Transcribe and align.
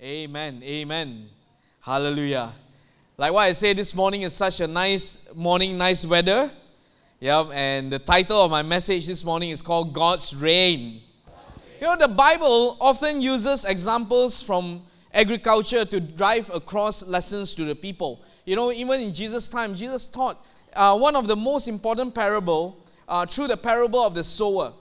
Amen. 0.00 0.62
Amen. 0.62 1.28
Hallelujah. 1.80 2.52
Like 3.16 3.32
what 3.32 3.40
I 3.40 3.50
say 3.50 3.72
this 3.72 3.92
morning 3.92 4.22
is 4.22 4.32
such 4.32 4.60
a 4.60 4.66
nice 4.68 5.26
morning, 5.34 5.76
nice 5.76 6.06
weather. 6.06 6.52
Yep, 7.18 7.46
and 7.52 7.90
the 7.90 7.98
title 7.98 8.40
of 8.42 8.48
my 8.48 8.62
message 8.62 9.08
this 9.08 9.24
morning 9.24 9.50
is 9.50 9.60
called 9.60 9.92
God's 9.92 10.36
Rain. 10.36 11.00
You 11.80 11.88
know, 11.88 11.96
the 11.96 12.06
Bible 12.06 12.76
often 12.80 13.20
uses 13.20 13.64
examples 13.64 14.40
from 14.40 14.82
agriculture 15.12 15.84
to 15.86 15.98
drive 15.98 16.48
across 16.54 17.04
lessons 17.04 17.52
to 17.56 17.64
the 17.64 17.74
people. 17.74 18.22
You 18.44 18.54
know, 18.54 18.70
even 18.70 19.00
in 19.00 19.12
Jesus' 19.12 19.48
time, 19.48 19.74
Jesus 19.74 20.06
taught 20.06 20.46
uh, 20.74 20.96
one 20.96 21.16
of 21.16 21.26
the 21.26 21.34
most 21.34 21.66
important 21.66 22.14
parable 22.14 22.86
uh, 23.08 23.26
through 23.26 23.48
the 23.48 23.56
parable 23.56 24.04
of 24.04 24.14
the 24.14 24.22
sower. 24.22 24.74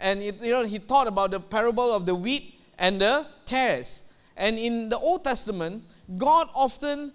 And 0.00 0.20
it, 0.20 0.42
you 0.42 0.50
know, 0.50 0.64
he 0.64 0.80
taught 0.80 1.06
about 1.06 1.30
the 1.30 1.38
parable 1.38 1.94
of 1.94 2.06
the 2.06 2.14
wheat 2.16 2.58
and 2.76 3.00
the 3.00 3.28
tares. 3.44 4.03
And 4.36 4.58
in 4.58 4.88
the 4.88 4.98
Old 4.98 5.24
Testament, 5.24 5.84
God 6.16 6.48
often 6.54 7.12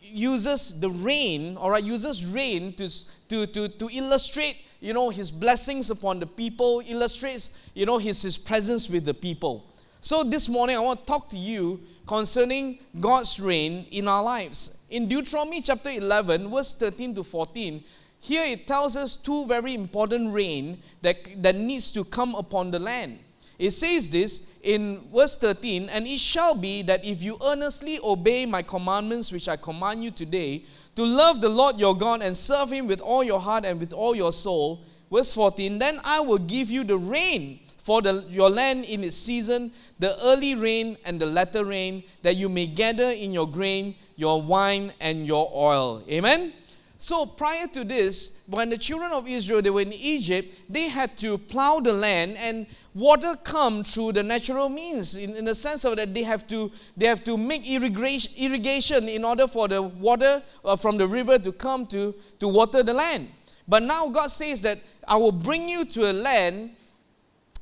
uses 0.00 0.80
the 0.80 0.90
rain, 0.90 1.56
all 1.56 1.70
right, 1.70 1.82
uses 1.82 2.26
rain 2.26 2.72
to, 2.74 2.88
to, 3.28 3.46
to, 3.46 3.68
to 3.68 3.88
illustrate, 3.92 4.62
you 4.80 4.92
know, 4.92 5.10
his 5.10 5.30
blessings 5.30 5.90
upon 5.90 6.20
the 6.20 6.26
people, 6.26 6.82
illustrates, 6.86 7.56
you 7.74 7.86
know, 7.86 7.98
his, 7.98 8.22
his 8.22 8.38
presence 8.38 8.88
with 8.88 9.04
the 9.04 9.14
people. 9.14 9.72
So 10.00 10.22
this 10.22 10.48
morning, 10.48 10.76
I 10.76 10.80
want 10.80 11.00
to 11.00 11.06
talk 11.06 11.28
to 11.30 11.38
you 11.38 11.80
concerning 12.06 12.78
God's 13.00 13.40
reign 13.40 13.86
in 13.90 14.06
our 14.06 14.22
lives. 14.22 14.78
In 14.90 15.08
Deuteronomy 15.08 15.60
chapter 15.60 15.90
11, 15.90 16.48
verse 16.50 16.74
13 16.74 17.14
to 17.16 17.24
14, 17.24 17.82
here 18.20 18.44
it 18.44 18.66
tells 18.66 18.96
us 18.96 19.14
two 19.14 19.46
very 19.46 19.74
important 19.74 20.32
rain 20.32 20.78
that, 21.02 21.42
that 21.42 21.56
needs 21.56 21.90
to 21.92 22.04
come 22.04 22.34
upon 22.34 22.70
the 22.70 22.78
land. 22.78 23.18
It 23.58 23.70
says 23.70 24.10
this 24.10 24.50
in 24.62 25.08
verse 25.14 25.36
13, 25.38 25.88
and 25.88 26.06
it 26.06 26.20
shall 26.20 26.54
be 26.54 26.82
that 26.82 27.04
if 27.04 27.22
you 27.22 27.38
earnestly 27.46 27.98
obey 28.02 28.44
my 28.44 28.62
commandments 28.62 29.32
which 29.32 29.48
I 29.48 29.56
command 29.56 30.04
you 30.04 30.10
today, 30.10 30.64
to 30.96 31.04
love 31.04 31.40
the 31.40 31.48
Lord 31.48 31.78
your 31.78 31.96
God 31.96 32.22
and 32.22 32.36
serve 32.36 32.72
him 32.72 32.86
with 32.86 33.00
all 33.00 33.22
your 33.22 33.40
heart 33.40 33.64
and 33.64 33.78
with 33.80 33.92
all 33.92 34.14
your 34.14 34.32
soul. 34.32 34.82
Verse 35.10 35.32
14, 35.34 35.78
then 35.78 36.00
I 36.04 36.20
will 36.20 36.38
give 36.38 36.70
you 36.70 36.84
the 36.84 36.98
rain 36.98 37.60
for 37.78 38.02
the, 38.02 38.24
your 38.28 38.50
land 38.50 38.84
in 38.84 39.04
its 39.04 39.14
season, 39.14 39.70
the 40.00 40.18
early 40.24 40.54
rain 40.54 40.96
and 41.04 41.20
the 41.20 41.26
latter 41.26 41.64
rain, 41.64 42.02
that 42.22 42.34
you 42.34 42.48
may 42.48 42.66
gather 42.66 43.10
in 43.10 43.32
your 43.32 43.48
grain, 43.48 43.94
your 44.16 44.42
wine, 44.42 44.92
and 45.00 45.26
your 45.26 45.48
oil. 45.54 46.02
Amen? 46.10 46.52
So 46.98 47.26
prior 47.26 47.66
to 47.68 47.84
this, 47.84 48.42
when 48.46 48.70
the 48.70 48.78
children 48.78 49.12
of 49.12 49.28
Israel 49.28 49.60
they 49.60 49.70
were 49.70 49.82
in 49.82 49.92
Egypt, 49.92 50.48
they 50.68 50.88
had 50.88 51.16
to 51.18 51.36
plow 51.36 51.80
the 51.80 51.92
land 51.92 52.36
and 52.38 52.66
water 52.94 53.36
come 53.44 53.84
through 53.84 54.12
the 54.12 54.22
natural 54.22 54.70
means 54.70 55.16
in, 55.16 55.36
in 55.36 55.44
the 55.44 55.54
sense 55.54 55.84
of 55.84 55.96
that 55.96 56.14
they 56.14 56.22
have 56.22 56.46
to 56.46 56.72
they 56.96 57.06
have 57.06 57.22
to 57.24 57.36
make 57.36 57.68
irrigation, 57.70 58.32
irrigation 58.38 59.08
in 59.08 59.24
order 59.24 59.46
for 59.46 59.68
the 59.68 59.82
water 59.82 60.42
uh, 60.64 60.74
from 60.76 60.96
the 60.96 61.06
river 61.06 61.38
to 61.38 61.52
come 61.52 61.86
to, 61.86 62.14
to 62.40 62.48
water 62.48 62.82
the 62.82 62.94
land. 62.94 63.28
But 63.68 63.82
now 63.82 64.08
God 64.08 64.30
says 64.30 64.62
that 64.62 64.78
I 65.06 65.16
will 65.16 65.32
bring 65.32 65.68
you 65.68 65.84
to 65.84 66.10
a 66.10 66.14
land 66.14 66.70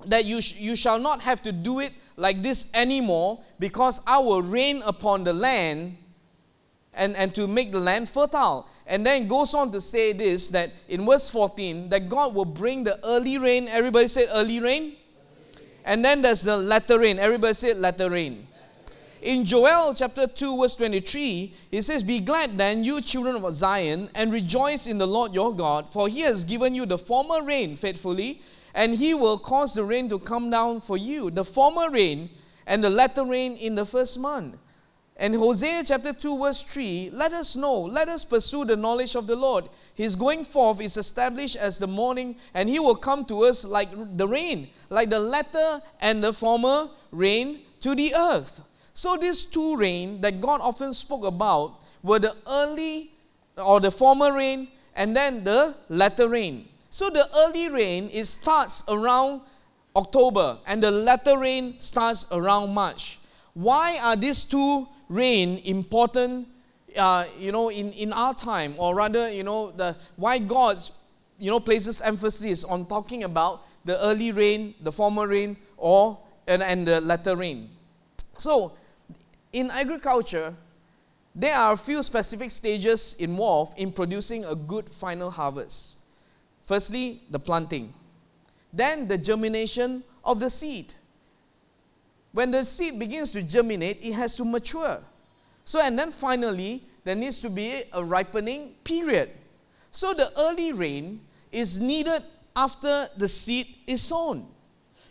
that 0.07 0.25
you, 0.25 0.41
sh- 0.41 0.57
you 0.57 0.77
shall 0.77 0.99
not 0.99 1.21
have 1.23 1.43
to 1.43 1.53
do 1.53 1.81
it 1.81 1.93
like 2.17 2.43
this 2.43 2.71
anymore 2.75 3.41
because 3.59 4.01
I 4.07 4.19
will 4.19 4.43
rain 4.43 4.83
upon 4.87 5.25
the 5.25 5.33
land 5.33 5.97
and, 6.97 7.17
and 7.17 7.35
to 7.35 7.47
make 7.47 7.73
the 7.73 7.81
land 7.81 8.09
fertile. 8.09 8.69
And 8.87 9.07
then 9.07 9.29
goes 9.29 9.55
on 9.55 9.73
to 9.73 9.81
say 9.81 10.13
this 10.13 10.49
that 10.51 10.71
in 10.89 11.05
verse 11.07 11.31
14, 11.31 11.89
that 11.89 12.09
God 12.09 12.35
will 12.35 12.45
bring 12.45 12.85
the 12.85 12.99
early 13.05 13.39
rain. 13.39 13.69
Everybody 13.69 14.07
said 14.07 14.29
early 14.33 14.61
rain? 14.61 14.97
And 15.85 16.05
then 16.05 16.23
there's 16.23 16.43
the 16.43 16.57
latter 16.57 16.99
rain. 16.99 17.19
Everybody 17.19 17.55
said 17.55 17.79
latter 17.79 18.11
rain. 18.11 18.47
In 19.21 19.45
Joel 19.45 19.95
chapter 19.95 20.27
2, 20.27 20.61
verse 20.61 20.75
23, 20.75 21.55
it 21.73 21.83
says, 21.83 22.03
Be 22.03 22.21
glad 22.21 22.59
then, 22.59 22.85
you 22.85 23.01
children 23.01 23.37
of 23.37 23.53
Zion, 23.53 24.11
and 24.15 24.31
rejoice 24.31 24.87
in 24.87 24.99
the 24.99 25.07
Lord 25.07 25.33
your 25.33 25.55
God, 25.55 25.91
for 25.91 26.09
he 26.09 26.21
has 26.21 26.45
given 26.45 26.75
you 26.75 26.85
the 26.85 26.99
former 26.99 27.43
rain 27.43 27.75
faithfully, 27.77 28.43
and 28.75 28.95
he 28.95 29.15
will 29.15 29.39
cause 29.39 29.73
the 29.73 29.85
rain 29.85 30.11
to 30.11 30.19
come 30.19 30.51
down 30.51 30.83
for 30.83 30.99
you, 30.99 31.31
the 31.31 31.45
former 31.45 31.91
rain 31.91 32.29
and 32.67 32.83
the 32.83 32.91
latter 32.91 33.25
rain 33.25 33.57
in 33.57 33.75
the 33.75 33.87
first 33.87 34.19
month. 34.19 34.57
And 35.17 35.37
Hosea 35.37 35.85
chapter 35.85 36.13
2, 36.13 36.39
verse 36.39 36.63
3 36.63 37.11
let 37.13 37.33
us 37.33 37.55
know, 37.55 37.83
let 37.83 38.09
us 38.09 38.25
pursue 38.25 38.65
the 38.65 38.77
knowledge 38.77 39.15
of 39.15 39.27
the 39.27 39.37
Lord. 39.37 39.69
His 39.95 40.17
going 40.17 40.45
forth 40.45 40.81
is 40.81 40.97
established 40.97 41.57
as 41.57 41.79
the 41.79 41.87
morning, 41.87 42.37
and 42.53 42.69
he 42.69 42.81
will 42.81 42.97
come 42.97 43.25
to 43.27 43.45
us 43.45 43.65
like 43.65 43.91
the 44.17 44.27
rain, 44.27 44.69
like 44.91 45.11
the 45.11 45.21
latter 45.21 45.81
and 46.01 46.23
the 46.23 46.33
former 46.33 46.89
rain 47.13 47.61
to 47.81 47.95
the 47.95 48.13
earth. 48.19 48.61
So, 48.93 49.17
these 49.17 49.45
two 49.45 49.77
rain 49.77 50.21
that 50.21 50.41
God 50.41 50.61
often 50.61 50.93
spoke 50.93 51.25
about 51.25 51.81
were 52.03 52.19
the 52.19 52.35
early 52.49 53.13
or 53.57 53.81
the 53.81 53.91
former 53.91 54.33
rain 54.33 54.69
and 54.97 55.17
then 55.17 55.45
the 55.45 55.77
latter 55.89 56.29
rain. 56.29 56.69
So, 56.91 57.11
the 57.11 57.27
early 57.45 57.69
rain 57.69 58.11
it 58.13 58.25
starts 58.25 58.83
around 58.89 59.43
October 59.95 60.59
and 60.67 60.83
the 60.83 60.91
latter 60.91 61.39
rain 61.39 61.77
starts 61.79 62.27
around 62.33 62.75
March. 62.75 63.19
Why 63.55 63.99
are 64.03 64.17
these 64.17 64.43
two 64.43 64.89
rain 65.09 65.59
important, 65.65 66.49
uh, 66.97 67.25
you 67.39 67.53
know, 67.53 67.71
in, 67.71 67.93
in 67.93 68.13
our 68.13 68.35
time, 68.35 68.75
or 68.79 68.95
rather, 68.95 69.31
you 69.31 69.43
know, 69.43 69.71
the, 69.71 69.97
why 70.17 70.39
God, 70.39 70.79
you 71.39 71.51
know, 71.51 71.61
places 71.61 72.01
emphasis 72.01 72.65
on 72.65 72.87
talking 72.87 73.25
about 73.25 73.67
the 73.85 74.01
early 74.05 74.33
rain, 74.33 74.75
the 74.81 74.93
former 74.93 75.27
rain, 75.27 75.57
or 75.77 76.19
and, 76.47 76.63
and 76.63 76.87
the 76.87 77.01
latter 77.01 77.37
rain. 77.37 77.71
So, 78.39 78.73
in 79.53 79.71
agriculture, 79.71 80.55
there 81.35 81.55
are 81.55 81.73
a 81.73 81.77
few 81.77 82.03
specific 82.03 82.51
stages 82.51 83.15
involved 83.19 83.79
in 83.79 83.93
producing 83.93 84.45
a 84.45 84.55
good 84.55 84.89
final 84.89 85.31
harvest. 85.31 85.97
Firstly, 86.65 87.23
the 87.31 87.39
planting, 87.39 87.93
then 88.73 89.09
the 89.09 89.19
germination 89.19 90.03
of 90.25 90.41
the 90.41 90.49
seed 90.49 90.95
when 92.35 92.51
the 92.51 92.65
seed 92.65 92.99
begins 92.99 93.31
to 93.31 93.43
germinate, 93.43 94.01
it 94.03 94.13
has 94.13 94.35
to 94.37 94.45
mature. 94.45 94.99
So, 95.65 95.81
and 95.81 95.97
then 95.97 96.11
finally, 96.11 96.83
there 97.05 97.15
needs 97.15 97.41
to 97.43 97.49
be 97.49 97.85
a 97.93 98.05
ripening 98.05 98.75
period. 98.83 99.31
So, 99.93 100.13
the 100.13 100.33
early 100.37 100.73
rain 100.73 101.21
is 101.53 101.79
needed 101.79 102.25
after 102.57 103.09
the 103.17 103.29
seed 103.29 103.69
is 103.87 104.03
sown. 104.03 104.49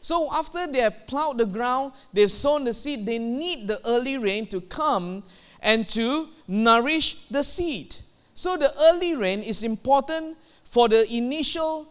So, 0.01 0.28
after 0.34 0.67
they 0.67 0.81
have 0.81 1.07
plowed 1.07 1.38
the 1.38 1.45
ground, 1.45 1.94
they've 2.11 2.29
sown 2.29 2.66
the 2.66 2.73
seed, 2.73 3.06
they 3.06 3.19
need 3.19 3.69
the 3.69 3.79
early 3.88 4.17
rain 4.17 4.45
to 4.47 4.59
come 4.59 5.23
and 5.61 5.88
to 5.90 6.28
nourish 6.45 7.25
the 7.31 7.44
seed. 7.44 7.95
So, 8.34 8.57
the 8.57 8.73
early 8.91 9.16
rain 9.16 9.40
is 9.40 9.63
important 9.63 10.38
for 10.66 10.90
the 10.90 11.09
initial 11.09 11.88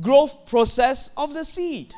growth 0.00 0.44
process 0.46 1.14
of 1.16 1.34
the 1.34 1.44
seed. 1.44 1.94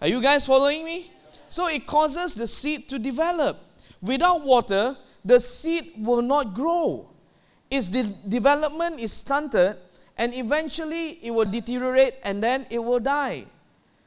Are 0.00 0.08
you 0.08 0.22
guys 0.22 0.46
following 0.46 0.86
me? 0.86 1.10
So 1.54 1.68
it 1.68 1.86
causes 1.86 2.34
the 2.34 2.48
seed 2.48 2.88
to 2.88 2.98
develop. 2.98 3.60
Without 4.02 4.42
water, 4.42 4.96
the 5.24 5.38
seed 5.38 5.92
will 5.96 6.20
not 6.20 6.52
grow. 6.52 7.08
Its 7.70 7.90
de- 7.90 8.12
development 8.28 8.98
is 8.98 9.12
stunted 9.12 9.76
and 10.18 10.34
eventually 10.34 11.10
it 11.22 11.30
will 11.30 11.44
deteriorate 11.44 12.14
and 12.24 12.42
then 12.42 12.66
it 12.70 12.80
will 12.80 12.98
die. 12.98 13.44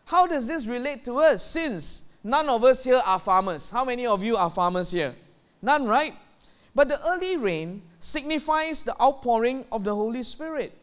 How 0.04 0.28
does 0.28 0.46
this 0.46 0.68
relate 0.68 1.06
to 1.06 1.20
us 1.20 1.42
since 1.42 2.18
none 2.22 2.50
of 2.50 2.66
us 2.66 2.84
here 2.84 3.02
are 3.06 3.18
farmers? 3.18 3.72
How 3.72 3.86
many 3.86 4.06
of 4.06 4.22
you 4.22 4.36
are 4.36 4.50
farmers 4.50 4.92
here? 4.92 5.16
None, 5.62 5.88
right? 5.88 6.16
But 6.76 6.90
the 6.90 7.00
early 7.08 7.38
rain 7.38 7.82
signifies 7.98 8.84
the 8.84 9.02
outpouring 9.02 9.66
of 9.72 9.86
the 9.86 9.96
Holy 9.96 10.24
Spirit. 10.24 10.78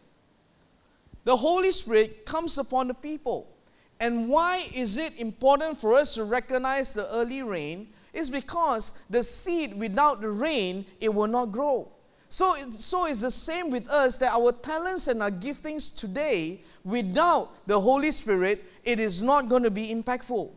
The 1.25 1.37
Holy 1.37 1.73
Spirit 1.73 2.25
comes 2.25 2.57
upon 2.57 2.89
the 2.89 2.95
people. 2.95 3.54
And 4.01 4.29
why 4.29 4.67
is 4.75 4.97
it 4.97 5.19
important 5.19 5.79
for 5.79 5.95
us 5.95 6.15
to 6.15 6.25
recognize 6.25 6.95
the 6.95 7.09
early 7.15 7.43
rain? 7.43 7.89
Is 8.13 8.31
because 8.31 9.03
the 9.11 9.23
seed 9.23 9.79
without 9.79 10.21
the 10.21 10.31
rain, 10.31 10.85
it 11.01 11.13
will 11.13 11.27
not 11.27 11.47
grow. 11.47 11.89
So, 12.29 12.55
so 12.71 13.07
it's 13.07 13.21
the 13.21 13.31
same 13.31 13.71
with 13.71 13.89
us 13.89 14.17
that 14.19 14.33
our 14.33 14.51
talents 14.51 15.07
and 15.07 15.23
our 15.23 15.31
giftings 15.31 15.95
today, 15.95 16.63
without 16.85 17.67
the 17.67 17.81
Holy 17.81 18.11
Spirit, 18.11 18.65
it 18.83 18.99
is 18.99 19.23
not 19.23 19.49
going 19.49 19.63
to 19.63 19.71
be 19.71 19.95
impactful. 19.95 20.51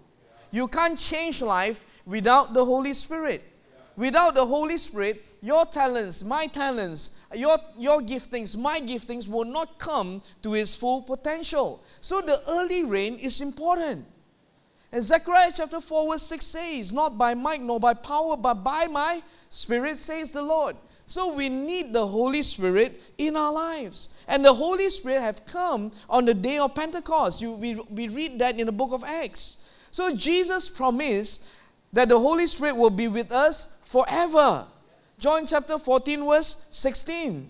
You 0.52 0.68
can't 0.68 0.98
change 0.98 1.42
life 1.42 1.86
without 2.06 2.54
the 2.54 2.66
Holy 2.66 2.94
Spirit. 2.94 3.44
Without 3.98 4.36
the 4.36 4.46
Holy 4.46 4.78
Spirit, 4.78 5.26
your 5.42 5.66
talents, 5.66 6.24
my 6.24 6.46
talents, 6.46 7.20
your, 7.34 7.58
your 7.78 8.00
giftings, 8.00 8.56
my 8.56 8.80
giftings 8.80 9.28
will 9.28 9.44
not 9.46 9.80
come 9.80 10.22
to 10.44 10.54
its 10.54 10.76
full 10.76 11.02
potential. 11.02 11.84
So 12.00 12.22
the 12.22 12.40
early 12.48 12.84
rain 12.84 13.18
is 13.18 13.42
important. 13.42 14.06
And 14.92 15.04
Zechariah 15.04 15.52
chapter 15.54 15.82
4, 15.82 16.12
verse 16.12 16.22
6 16.24 16.46
says, 16.46 16.94
Not 16.94 17.18
by 17.18 17.34
might 17.34 17.62
nor 17.62 17.80
by 17.80 17.96
power, 17.96 18.38
but 18.38 18.64
by 18.64 18.86
my 18.86 19.22
spirit, 19.50 19.98
says 19.98 20.32
the 20.32 20.44
Lord. 20.44 20.76
So 21.08 21.34
we 21.34 21.50
need 21.50 21.92
the 21.92 22.06
Holy 22.06 22.44
Spirit 22.44 23.02
in 23.18 23.36
our 23.36 23.52
lives. 23.52 24.10
And 24.28 24.46
the 24.46 24.54
Holy 24.54 24.90
Spirit 24.90 25.22
have 25.22 25.46
come 25.46 25.92
on 26.10 26.26
the 26.26 26.34
day 26.34 26.60
of 26.60 26.76
Pentecost. 26.76 27.42
You, 27.42 27.54
we, 27.54 27.76
we 27.90 28.10
read 28.10 28.38
that 28.40 28.60
in 28.60 28.68
the 28.68 28.72
book 28.72 28.92
of 28.92 29.04
Acts. 29.04 29.66
So 29.90 30.14
Jesus 30.14 30.70
promised 30.70 31.48
that 31.94 32.10
the 32.10 32.20
Holy 32.20 32.46
Spirit 32.46 32.76
will 32.76 32.90
be 32.90 33.08
with 33.08 33.32
us 33.32 33.77
forever. 33.88 34.66
John 35.18 35.46
chapter 35.46 35.80
14, 35.80 36.26
verse 36.26 36.68
16. 36.72 37.50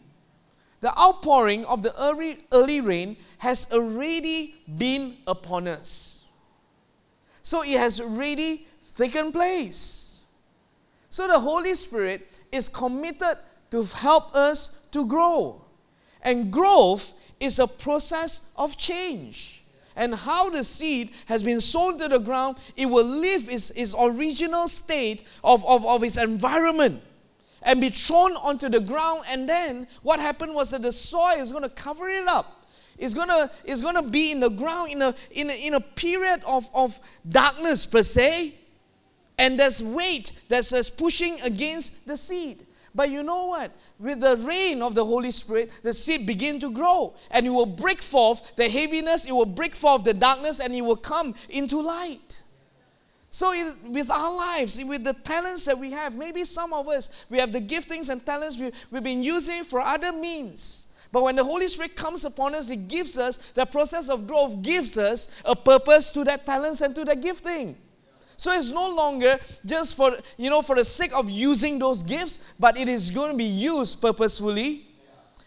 The 0.80 1.00
outpouring 1.00 1.66
of 1.66 1.82
the 1.82 1.92
early, 2.00 2.38
early 2.54 2.80
rain 2.80 3.18
has 3.40 3.72
already 3.72 4.56
been 4.78 5.18
upon 5.26 5.68
us. 5.68 6.26
So 7.42 7.64
it 7.64 7.80
has 7.80 8.00
already 8.00 8.68
taken 8.96 9.32
place. 9.32 10.26
So 11.10 11.28
the 11.28 11.40
Holy 11.40 11.74
Spirit 11.74 12.28
is 12.52 12.70
committed 12.70 13.40
to 13.72 13.84
help 13.84 14.36
us 14.36 14.88
to 14.92 15.08
grow. 15.08 15.66
And 16.22 16.52
growth 16.52 17.14
is 17.40 17.58
a 17.58 17.68
process 17.68 18.52
of 18.56 18.78
change. 18.78 19.57
And 19.98 20.14
how 20.14 20.52
the 20.52 20.64
seed 20.64 21.10
has 21.26 21.42
been 21.42 21.60
sown 21.60 21.98
to 21.98 22.08
the 22.08 22.20
ground, 22.20 22.58
it 22.78 22.86
will 22.86 23.04
leave 23.04 23.50
its, 23.50 23.72
its 23.72 23.96
original 24.00 24.68
state 24.68 25.24
of, 25.44 25.66
of, 25.66 25.84
of 25.88 26.04
its 26.04 26.18
environment 26.18 27.02
and 27.64 27.82
be 27.82 27.90
thrown 27.90 28.34
onto 28.34 28.70
the 28.70 28.80
ground. 28.80 29.24
And 29.28 29.50
then 29.50 29.88
what 30.04 30.20
happened 30.20 30.54
was 30.54 30.70
that 30.70 30.84
the 30.84 30.92
soil 30.92 31.40
is 31.40 31.52
going 31.52 31.64
to 31.64 31.70
cover 31.70 32.10
it 32.10 32.28
up. 32.28 32.68
It's 33.00 33.16
gonna, 33.16 33.50
it's 33.64 33.82
gonna 33.82 34.04
be 34.04 34.32
in 34.32 34.40
the 34.40 34.50
ground 34.50 34.92
in 34.92 35.02
a, 35.02 35.16
in 35.32 35.50
a, 35.50 35.68
in 35.68 35.74
a 35.74 35.80
period 35.80 36.42
of, 36.48 36.70
of 36.76 37.00
darkness 37.28 37.86
per 37.88 38.04
se. 38.04 38.54
And 39.40 39.60
there's 39.60 39.82
weight 39.82 40.32
that's, 40.48 40.70
that's 40.70 40.92
pushing 40.92 41.42
against 41.42 42.06
the 42.06 42.18
seed. 42.18 42.67
But 42.98 43.12
you 43.12 43.22
know 43.22 43.46
what? 43.46 43.76
With 44.00 44.22
the 44.22 44.38
rain 44.38 44.82
of 44.82 44.96
the 44.96 45.06
Holy 45.06 45.30
Spirit, 45.30 45.72
the 45.84 45.94
seed 45.94 46.26
begin 46.26 46.60
to 46.62 46.72
grow 46.72 47.14
and 47.30 47.46
it 47.46 47.52
will 47.52 47.68
break 47.68 48.02
forth 48.02 48.56
the 48.56 48.68
heaviness, 48.68 49.28
it 49.28 49.34
will 49.34 49.46
break 49.46 49.76
forth 49.76 50.04
the 50.04 50.16
darkness, 50.16 50.60
and 50.60 50.74
it 50.74 50.82
will 50.82 50.96
come 50.96 51.36
into 51.48 51.80
light. 51.80 52.42
So, 53.30 53.54
it, 53.54 53.76
with 53.84 54.10
our 54.10 54.36
lives, 54.36 54.84
with 54.84 55.04
the 55.04 55.14
talents 55.14 55.66
that 55.66 55.78
we 55.78 55.92
have, 55.92 56.16
maybe 56.16 56.44
some 56.44 56.74
of 56.74 56.88
us, 56.88 57.26
we 57.30 57.38
have 57.38 57.54
the 57.54 57.62
giftings 57.62 58.10
and 58.10 58.26
talents 58.26 58.58
we, 58.58 58.72
we've 58.90 59.04
been 59.04 59.22
using 59.22 59.64
for 59.64 59.80
other 59.80 60.12
means. 60.12 60.92
But 61.12 61.22
when 61.22 61.36
the 61.36 61.44
Holy 61.44 61.68
Spirit 61.68 61.96
comes 61.96 62.26
upon 62.26 62.56
us, 62.56 62.72
it 62.72 62.88
gives 62.88 63.16
us, 63.20 63.38
the 63.54 63.68
process 63.68 64.10
of 64.10 64.26
growth 64.26 64.64
gives 64.64 64.98
us 64.98 65.30
a 65.46 65.56
purpose 65.56 66.10
to 66.12 66.24
that 66.24 66.48
talents 66.48 66.82
and 66.82 66.96
to 66.96 67.06
that 67.06 67.22
gifting. 67.22 67.76
So 68.38 68.52
it's 68.52 68.70
no 68.70 68.94
longer 68.94 69.40
just 69.66 69.98
for, 69.98 70.16
you 70.38 70.50
know, 70.50 70.62
for 70.62 70.76
the 70.76 70.86
sake 70.86 71.12
of 71.18 71.30
using 71.30 71.80
those 71.80 72.04
gifts, 72.04 72.54
but 72.60 72.78
it 72.78 72.88
is 72.88 73.10
going 73.10 73.32
to 73.32 73.38
be 73.38 73.44
used 73.44 74.00
purposefully 74.00 74.86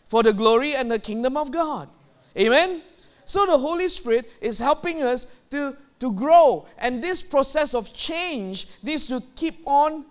for 0.07 0.25
the 0.25 0.33
glory 0.33 0.75
and 0.75 0.91
the 0.91 0.99
kingdom 0.99 1.37
of 1.37 1.53
God. 1.53 1.89
Amen? 2.37 2.83
So 3.25 3.47
the 3.47 3.57
Holy 3.57 3.89
Spirit 3.89 4.29
is 4.41 4.59
helping 4.59 5.05
us 5.05 5.27
to, 5.51 5.77
to 6.01 6.13
grow. 6.13 6.67
And 6.79 7.03
this 7.03 7.23
process 7.23 7.75
of 7.75 7.95
change 7.95 8.67
needs 8.83 9.07
to 9.07 9.23
keep 9.37 9.61
on 9.67 10.05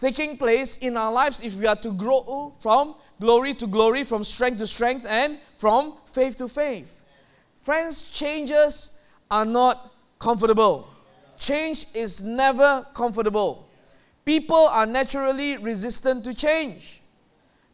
taking 0.00 0.38
place 0.38 0.78
in 0.78 0.96
our 0.96 1.12
lives 1.12 1.42
if 1.42 1.54
we 1.54 1.66
are 1.66 1.76
to 1.76 1.92
grow 1.92 2.54
from 2.60 2.94
glory 3.20 3.52
to 3.54 3.66
glory, 3.66 4.04
from 4.04 4.24
strength 4.24 4.58
to 4.58 4.66
strength, 4.66 5.06
and 5.06 5.38
from 5.58 5.94
faith 6.06 6.36
to 6.38 6.48
faith. 6.48 7.04
Friends, 7.58 8.02
changes 8.02 9.00
are 9.30 9.44
not 9.44 9.92
comfortable. 10.18 10.88
Change 11.38 11.86
is 11.94 12.24
never 12.24 12.86
comfortable. 12.94 13.68
People 14.24 14.68
are 14.72 14.86
naturally 14.86 15.56
resistant 15.56 16.24
to 16.24 16.34
change. 16.34 17.02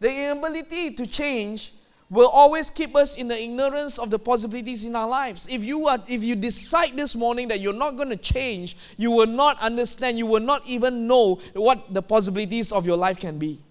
The 0.00 0.30
inability 0.30 0.92
to 0.94 1.06
change 1.06 1.72
will 2.10 2.28
always 2.28 2.68
keep 2.68 2.94
us 2.94 3.16
in 3.16 3.26
the 3.26 3.42
ignorance 3.42 3.98
of 3.98 4.10
the 4.10 4.18
possibilities 4.18 4.84
in 4.84 4.94
our 4.94 5.08
lives. 5.08 5.48
If 5.50 5.64
you 5.64 5.86
are 5.86 5.98
if 6.06 6.22
you 6.22 6.36
decide 6.36 6.94
this 6.94 7.16
morning 7.16 7.48
that 7.48 7.60
you're 7.60 7.72
not 7.72 7.96
going 7.96 8.10
to 8.10 8.18
change, 8.18 8.76
you 8.98 9.10
will 9.10 9.26
not 9.26 9.58
understand, 9.62 10.18
you 10.18 10.26
will 10.26 10.40
not 10.42 10.66
even 10.66 11.06
know 11.06 11.40
what 11.54 11.94
the 11.94 12.02
possibilities 12.02 12.70
of 12.70 12.86
your 12.86 12.98
life 12.98 13.18
can 13.18 13.38
be. 13.38 13.62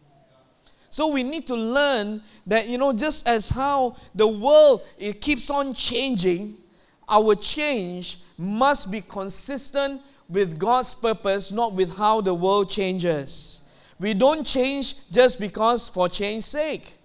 So 0.90 1.08
we 1.10 1.22
need 1.22 1.46
to 1.48 1.56
learn 1.56 2.24
that 2.48 2.68
you 2.68 2.80
know 2.80 2.94
just 2.94 3.28
as 3.28 3.50
how 3.50 3.96
the 4.16 4.28
world 4.28 4.82
it 4.98 5.22
keeps 5.22 5.50
on 5.52 5.76
changing, 5.76 6.58
our 7.12 7.36
change 7.36 8.20
must 8.38 8.90
be 8.90 9.02
consistent 9.02 10.02
with 10.30 10.58
God's 10.58 10.94
purpose, 10.96 11.52
not 11.52 11.74
with 11.74 11.98
how 11.98 12.22
the 12.22 12.34
world 12.34 12.70
changes. 12.70 13.60
We 14.00 14.14
don't 14.14 14.46
change 14.46 15.10
just 15.12 15.40
because 15.40 15.90
for 15.90 16.08
change's 16.08 16.46
sake. 16.46 16.98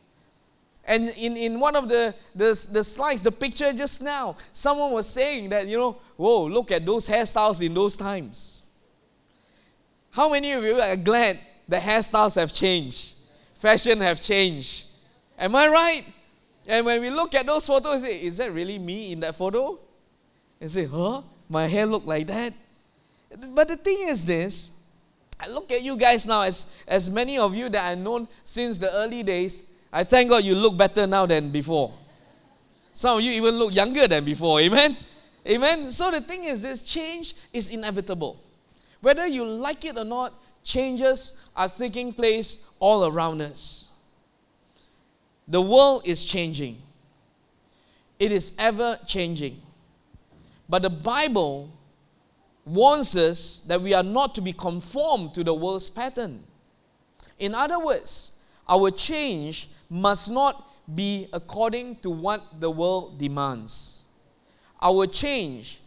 And 0.85 1.09
in, 1.11 1.37
in 1.37 1.59
one 1.59 1.75
of 1.75 1.89
the, 1.89 2.15
the, 2.35 2.69
the 2.73 2.85
slides, 2.85 3.25
the 3.25 3.33
picture 3.33 3.73
just 3.73 4.01
now, 4.01 4.37
someone 4.53 4.93
was 4.93 5.09
saying 5.09 5.49
that, 5.49 5.67
you 5.67 5.77
know, 5.77 5.97
whoa, 6.17 6.47
look 6.47 6.71
at 6.71 6.87
those 6.87 7.09
hairstyles 7.09 7.61
in 7.61 7.75
those 7.75 7.97
times. 7.97 8.63
How 10.13 10.31
many 10.31 10.53
of 10.53 10.63
you 10.63 10.81
are 10.81 10.97
glad 10.97 11.41
the 11.69 11.79
hairstyles 11.79 12.37
have 12.37 12.55
changed? 12.55 13.15
Fashion 13.59 14.01
have 14.01 14.21
changed. 14.21 14.85
Am 15.37 15.55
I 15.57 15.67
right? 15.67 16.05
And 16.69 16.87
when 16.87 17.01
we 17.01 17.11
look 17.11 17.35
at 17.35 17.45
those 17.47 17.67
photos, 17.67 18.05
is 18.05 18.37
that 18.37 18.53
really 18.53 18.79
me 18.79 19.13
in 19.13 19.21
that 19.21 19.35
photo? 19.35 19.81
And 20.61 20.71
say, 20.71 20.85
huh? 20.85 21.23
My 21.49 21.67
hair 21.67 21.87
look 21.87 22.07
like 22.07 22.27
that? 22.27 22.53
But 23.55 23.69
the 23.69 23.77
thing 23.77 24.09
is 24.09 24.25
this, 24.25 24.73
I 25.39 25.49
look 25.49 25.71
at 25.71 25.83
you 25.83 25.97
guys 25.97 26.27
now, 26.27 26.43
as, 26.43 26.83
as 26.89 27.11
many 27.11 27.39
of 27.39 27.55
you 27.55 27.69
that 27.69 27.85
I've 27.85 27.99
known 27.99 28.27
since 28.43 28.79
the 28.79 28.91
early 28.93 29.23
days, 29.23 29.65
I 29.93 30.05
thank 30.05 30.31
God 30.31 30.45
you 30.45 30.55
look 30.55 30.77
better 30.77 31.07
now 31.07 31.27
than 31.27 31.51
before. 31.51 31.93
Some 32.93 33.19
of 33.19 33.25
you 33.25 33.33
even 33.33 33.57
look 33.57 33.75
younger 33.75 34.09
than 34.09 34.25
before, 34.25 34.61
amen? 34.61 34.97
Amen? 35.47 35.93
So 35.93 36.11
the 36.11 36.21
thing 36.21 36.45
is 36.45 36.63
this, 36.63 36.83
change 36.83 37.35
is 37.53 37.71
inevitable. 37.71 38.41
Whether 39.01 39.27
you 39.27 39.45
like 39.45 39.85
it 39.85 39.99
or 39.99 40.05
not, 40.05 40.33
changes 40.65 41.39
are 41.55 41.69
taking 41.69 42.13
place 42.13 42.65
all 42.81 43.05
around 43.05 43.43
us. 43.43 43.91
The 45.47 45.61
world 45.61 46.03
is 46.05 46.25
changing. 46.25 46.79
It 48.19 48.33
is 48.33 48.53
ever 48.59 48.99
changing. 49.07 49.61
But 50.69 50.83
the 50.83 50.91
Bible 50.91 51.71
warns 52.65 53.15
us 53.17 53.61
that 53.69 53.81
we 53.81 53.95
are 53.95 54.03
not 54.03 54.35
to 54.35 54.41
be 54.41 54.53
conformed 54.53 55.35
to 55.35 55.45
the 55.45 55.55
world's 55.55 55.89
pattern. 55.89 56.43
In 57.39 57.55
other 57.55 57.79
words, 57.79 58.33
our 58.69 58.91
change 58.91 59.69
must 59.89 60.31
not 60.31 60.65
be 60.93 61.29
according 61.33 61.97
to 61.97 62.11
what 62.11 62.61
the 62.61 62.71
world 62.71 63.19
demands. 63.19 64.05
Our 64.83 65.07
change 65.07 65.81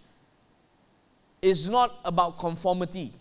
is 1.41 1.69
not 1.69 1.95
about 2.03 2.37
conformity, 2.37 3.11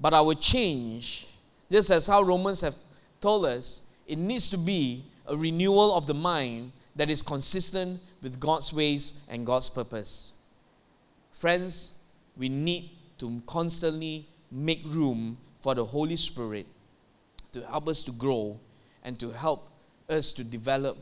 but 0.00 0.14
our 0.14 0.34
change, 0.34 1.26
just 1.70 1.90
as 1.90 2.06
how 2.06 2.22
Romans 2.22 2.60
have 2.60 2.76
told 3.20 3.46
us, 3.46 3.82
it 4.06 4.18
needs 4.18 4.48
to 4.48 4.58
be 4.58 5.04
a 5.26 5.36
renewal 5.36 5.94
of 5.94 6.06
the 6.06 6.14
mind 6.14 6.72
that 6.94 7.10
is 7.10 7.22
consistent 7.22 8.00
with 8.22 8.38
God's 8.38 8.72
ways 8.72 9.14
and 9.28 9.44
God's 9.44 9.68
purpose. 9.68 10.32
Friends, 11.36 11.92
we 12.34 12.48
need 12.48 12.92
to 13.18 13.42
constantly 13.46 14.26
make 14.50 14.80
room 14.86 15.36
for 15.60 15.74
the 15.74 15.84
Holy 15.84 16.16
Spirit 16.16 16.66
to 17.52 17.60
help 17.66 17.88
us 17.88 18.02
to 18.04 18.12
grow 18.12 18.58
and 19.04 19.20
to 19.20 19.30
help 19.32 19.68
us 20.08 20.32
to 20.32 20.42
develop 20.42 20.96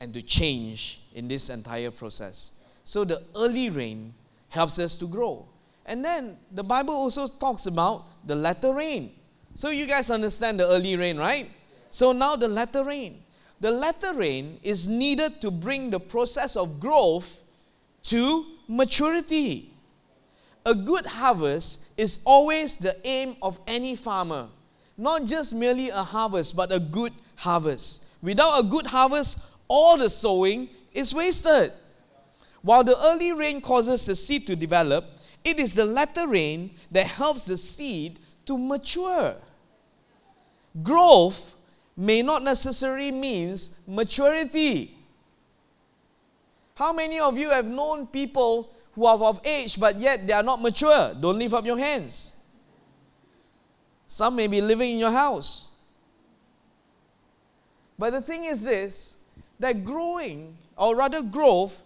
and 0.00 0.12
to 0.12 0.20
change 0.20 1.00
in 1.14 1.28
this 1.28 1.48
entire 1.48 1.90
process. 1.90 2.50
So 2.84 3.04
the 3.04 3.22
early 3.34 3.70
rain 3.70 4.12
helps 4.50 4.78
us 4.78 4.96
to 4.98 5.06
grow. 5.06 5.46
And 5.86 6.04
then 6.04 6.36
the 6.52 6.62
Bible 6.62 6.92
also 6.92 7.26
talks 7.26 7.64
about 7.64 8.04
the 8.26 8.36
latter 8.36 8.74
rain. 8.74 9.12
So 9.54 9.70
you 9.70 9.86
guys 9.86 10.10
understand 10.10 10.60
the 10.60 10.66
early 10.66 10.94
rain, 10.94 11.16
right? 11.16 11.50
So 11.88 12.12
now 12.12 12.36
the 12.36 12.48
latter 12.48 12.84
rain. 12.84 13.22
The 13.60 13.70
latter 13.70 14.12
rain 14.12 14.60
is 14.62 14.86
needed 14.86 15.40
to 15.40 15.50
bring 15.50 15.88
the 15.88 16.00
process 16.00 16.54
of 16.54 16.78
growth 16.78 17.40
to 18.04 18.46
maturity. 18.66 19.72
A 20.66 20.74
good 20.74 21.06
harvest 21.06 21.86
is 21.96 22.20
always 22.24 22.76
the 22.76 22.96
aim 23.06 23.36
of 23.40 23.58
any 23.66 23.96
farmer. 23.96 24.48
Not 24.96 25.24
just 25.24 25.54
merely 25.54 25.88
a 25.88 26.02
harvest, 26.02 26.56
but 26.56 26.72
a 26.72 26.80
good 26.80 27.12
harvest. 27.36 28.04
Without 28.22 28.60
a 28.60 28.62
good 28.64 28.86
harvest, 28.86 29.38
all 29.68 29.96
the 29.96 30.10
sowing 30.10 30.68
is 30.92 31.14
wasted. 31.14 31.72
While 32.62 32.84
the 32.84 32.96
early 33.06 33.32
rain 33.32 33.60
causes 33.60 34.04
the 34.04 34.14
seed 34.14 34.46
to 34.48 34.56
develop, 34.56 35.04
it 35.44 35.58
is 35.58 35.74
the 35.74 35.86
latter 35.86 36.26
rain 36.26 36.72
that 36.90 37.06
helps 37.06 37.44
the 37.44 37.56
seed 37.56 38.18
to 38.46 38.58
mature. 38.58 39.36
Growth 40.82 41.54
may 41.96 42.22
not 42.22 42.42
necessarily 42.42 43.12
means 43.12 43.78
maturity. 43.86 44.97
How 46.78 46.92
many 46.92 47.18
of 47.18 47.36
you 47.36 47.50
have 47.50 47.66
known 47.66 48.06
people 48.06 48.70
who 48.92 49.04
are 49.04 49.18
of 49.18 49.44
age 49.44 49.80
but 49.80 49.98
yet 49.98 50.28
they 50.28 50.32
are 50.32 50.44
not 50.44 50.62
mature? 50.62 51.12
Don't 51.20 51.36
lift 51.36 51.52
up 51.52 51.66
your 51.66 51.76
hands. 51.76 52.36
Some 54.06 54.36
may 54.36 54.46
be 54.46 54.60
living 54.60 54.92
in 54.92 54.98
your 54.98 55.10
house. 55.10 55.66
But 57.98 58.10
the 58.10 58.20
thing 58.22 58.44
is 58.44 58.62
this 58.62 59.16
that 59.58 59.84
growing, 59.84 60.56
or 60.76 60.94
rather 60.94 61.20
growth, 61.20 61.82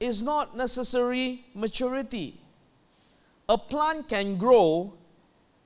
is 0.00 0.24
not 0.24 0.56
necessary 0.56 1.44
maturity. 1.54 2.40
A 3.48 3.56
plant 3.56 4.08
can 4.08 4.36
grow 4.36 4.92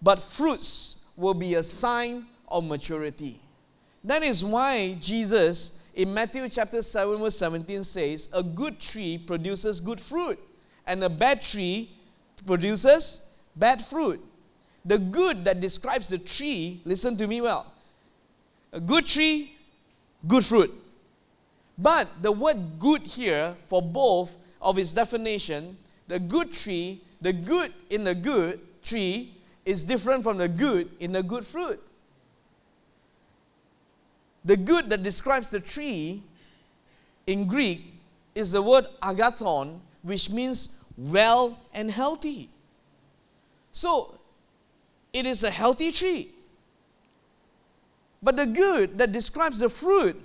but 0.02 0.23
fruits 0.23 1.06
will 1.16 1.32
be 1.32 1.54
a 1.54 1.62
sign 1.62 2.26
of 2.47 2.62
maturity. 2.64 3.40
That 4.04 4.23
is 4.23 4.44
why 4.44 4.99
Jesus 5.00 5.80
in 5.99 6.14
Matthew 6.14 6.49
chapter 6.49 6.81
7, 6.81 7.19
verse 7.19 7.37
17 7.38 7.83
says, 7.83 8.28
A 8.33 8.40
good 8.40 8.78
tree 8.78 9.19
produces 9.19 9.81
good 9.81 10.00
fruit, 10.00 10.38
and 10.87 11.02
a 11.02 11.11
bad 11.11 11.43
tree 11.43 11.90
produces 12.47 13.23
bad 13.57 13.85
fruit. 13.85 14.25
The 14.85 14.99
good 14.99 15.45
that 15.45 15.59
describes 15.59 16.09
the 16.11 16.19
tree, 16.19 16.81
listen 16.85 17.17
to 17.17 17.26
me 17.26 17.40
well. 17.40 17.75
A 18.73 18.78
good 18.78 19.07
tree, 19.07 19.57
good 20.25 20.45
fruit. 20.45 20.73
But 21.76 22.07
the 22.23 22.31
word 22.31 22.78
good 22.78 23.02
here, 23.02 23.57
for 23.67 23.83
both 23.83 24.37
of 24.62 24.78
its 24.78 24.93
definition, 24.93 25.76
the 26.07 26.21
good 26.21 26.52
tree, 26.52 27.02
the 27.21 27.33
good 27.33 27.73
in 27.90 28.05
the 28.05 28.14
good 28.14 28.61
tree 28.85 29.35
is 29.64 29.83
different 29.83 30.23
from 30.23 30.38
the 30.38 30.49
good 30.49 30.90
in 31.00 31.11
the 31.11 31.25
good 31.25 31.45
fruit. 31.45 31.83
The 34.49 34.57
good 34.57 34.88
that 34.88 35.02
describes 35.02 35.50
the 35.50 35.61
tree 35.61 36.23
in 37.26 37.47
Greek 37.47 37.93
is 38.35 38.52
the 38.52 38.62
word 38.62 38.87
agathon, 39.02 39.78
which 40.00 40.31
means 40.31 40.83
well 40.97 41.59
and 41.75 41.90
healthy. 41.90 42.49
So, 43.73 44.19
it 45.12 45.26
is 45.26 45.43
a 45.43 45.50
healthy 45.50 45.93
tree. 45.93 46.31
But 48.23 48.38
the 48.38 48.47
good 48.47 48.97
that 48.97 49.12
describes 49.12 49.59
the 49.59 49.69
fruit 49.69 50.17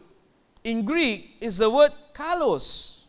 in 0.63 0.85
Greek 0.85 1.35
is 1.41 1.57
the 1.57 1.69
word 1.69 1.93
kalos, 2.13 3.01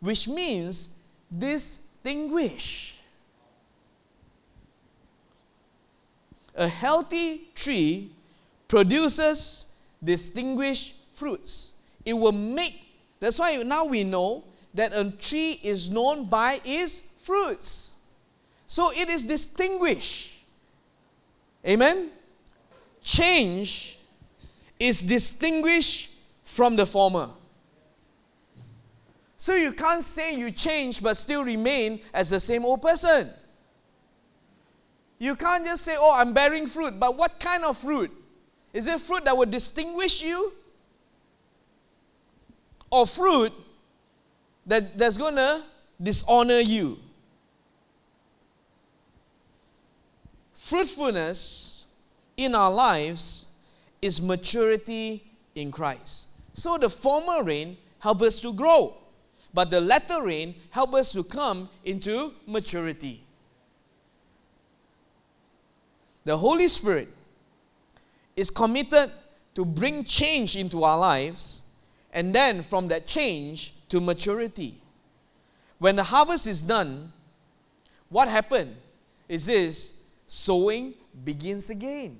which 0.00 0.28
means 0.28 0.88
distinguish. 1.36 3.00
A 6.54 6.68
healthy 6.68 7.50
tree 7.54 8.12
produces 8.66 9.73
distinguished 10.04 10.94
fruits. 11.14 11.72
It 12.04 12.12
will 12.12 12.32
make, 12.32 12.80
that's 13.20 13.38
why 13.38 13.56
now 13.62 13.84
we 13.84 14.04
know 14.04 14.44
that 14.74 14.92
a 14.92 15.10
tree 15.10 15.60
is 15.62 15.90
known 15.90 16.26
by 16.26 16.60
its 16.64 17.00
fruits. 17.00 17.92
So 18.66 18.90
it 18.92 19.08
is 19.08 19.24
distinguished. 19.24 20.42
Amen? 21.66 22.10
Change 23.02 23.98
is 24.78 25.02
distinguished 25.02 26.10
from 26.44 26.76
the 26.76 26.86
former. 26.86 27.30
So 29.36 29.54
you 29.54 29.72
can't 29.72 30.02
say 30.02 30.36
you 30.36 30.50
change 30.50 31.02
but 31.02 31.16
still 31.16 31.44
remain 31.44 32.00
as 32.12 32.30
the 32.30 32.40
same 32.40 32.64
old 32.64 32.82
person. 32.82 33.30
You 35.18 35.36
can't 35.36 35.64
just 35.64 35.84
say, 35.84 35.96
oh, 35.98 36.16
I'm 36.18 36.32
bearing 36.32 36.66
fruit, 36.66 36.98
but 36.98 37.16
what 37.16 37.38
kind 37.38 37.64
of 37.64 37.78
fruit? 37.78 38.10
Is 38.74 38.88
it 38.88 39.00
fruit 39.00 39.24
that 39.24 39.36
will 39.36 39.46
distinguish 39.46 40.20
you? 40.20 40.52
Or 42.90 43.06
fruit 43.06 43.52
that, 44.66 44.98
that's 44.98 45.16
going 45.16 45.36
to 45.36 45.62
dishonor 46.02 46.58
you? 46.58 46.98
Fruitfulness 50.56 51.84
in 52.36 52.54
our 52.56 52.72
lives 52.72 53.46
is 54.02 54.20
maturity 54.20 55.22
in 55.54 55.70
Christ. 55.70 56.28
So 56.54 56.76
the 56.76 56.90
former 56.90 57.44
rain 57.44 57.76
help 58.00 58.22
us 58.22 58.40
to 58.40 58.52
grow, 58.52 58.96
but 59.52 59.70
the 59.70 59.80
latter 59.80 60.22
rain 60.22 60.56
help 60.70 60.94
us 60.94 61.12
to 61.12 61.22
come 61.22 61.68
into 61.84 62.32
maturity. 62.46 63.22
The 66.24 66.36
Holy 66.36 66.66
Spirit 66.68 67.13
is 68.36 68.50
committed 68.50 69.10
to 69.54 69.64
bring 69.64 70.04
change 70.04 70.56
into 70.56 70.82
our 70.82 70.98
lives 70.98 71.62
and 72.12 72.34
then 72.34 72.62
from 72.62 72.88
that 72.88 73.06
change 73.06 73.74
to 73.88 74.00
maturity. 74.00 74.80
When 75.78 75.96
the 75.96 76.04
harvest 76.04 76.46
is 76.46 76.62
done, 76.62 77.12
what 78.08 78.28
happened 78.28 78.76
is 79.28 79.46
this 79.46 80.00
sowing 80.26 80.94
begins 81.24 81.70
again. 81.70 82.18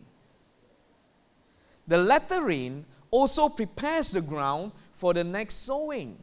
The 1.86 1.98
latter 1.98 2.44
rain 2.44 2.84
also 3.10 3.48
prepares 3.48 4.12
the 4.12 4.20
ground 4.20 4.72
for 4.92 5.14
the 5.14 5.22
next 5.22 5.54
sowing. 5.54 6.18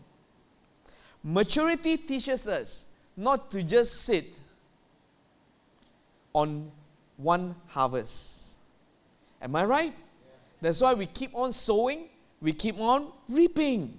Maturity 1.23 1.97
teaches 1.97 2.47
us 2.47 2.85
not 3.15 3.51
to 3.51 3.61
just 3.61 4.03
sit 4.03 4.39
on 6.33 6.71
one 7.17 7.55
harvest. 7.67 8.50
Am 9.41 9.55
I 9.55 9.65
right? 9.65 9.93
That's 10.61 10.81
why 10.81 10.93
we 10.93 11.07
keep 11.07 11.35
on 11.35 11.51
sowing, 11.51 12.05
we 12.41 12.53
keep 12.53 12.79
on 12.79 13.11
reaping. 13.27 13.97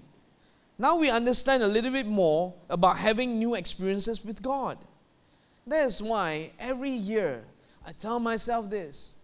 Now 0.78 0.96
we 0.96 1.10
understand 1.10 1.62
a 1.62 1.68
little 1.68 1.90
bit 1.90 2.06
more 2.06 2.54
about 2.70 2.96
having 2.96 3.38
new 3.38 3.54
experiences 3.54 4.24
with 4.24 4.42
God. 4.42 4.78
That's 5.66 6.00
why 6.00 6.50
every 6.58 6.90
year 6.90 7.42
I 7.86 7.92
tell 7.92 8.18
myself 8.18 8.70
this. 8.70 9.14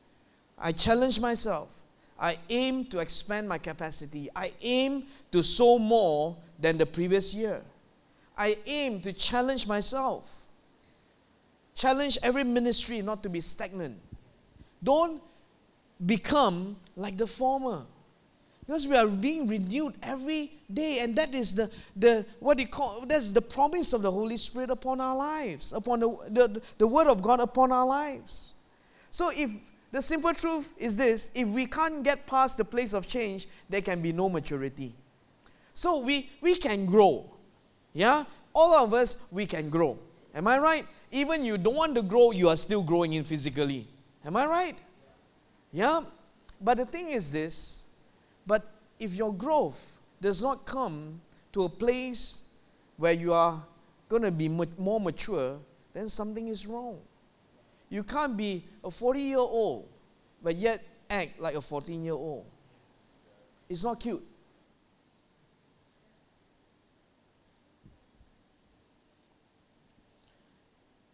I 0.58 0.72
challenge 0.72 1.20
myself. 1.20 1.68
I 2.18 2.36
aim 2.50 2.84
to 2.86 2.98
expand 2.98 3.48
my 3.48 3.58
capacity. 3.58 4.28
I 4.34 4.52
aim 4.60 5.04
to 5.30 5.42
sow 5.42 5.78
more 5.78 6.36
than 6.58 6.76
the 6.76 6.86
previous 6.86 7.32
year. 7.32 7.62
I 8.36 8.56
aim 8.66 9.00
to 9.02 9.12
challenge 9.12 9.66
myself. 9.66 10.46
Challenge 11.74 12.18
every 12.22 12.44
ministry 12.44 13.02
not 13.02 13.22
to 13.22 13.28
be 13.28 13.40
stagnant. 13.40 13.98
Don't 14.82 15.22
become 16.04 16.76
like 16.96 17.16
the 17.16 17.26
former. 17.26 17.84
Because 18.66 18.86
we 18.86 18.96
are 18.96 19.06
being 19.06 19.46
renewed 19.46 19.94
every 20.02 20.52
day, 20.72 20.98
and 20.98 21.16
that 21.16 21.32
is 21.32 21.54
the, 21.54 21.70
the 21.96 22.26
what 22.38 22.58
you 22.58 22.68
call 22.68 23.06
that's 23.06 23.30
the 23.30 23.40
promise 23.40 23.94
of 23.94 24.02
the 24.02 24.10
Holy 24.10 24.36
Spirit 24.36 24.70
upon 24.70 25.00
our 25.00 25.16
lives, 25.16 25.72
upon 25.72 26.00
the, 26.00 26.08
the, 26.28 26.62
the 26.76 26.86
word 26.86 27.06
of 27.06 27.22
God 27.22 27.40
upon 27.40 27.72
our 27.72 27.86
lives. 27.86 28.52
So 29.10 29.30
if 29.32 29.50
the 29.90 30.02
simple 30.02 30.34
truth 30.34 30.74
is 30.76 30.98
this 30.98 31.30
if 31.34 31.48
we 31.48 31.64
can't 31.64 32.02
get 32.02 32.26
past 32.26 32.58
the 32.58 32.64
place 32.64 32.92
of 32.92 33.06
change, 33.06 33.48
there 33.70 33.80
can 33.80 34.02
be 34.02 34.12
no 34.12 34.28
maturity. 34.28 34.94
So 35.72 36.00
we, 36.00 36.28
we 36.40 36.56
can 36.56 36.86
grow. 36.86 37.24
Yeah? 37.92 38.24
All 38.52 38.84
of 38.84 38.92
us, 38.92 39.28
we 39.30 39.46
can 39.46 39.70
grow. 39.70 39.98
Am 40.34 40.46
I 40.46 40.58
right? 40.58 40.84
Even 41.10 41.44
you 41.44 41.56
don't 41.56 41.76
want 41.76 41.94
to 41.94 42.02
grow, 42.02 42.32
you 42.32 42.48
are 42.48 42.56
still 42.56 42.82
growing 42.82 43.14
in 43.14 43.24
physically. 43.24 43.86
Am 44.26 44.36
I 44.36 44.46
right? 44.46 44.76
Yeah? 45.72 46.00
But 46.60 46.78
the 46.78 46.86
thing 46.86 47.10
is 47.10 47.30
this 47.30 47.88
but 48.48 48.64
if 48.98 49.14
your 49.14 49.32
growth 49.32 49.78
does 50.22 50.42
not 50.42 50.64
come 50.64 51.20
to 51.52 51.64
a 51.64 51.68
place 51.68 52.48
where 52.96 53.12
you 53.12 53.32
are 53.32 53.62
going 54.08 54.22
to 54.22 54.30
be 54.30 54.48
more 54.48 54.98
mature, 54.98 55.58
then 55.92 56.08
something 56.08 56.48
is 56.48 56.66
wrong. 56.66 56.98
You 57.90 58.02
can't 58.02 58.36
be 58.36 58.64
a 58.82 58.90
40 58.90 59.20
year 59.20 59.38
old, 59.38 59.86
but 60.42 60.56
yet 60.56 60.82
act 61.10 61.38
like 61.38 61.54
a 61.54 61.60
14 61.60 62.02
year 62.02 62.14
old. 62.14 62.46
It's 63.68 63.84
not 63.84 64.00
cute. 64.00 64.24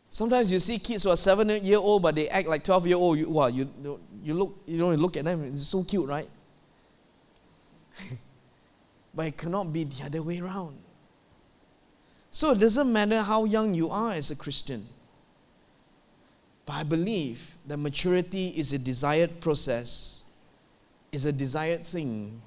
Sometimes 0.09 0.53
you 0.53 0.61
see 0.61 0.79
kids 0.79 1.03
who 1.03 1.11
are 1.11 1.17
seven 1.17 1.49
year 1.49 1.79
old, 1.79 2.03
but 2.03 2.15
they 2.15 2.29
act 2.29 2.47
like 2.47 2.63
12 2.63 2.87
year 2.87 2.97
old. 2.97 3.19
Well 3.19 3.19
you, 3.19 3.29
wow, 3.29 3.47
you, 3.83 4.01
you, 4.25 4.35
look, 4.35 4.57
you 4.67 4.79
know, 4.79 4.91
you 4.91 4.97
look 4.97 5.17
at 5.17 5.25
them, 5.25 5.45
it's 5.45 5.67
so 5.67 5.85
cute, 5.85 6.09
right? 6.09 6.29
but 9.15 9.27
it 9.27 9.37
cannot 9.37 9.73
be 9.73 9.85
the 9.85 10.05
other 10.05 10.23
way 10.23 10.41
around. 10.41 10.79
So 12.31 12.51
it 12.51 12.59
doesn't 12.59 12.91
matter 12.93 13.21
how 13.23 13.45
young 13.45 13.75
you 13.75 13.91
are 13.91 14.13
as 14.13 14.31
a 14.31 14.37
Christian. 14.37 14.87
But 16.67 16.73
I 16.73 16.83
believe 16.83 17.57
that 17.67 17.77
maturity 17.77 18.49
is 18.57 18.73
a 18.73 18.79
desired 18.79 19.41
process, 19.41 20.25
is 21.13 21.27
a 21.27 21.33
desired 21.33 21.87
thing 21.87 22.41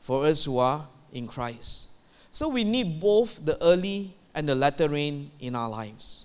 for 0.00 0.24
us 0.24 0.44
who 0.44 0.58
are 0.58 0.86
in 1.12 1.26
Christ. 1.26 1.88
So 2.32 2.48
we 2.48 2.62
need 2.64 3.00
both 3.00 3.44
the 3.44 3.62
early 3.62 4.14
and 4.34 4.48
the 4.48 4.54
latter 4.54 4.88
rain 4.88 5.32
in 5.40 5.56
our 5.56 5.68
lives. 5.68 6.24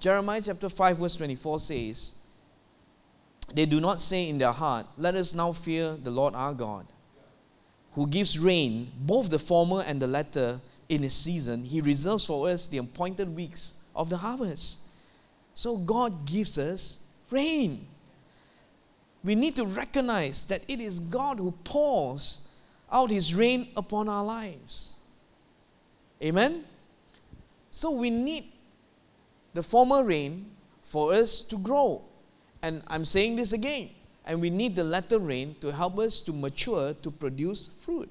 Jeremiah 0.00 0.40
chapter 0.42 0.68
5, 0.68 0.96
verse 0.96 1.16
24 1.16 1.60
says, 1.60 2.14
They 3.54 3.66
do 3.66 3.80
not 3.80 4.00
say 4.00 4.28
in 4.28 4.38
their 4.38 4.52
heart, 4.52 4.86
Let 4.96 5.14
us 5.14 5.34
now 5.34 5.52
fear 5.52 5.96
the 5.96 6.10
Lord 6.10 6.34
our 6.34 6.54
God, 6.54 6.86
who 7.92 8.06
gives 8.06 8.38
rain, 8.38 8.90
both 8.98 9.30
the 9.30 9.38
former 9.38 9.82
and 9.86 10.00
the 10.00 10.06
latter, 10.06 10.60
in 10.88 11.02
his 11.02 11.14
season. 11.14 11.64
He 11.64 11.80
reserves 11.80 12.26
for 12.26 12.48
us 12.48 12.66
the 12.66 12.78
appointed 12.78 13.34
weeks 13.34 13.74
of 13.96 14.10
the 14.10 14.18
harvest. 14.18 14.80
So 15.54 15.78
God 15.78 16.26
gives 16.26 16.58
us 16.58 16.98
rain. 17.30 17.86
We 19.24 19.34
need 19.34 19.56
to 19.56 19.64
recognize 19.64 20.46
that 20.46 20.62
it 20.68 20.80
is 20.80 21.00
God 21.00 21.38
who 21.38 21.52
pours 21.64 22.46
out 22.90 23.10
his 23.10 23.34
rain 23.34 23.68
upon 23.76 24.08
our 24.08 24.24
lives. 24.24 24.94
Amen? 26.22 26.64
So 27.70 27.90
we 27.90 28.10
need 28.10 28.52
the 29.54 29.62
former 29.62 30.04
rain 30.04 30.50
for 30.82 31.14
us 31.14 31.40
to 31.42 31.56
grow. 31.56 32.02
And 32.62 32.82
I'm 32.86 33.04
saying 33.04 33.36
this 33.36 33.52
again. 33.52 33.90
And 34.24 34.40
we 34.40 34.50
need 34.50 34.76
the 34.76 34.84
latter 34.84 35.18
rain 35.18 35.56
to 35.60 35.72
help 35.72 35.98
us 35.98 36.20
to 36.20 36.32
mature 36.32 36.94
to 36.94 37.10
produce 37.10 37.68
fruit. 37.80 38.08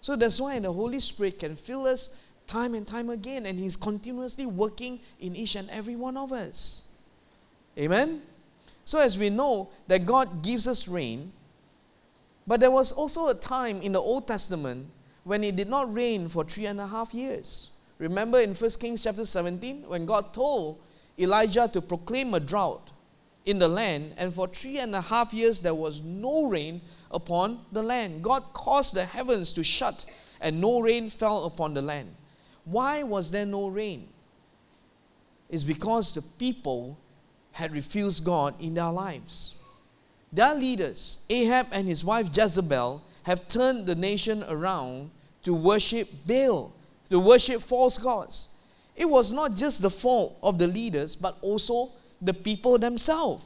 So 0.00 0.16
that's 0.16 0.40
why 0.40 0.58
the 0.60 0.72
Holy 0.72 1.00
Spirit 1.00 1.38
can 1.40 1.56
fill 1.56 1.86
us 1.86 2.14
time 2.46 2.74
and 2.74 2.86
time 2.86 3.10
again, 3.10 3.46
and 3.46 3.58
He's 3.58 3.76
continuously 3.76 4.46
working 4.46 5.00
in 5.20 5.36
each 5.36 5.54
and 5.54 5.70
every 5.70 5.96
one 5.96 6.16
of 6.16 6.32
us. 6.32 6.88
Amen? 7.78 8.22
So, 8.84 8.98
as 8.98 9.16
we 9.16 9.30
know 9.30 9.70
that 9.86 10.04
God 10.04 10.42
gives 10.42 10.66
us 10.66 10.88
rain, 10.88 11.32
but 12.46 12.60
there 12.60 12.70
was 12.70 12.90
also 12.90 13.28
a 13.28 13.34
time 13.34 13.80
in 13.82 13.92
the 13.92 14.00
Old 14.00 14.26
Testament 14.26 14.86
when 15.22 15.44
it 15.44 15.54
did 15.54 15.68
not 15.68 15.94
rain 15.94 16.28
for 16.28 16.44
three 16.44 16.66
and 16.66 16.80
a 16.80 16.86
half 16.86 17.14
years. 17.14 17.70
Remember 17.98 18.40
in 18.40 18.54
1 18.54 18.70
Kings 18.80 19.04
chapter 19.04 19.24
17 19.24 19.84
when 19.86 20.06
God 20.06 20.32
told 20.32 20.80
Elijah 21.18 21.68
to 21.68 21.80
proclaim 21.80 22.34
a 22.34 22.40
drought 22.40 22.90
in 23.46 23.58
the 23.58 23.68
land, 23.68 24.14
and 24.16 24.32
for 24.32 24.46
three 24.46 24.78
and 24.78 24.94
a 24.94 25.00
half 25.00 25.32
years 25.32 25.60
there 25.60 25.74
was 25.74 26.02
no 26.02 26.46
rain 26.46 26.80
upon 27.10 27.60
the 27.72 27.82
land. 27.82 28.22
God 28.22 28.44
caused 28.52 28.94
the 28.94 29.04
heavens 29.04 29.52
to 29.54 29.64
shut, 29.64 30.04
and 30.40 30.60
no 30.60 30.80
rain 30.80 31.10
fell 31.10 31.44
upon 31.44 31.74
the 31.74 31.82
land. 31.82 32.14
Why 32.64 33.02
was 33.02 33.30
there 33.30 33.46
no 33.46 33.68
rain? 33.68 34.08
It's 35.48 35.64
because 35.64 36.14
the 36.14 36.22
people 36.22 36.98
had 37.52 37.72
refused 37.72 38.24
God 38.24 38.54
in 38.60 38.74
their 38.74 38.90
lives. 38.90 39.56
Their 40.32 40.54
leaders, 40.54 41.18
Ahab 41.28 41.68
and 41.72 41.88
his 41.88 42.04
wife 42.04 42.28
Jezebel, 42.32 43.02
have 43.24 43.48
turned 43.48 43.86
the 43.86 43.96
nation 43.96 44.44
around 44.48 45.10
to 45.42 45.54
worship 45.54 46.08
Baal, 46.26 46.72
to 47.08 47.18
worship 47.18 47.62
false 47.62 47.98
gods. 47.98 48.48
It 48.94 49.08
was 49.08 49.32
not 49.32 49.56
just 49.56 49.82
the 49.82 49.90
fault 49.90 50.38
of 50.42 50.58
the 50.58 50.68
leaders, 50.68 51.16
but 51.16 51.38
also 51.40 51.90
the 52.20 52.34
people 52.34 52.78
themselves. 52.78 53.44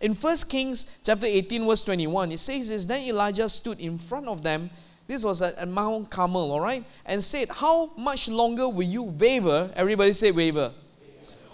In 0.00 0.14
1 0.14 0.36
Kings 0.48 0.86
chapter 1.02 1.26
18, 1.26 1.66
verse 1.66 1.82
21, 1.82 2.32
it 2.32 2.38
says 2.38 2.68
this 2.68 2.86
Then 2.86 3.02
Elijah 3.02 3.48
stood 3.48 3.80
in 3.80 3.98
front 3.98 4.26
of 4.28 4.42
them. 4.42 4.70
This 5.06 5.22
was 5.22 5.42
at, 5.42 5.68
Mount 5.68 6.10
Carmel, 6.10 6.52
all 6.52 6.60
right? 6.60 6.84
And 7.04 7.22
said, 7.22 7.48
How 7.50 7.90
much 7.96 8.28
longer 8.28 8.68
will 8.68 8.86
you 8.86 9.02
waver? 9.02 9.70
Everybody 9.74 10.12
say 10.12 10.30
waver. 10.30 10.72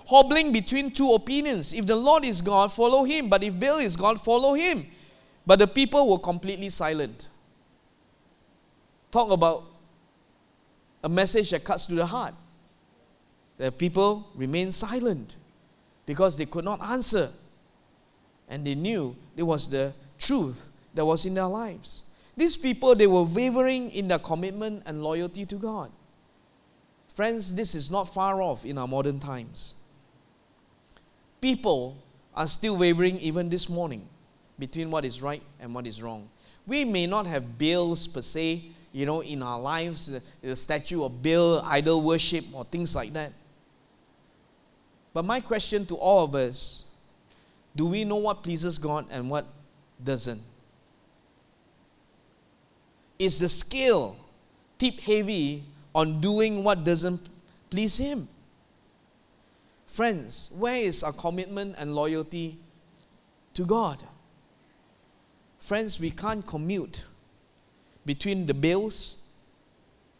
Hobbling 0.07 0.53
between 0.53 0.91
two 0.91 1.13
opinions. 1.13 1.73
If 1.73 1.87
the 1.87 1.97
Lord 1.97 2.25
is 2.25 2.41
God, 2.41 2.73
follow 2.73 3.05
him. 3.05 3.29
But 3.29 3.45
if 3.45 3.59
Baal 3.59 3.79
is 3.79 3.97
God, 3.97 4.21
follow 4.21 4.55
him. 4.55 4.87
But 5.47 5.61
the 5.61 5.67
people 5.67 6.11
were 6.11 6.19
completely 6.19 6.69
silent. 6.69 7.29
Talk 9.11 9.31
about 9.31 9.65
a 11.03 11.09
message 11.09 11.51
that 11.51 11.65
cuts 11.65 11.87
to 11.87 11.95
the 11.95 12.07
heart. 12.07 12.35
The 13.59 13.71
people 13.71 14.29
remained 14.35 14.75
silent 14.75 15.37
because 16.07 16.37
they 16.37 16.47
could 16.47 16.65
not 16.65 16.83
answer. 16.83 17.31
And 18.49 18.67
they 18.67 18.75
knew 18.75 19.17
it 19.37 19.43
was 19.43 19.69
the 19.69 19.93
truth 20.19 20.71
that 20.95 21.05
was 21.05 21.25
in 21.25 21.35
their 21.35 21.47
lives. 21.47 22.03
These 22.37 22.57
people, 22.57 22.95
they 22.95 23.07
were 23.07 23.23
wavering 23.23 23.91
in 23.91 24.09
their 24.09 24.19
commitment 24.19 24.83
and 24.87 25.03
loyalty 25.03 25.45
to 25.47 25.57
God. 25.57 25.91
Friends, 27.15 27.55
this 27.55 27.75
is 27.75 27.91
not 27.91 28.05
far 28.05 28.41
off 28.41 28.65
in 28.65 28.79
our 28.79 28.89
modern 28.89 29.21
times. 29.21 29.75
People 31.41 31.97
are 32.35 32.47
still 32.47 32.77
wavering 32.77 33.19
even 33.19 33.49
this 33.49 33.69
morning 33.69 34.09
between 34.59 34.91
what 34.91 35.05
is 35.05 35.21
right 35.21 35.43
and 35.59 35.75
what 35.75 35.87
is 35.87 36.03
wrong. 36.03 36.29
We 36.67 36.85
may 36.85 37.07
not 37.07 37.27
have 37.27 37.59
Baals 37.59 38.07
per 38.07 38.23
se, 38.23 38.65
you 38.93 39.07
know, 39.07 39.21
in 39.21 39.43
our 39.43 39.59
lives, 39.59 40.07
the, 40.07 40.23
the 40.43 40.55
statue 40.57 41.03
of 41.03 41.23
Baal, 41.23 41.61
idol 41.65 42.03
worship, 42.03 42.45
or 42.53 42.65
things 42.65 42.95
like 42.95 43.13
that. 43.15 43.33
But 45.13 45.25
my 45.25 45.41
question 45.41 45.87
to 45.87 45.97
all 45.97 46.25
of 46.25 46.35
us 46.35 46.85
do 47.75 47.87
we 47.87 48.05
know 48.05 48.17
what 48.17 48.43
pleases 48.43 48.79
God 48.79 49.07
and 49.11 49.31
what 49.31 49.47
doesn't? 50.03 50.41
Is 53.19 53.39
the 53.39 53.49
scale 53.49 54.17
tip 54.79 54.99
heavy 55.01 55.65
on 55.95 56.21
doing 56.21 56.65
what 56.65 56.85
doesn't 56.85 57.21
please 57.69 57.99
Him? 57.99 58.29
Friends, 59.87 60.51
where 60.57 60.77
is 60.77 61.03
our 61.03 61.13
commitment 61.13 61.75
and 61.79 61.95
loyalty 61.95 62.59
to 63.55 63.65
God? 63.65 64.03
Friends, 65.59 66.01
we 66.01 66.11
can't 66.11 66.47
commute 66.47 67.03
between 68.07 68.47
the 68.47 68.55
Baals 68.55 69.23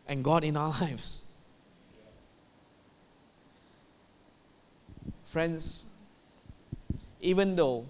and 0.07 0.23
God 0.23 0.45
in 0.45 0.57
our 0.57 0.71
lives. 0.81 1.30
Friends, 5.31 5.85
even 7.21 7.55
though, 7.55 7.87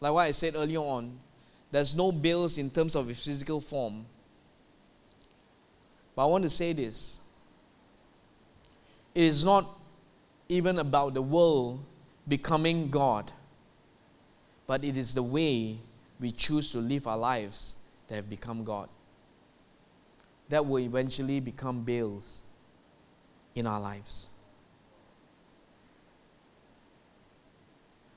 like 0.00 0.12
what 0.12 0.22
I 0.22 0.32
said 0.32 0.56
earlier 0.56 0.80
on, 0.80 1.16
there's 1.70 1.94
no 1.94 2.10
Baals 2.10 2.58
in 2.58 2.70
terms 2.70 2.96
of 2.96 3.08
its 3.08 3.24
physical 3.24 3.60
form, 3.60 4.04
but 6.16 6.24
I 6.24 6.26
want 6.26 6.42
to 6.42 6.50
say 6.50 6.72
this. 6.72 7.20
It 9.14 9.22
is 9.22 9.44
not 9.44 9.64
even 10.48 10.80
about 10.80 11.14
the 11.14 11.22
world 11.22 11.84
becoming 12.26 12.90
God, 12.90 13.30
but 14.66 14.82
it 14.82 14.96
is 14.96 15.14
the 15.14 15.22
way 15.22 15.78
we 16.18 16.32
choose 16.32 16.72
to 16.72 16.78
live 16.78 17.06
our 17.06 17.16
lives 17.16 17.76
that 18.08 18.16
have 18.16 18.28
become 18.28 18.64
God. 18.64 18.88
That 20.48 20.66
will 20.66 20.80
eventually 20.80 21.38
become 21.38 21.84
Baals 21.84 22.42
in 23.54 23.68
our 23.68 23.80
lives. 23.80 24.30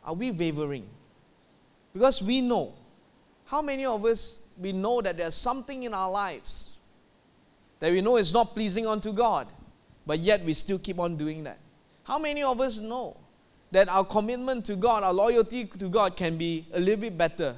Are 0.03 0.13
we 0.13 0.31
wavering? 0.31 0.87
Because 1.93 2.21
we 2.21 2.41
know. 2.41 2.73
How 3.45 3.61
many 3.61 3.85
of 3.85 4.05
us, 4.05 4.47
we 4.59 4.71
know 4.71 5.01
that 5.01 5.17
there's 5.17 5.35
something 5.35 5.83
in 5.83 5.93
our 5.93 6.09
lives 6.09 6.77
that 7.79 7.91
we 7.91 8.01
know 8.01 8.17
is 8.17 8.31
not 8.31 8.53
pleasing 8.53 8.87
unto 8.87 9.11
God, 9.11 9.47
but 10.05 10.19
yet 10.19 10.43
we 10.45 10.53
still 10.53 10.79
keep 10.79 10.99
on 10.99 11.17
doing 11.17 11.43
that? 11.43 11.59
How 12.03 12.17
many 12.17 12.43
of 12.43 12.61
us 12.61 12.79
know 12.79 13.17
that 13.71 13.89
our 13.89 14.05
commitment 14.05 14.65
to 14.65 14.75
God, 14.75 15.03
our 15.03 15.13
loyalty 15.13 15.65
to 15.65 15.87
God 15.89 16.15
can 16.15 16.37
be 16.37 16.65
a 16.73 16.79
little 16.79 17.01
bit 17.01 17.17
better? 17.17 17.55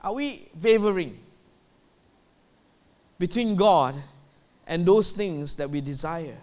Are 0.00 0.14
we 0.14 0.48
wavering 0.62 1.18
between 3.18 3.56
God 3.56 3.96
and 4.66 4.86
those 4.86 5.12
things 5.12 5.56
that 5.56 5.68
we 5.68 5.80
desire? 5.80 6.38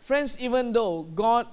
Friends, 0.00 0.40
even 0.40 0.72
though 0.72 1.02
God 1.02 1.46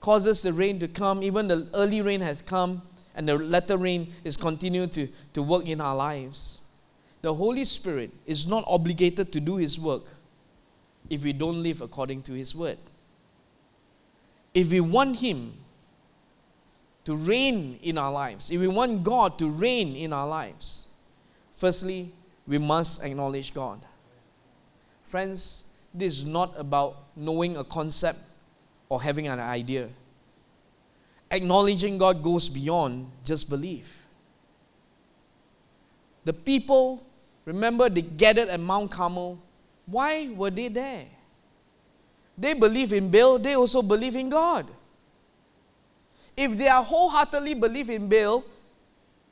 causes 0.00 0.42
the 0.42 0.52
rain 0.52 0.78
to 0.78 0.88
come, 0.88 1.22
even 1.22 1.48
the 1.48 1.68
early 1.74 2.00
rain 2.00 2.20
has 2.20 2.40
come, 2.42 2.82
and 3.14 3.28
the 3.28 3.36
latter 3.36 3.76
rain 3.76 4.12
is 4.24 4.36
continuing 4.36 4.88
to, 4.90 5.08
to 5.34 5.42
work 5.42 5.66
in 5.66 5.80
our 5.80 5.96
lives, 5.96 6.60
the 7.20 7.34
Holy 7.34 7.64
Spirit 7.64 8.12
is 8.26 8.46
not 8.46 8.64
obligated 8.66 9.32
to 9.32 9.40
do 9.40 9.56
His 9.56 9.78
work 9.78 10.04
if 11.10 11.24
we 11.24 11.32
don't 11.32 11.62
live 11.62 11.80
according 11.80 12.22
to 12.22 12.32
His 12.32 12.54
word. 12.54 12.78
If 14.54 14.70
we 14.70 14.80
want 14.80 15.16
Him 15.16 15.54
to 17.04 17.16
reign 17.16 17.80
in 17.82 17.98
our 17.98 18.12
lives, 18.12 18.50
if 18.50 18.60
we 18.60 18.68
want 18.68 19.02
God 19.02 19.38
to 19.38 19.50
reign 19.50 19.96
in 19.96 20.12
our 20.12 20.28
lives, 20.28 20.86
firstly, 21.54 22.12
we 22.46 22.58
must 22.58 23.02
acknowledge 23.02 23.52
God. 23.52 23.84
Friends, 25.02 25.64
this 25.94 26.18
is 26.18 26.26
not 26.26 26.52
about 26.56 26.96
knowing 27.16 27.56
a 27.56 27.64
concept 27.64 28.18
or 28.88 29.02
having 29.02 29.28
an 29.28 29.40
idea. 29.40 29.88
Acknowledging 31.30 31.98
God 31.98 32.22
goes 32.22 32.48
beyond 32.48 33.10
just 33.24 33.50
belief. 33.50 34.06
The 36.24 36.32
people, 36.32 37.02
remember, 37.44 37.88
they 37.88 38.02
gathered 38.02 38.48
at 38.48 38.60
Mount 38.60 38.90
Carmel. 38.90 39.38
Why 39.86 40.28
were 40.28 40.50
they 40.50 40.68
there? 40.68 41.06
They 42.36 42.54
believe 42.54 42.92
in 42.92 43.10
Baal, 43.10 43.38
they 43.38 43.54
also 43.54 43.82
believe 43.82 44.14
in 44.14 44.28
God. 44.28 44.66
If 46.36 46.56
they 46.56 46.68
are 46.68 46.84
wholeheartedly 46.84 47.54
believe 47.54 47.90
in 47.90 48.08
Baal, 48.08 48.44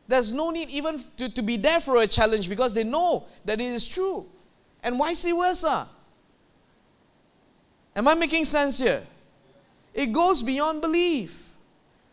there's 0.09 0.33
no 0.33 0.51
need 0.51 0.71
even 0.71 1.01
to, 1.17 1.29
to 1.29 1.43
be 1.43 1.57
there 1.57 1.81
for 1.81 1.99
a 1.99 2.07
challenge 2.07 2.49
because 2.49 2.75
they 2.75 2.85
know 2.85 3.27
that 3.45 3.61
it 3.61 3.65
is 3.65 3.87
true. 3.87 4.27
And 4.83 4.97
vice 4.97 5.25
versa. 5.25 5.89
Am 7.97 8.07
I 8.07 8.15
making 8.15 8.45
sense 8.45 8.79
here? 8.79 9.03
It 9.95 10.13
goes 10.13 10.43
beyond 10.43 10.83
belief. 10.83 11.55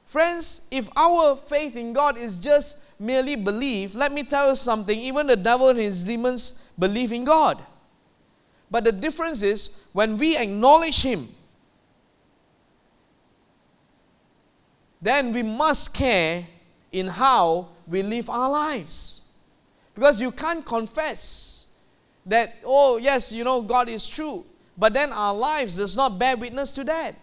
Friends, 0.05 0.65
if 0.71 0.89
our 0.95 1.35
faith 1.35 1.75
in 1.75 1.91
God 1.91 2.17
is 2.17 2.37
just 2.37 2.77
merely 2.97 3.35
belief, 3.35 3.93
let 3.93 4.13
me 4.13 4.23
tell 4.23 4.49
you 4.49 4.55
something. 4.55 4.97
Even 4.97 5.27
the 5.27 5.35
devil 5.35 5.67
and 5.67 5.79
his 5.79 6.05
demons 6.05 6.71
believe 6.79 7.11
in 7.11 7.25
God. 7.25 7.61
But 8.71 8.85
the 8.85 8.91
difference 8.93 9.43
is 9.43 9.83
when 9.91 10.17
we 10.17 10.37
acknowledge 10.37 11.03
Him, 11.03 11.27
then 15.01 15.33
we 15.33 15.43
must 15.43 15.93
care 15.93 16.47
in 16.91 17.07
how 17.07 17.67
we 17.85 18.01
live 18.01 18.29
our 18.29 18.49
lives. 18.49 19.21
Because 19.93 20.19
you 20.19 20.31
can't 20.31 20.65
confess 20.65 21.67
that, 22.25 22.55
oh, 22.65 22.97
yes, 22.97 23.31
you 23.31 23.43
know, 23.43 23.61
God 23.61 23.89
is 23.89 24.07
true 24.07 24.45
but 24.77 24.93
then 24.93 25.11
our 25.11 25.33
lives 25.33 25.77
does 25.77 25.95
not 25.95 26.17
bear 26.19 26.35
witness 26.35 26.71
to 26.73 26.83
that. 26.85 27.15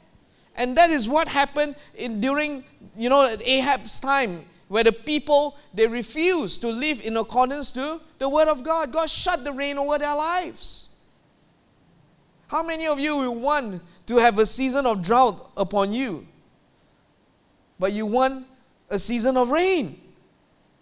And 0.56 0.76
that 0.76 0.90
is 0.90 1.08
what 1.08 1.28
happened 1.28 1.76
in, 1.94 2.20
during, 2.20 2.64
you 2.96 3.08
know, 3.08 3.36
Ahab's 3.44 4.00
time, 4.00 4.44
where 4.68 4.84
the 4.84 4.92
people, 4.92 5.56
they 5.74 5.86
refused 5.86 6.60
to 6.60 6.68
live 6.68 7.00
in 7.00 7.16
accordance 7.16 7.72
to 7.72 8.00
the 8.18 8.28
word 8.28 8.48
of 8.48 8.62
God. 8.62 8.92
God 8.92 9.10
shut 9.10 9.44
the 9.44 9.52
rain 9.52 9.78
over 9.78 9.98
their 9.98 10.14
lives. 10.14 10.88
How 12.48 12.62
many 12.62 12.86
of 12.86 12.98
you 12.98 13.16
will 13.16 13.34
want 13.34 13.82
to 14.06 14.16
have 14.16 14.38
a 14.38 14.46
season 14.46 14.86
of 14.86 15.02
drought 15.02 15.50
upon 15.56 15.92
you? 15.92 16.26
But 17.78 17.92
you 17.92 18.06
want 18.06 18.46
a 18.90 18.98
season 18.98 19.36
of 19.36 19.50
rain. 19.50 20.00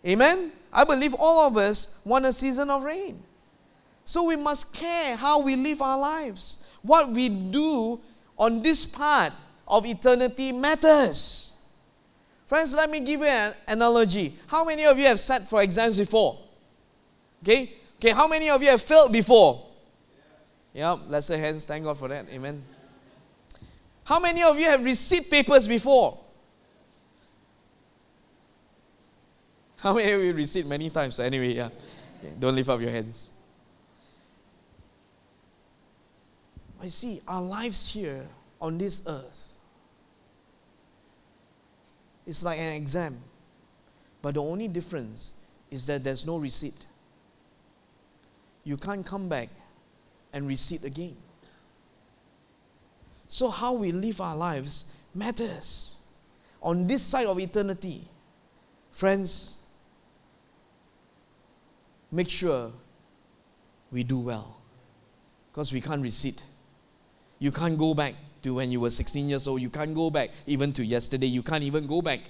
Amen? 0.07 0.51
I 0.73 0.85
believe 0.85 1.15
all 1.19 1.47
of 1.47 1.57
us 1.57 2.01
want 2.05 2.25
a 2.25 2.33
season 2.33 2.71
of 2.71 2.85
rain. 2.85 3.23
So 4.09 4.23
we 4.23 4.37
must 4.37 4.73
care 4.73 5.17
how 5.17 5.43
we 5.43 5.55
live 5.55 5.83
our 5.83 5.99
lives. 5.99 6.65
What 6.81 7.11
we 7.11 7.29
do 7.29 8.01
on 8.39 8.63
this 8.63 8.87
part 8.87 9.35
of 9.67 9.85
eternity 9.85 10.51
matters. 10.51 11.53
Friends, 12.47 12.75
let 12.75 12.89
me 12.89 13.01
give 13.01 13.21
you 13.21 13.27
an 13.27 13.53
analogy. 13.69 14.35
How 14.47 14.65
many 14.65 14.87
of 14.87 14.99
you 14.99 15.05
have 15.05 15.21
sat 15.21 15.47
for 15.47 15.63
exams 15.63 15.99
before? 15.99 16.39
Okay? 17.43 17.75
Okay, 17.99 18.13
how 18.13 18.27
many 18.27 18.49
of 18.49 18.63
you 18.63 18.71
have 18.71 18.81
failed 18.81 19.13
before? 19.13 19.67
Yeah, 20.73 20.97
let's 21.07 21.27
say 21.27 21.37
hands. 21.37 21.67
Thank 21.67 21.85
God 21.85 21.99
for 21.99 22.09
that. 22.09 22.31
Amen. 22.31 22.63
How 24.05 24.21
many 24.21 24.43
of 24.43 24.59
you 24.59 24.65
have 24.65 24.83
received 24.83 25.31
papers 25.31 25.69
before? 25.69 26.19
How 29.77 29.93
many 29.93 30.13
of 30.13 30.23
you 30.23 30.33
received 30.33 30.67
many 30.67 30.89
times? 30.89 31.21
Anyway, 31.21 31.53
yeah. 31.53 31.67
Okay, 31.67 32.33
don't 32.39 32.57
lift 32.57 32.71
up 32.71 32.81
your 32.81 32.91
hands. 32.91 33.33
I 36.81 36.89
see 36.89 37.21
our 37.27 37.43
lives 37.43 37.91
here 37.93 38.27
on 38.61 38.79
this 38.79 39.03
earth 39.07 39.49
it's 42.29 42.45
like 42.45 42.59
an 42.59 42.75
exam. 42.75 43.19
But 44.21 44.35
the 44.35 44.43
only 44.43 44.69
difference 44.69 45.33
is 45.71 45.87
that 45.87 46.05
there's 46.05 46.27
no 46.27 46.37
receipt. 46.37 46.77
You 48.65 48.77
can't 48.77 49.05
come 49.05 49.31
back 49.31 49.49
and 50.35 50.47
receipt 50.47 50.85
again. 50.85 51.17
So, 53.29 53.49
how 53.49 53.73
we 53.73 53.93
live 53.93 54.21
our 54.21 54.37
lives 54.37 54.85
matters. 55.15 55.97
On 56.63 56.87
this 56.87 57.03
side 57.03 57.27
of 57.27 57.41
eternity, 57.41 58.05
friends, 58.93 59.63
make 62.13 62.29
sure 62.29 62.73
we 63.91 64.03
do 64.03 64.19
well 64.19 64.61
because 65.51 65.73
we 65.73 65.81
can't 65.81 66.03
receipt. 66.03 66.43
You 67.39 67.53
can't 67.53 67.79
go 67.79 67.95
back 67.95 68.15
to 68.43 68.55
when 68.55 68.71
you 68.71 68.81
were 68.81 68.91
16 68.91 69.29
years 69.29 69.47
old. 69.47 69.61
You 69.61 69.71
can't 69.71 69.95
go 69.95 70.11
back 70.11 70.31
even 70.47 70.73
to 70.75 70.85
yesterday. 70.85 71.27
You 71.27 71.43
can't 71.43 71.65
even 71.65 71.87
go 71.87 72.03
back 72.03 72.21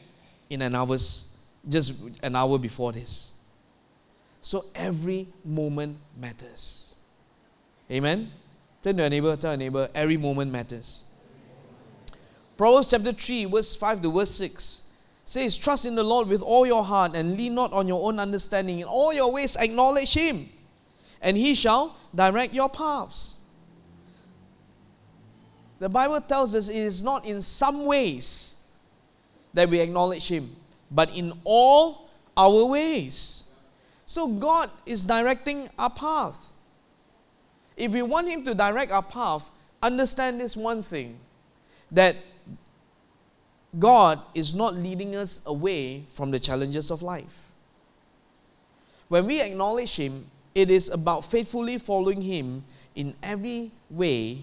in 0.51 0.63
an 0.63 0.75
hour's, 0.75 1.29
just 1.69 1.95
an 2.23 2.37
hour 2.37 2.59
before 2.59 2.93
this. 2.93 3.33
So 4.43 4.67
every 4.75 5.29
moment 5.45 5.99
matters. 6.17 6.97
Amen? 7.91 8.31
Tell 8.83 8.95
your 8.95 9.09
neighbor, 9.11 9.37
tell 9.37 9.53
your 9.53 9.59
neighbor, 9.59 9.89
every 9.95 10.17
moment 10.17 10.53
matters. 10.53 11.03
Proverbs 12.57 12.91
chapter 12.91 13.13
3, 13.13 13.47
verse 13.47 13.77
5 13.77 14.03
to 14.03 14.13
verse 14.13 14.31
6 14.35 14.83
says, 15.25 15.57
Trust 15.57 15.85
in 15.85 15.95
the 15.95 16.03
Lord 16.03 16.29
with 16.29 16.43
all 16.43 16.67
your 16.67 16.83
heart 16.83 17.15
and 17.15 17.37
lean 17.37 17.55
not 17.55 17.73
on 17.73 17.87
your 17.87 18.07
own 18.07 18.19
understanding. 18.19 18.81
In 18.81 18.85
all 18.85 19.13
your 19.13 19.31
ways 19.31 19.57
acknowledge 19.57 20.15
Him, 20.15 20.49
and 21.21 21.37
He 21.37 21.55
shall 21.55 21.97
direct 22.15 22.55
your 22.55 22.69
paths. 22.69 23.38
The 25.79 25.89
Bible 25.89 26.21
tells 26.21 26.55
us 26.55 26.69
it 26.69 26.77
is 26.77 27.03
not 27.03 27.25
in 27.25 27.41
some 27.41 27.87
ways 27.87 28.57
that 29.55 29.69
we 29.69 29.81
acknowledge 29.81 30.29
Him, 30.29 30.55
but 30.91 31.15
in 31.15 31.33
all 31.45 32.09
our 32.37 32.65
ways. 32.67 33.45
So 34.07 34.29
God 34.29 34.71
is 34.87 35.05
directing 35.05 35.69
our 35.79 35.91
path. 35.91 36.53
If 37.77 37.93
we 37.93 38.03
want 38.03 38.29
Him 38.29 38.45
to 38.45 38.55
direct 38.55 38.91
our 38.91 39.03
path, 39.03 39.49
understand 39.83 40.41
this 40.41 40.57
one 40.57 40.83
thing 40.83 41.19
that 41.93 42.17
God 43.79 44.21
is 44.35 44.55
not 44.55 44.75
leading 44.75 45.15
us 45.15 45.43
away 45.47 46.05
from 46.15 46.31
the 46.31 46.41
challenges 46.41 46.91
of 46.91 47.03
life. 47.03 47.53
When 49.09 49.27
we 49.27 49.41
acknowledge 49.41 49.97
Him, 49.97 50.27
it 50.55 50.71
is 50.71 50.89
about 50.89 51.25
faithfully 51.25 51.79
following 51.79 52.23
Him 52.23 52.65
in 52.97 53.15
every 53.23 53.71
way 53.89 54.41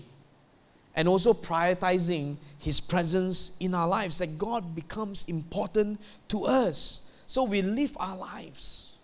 and 0.96 1.08
also 1.08 1.34
prioritizing 1.34 2.38
His 2.58 2.80
presence 2.80 3.58
in 3.60 3.74
our 3.74 3.88
lives, 3.88 4.20
that 4.20 4.38
God 4.38 4.76
becomes 4.76 5.26
important 5.28 6.00
to 6.30 6.46
us. 6.46 7.12
So 7.28 7.44
we 7.44 7.62
live 7.62 7.96
our 8.00 8.18
lives 8.18 8.96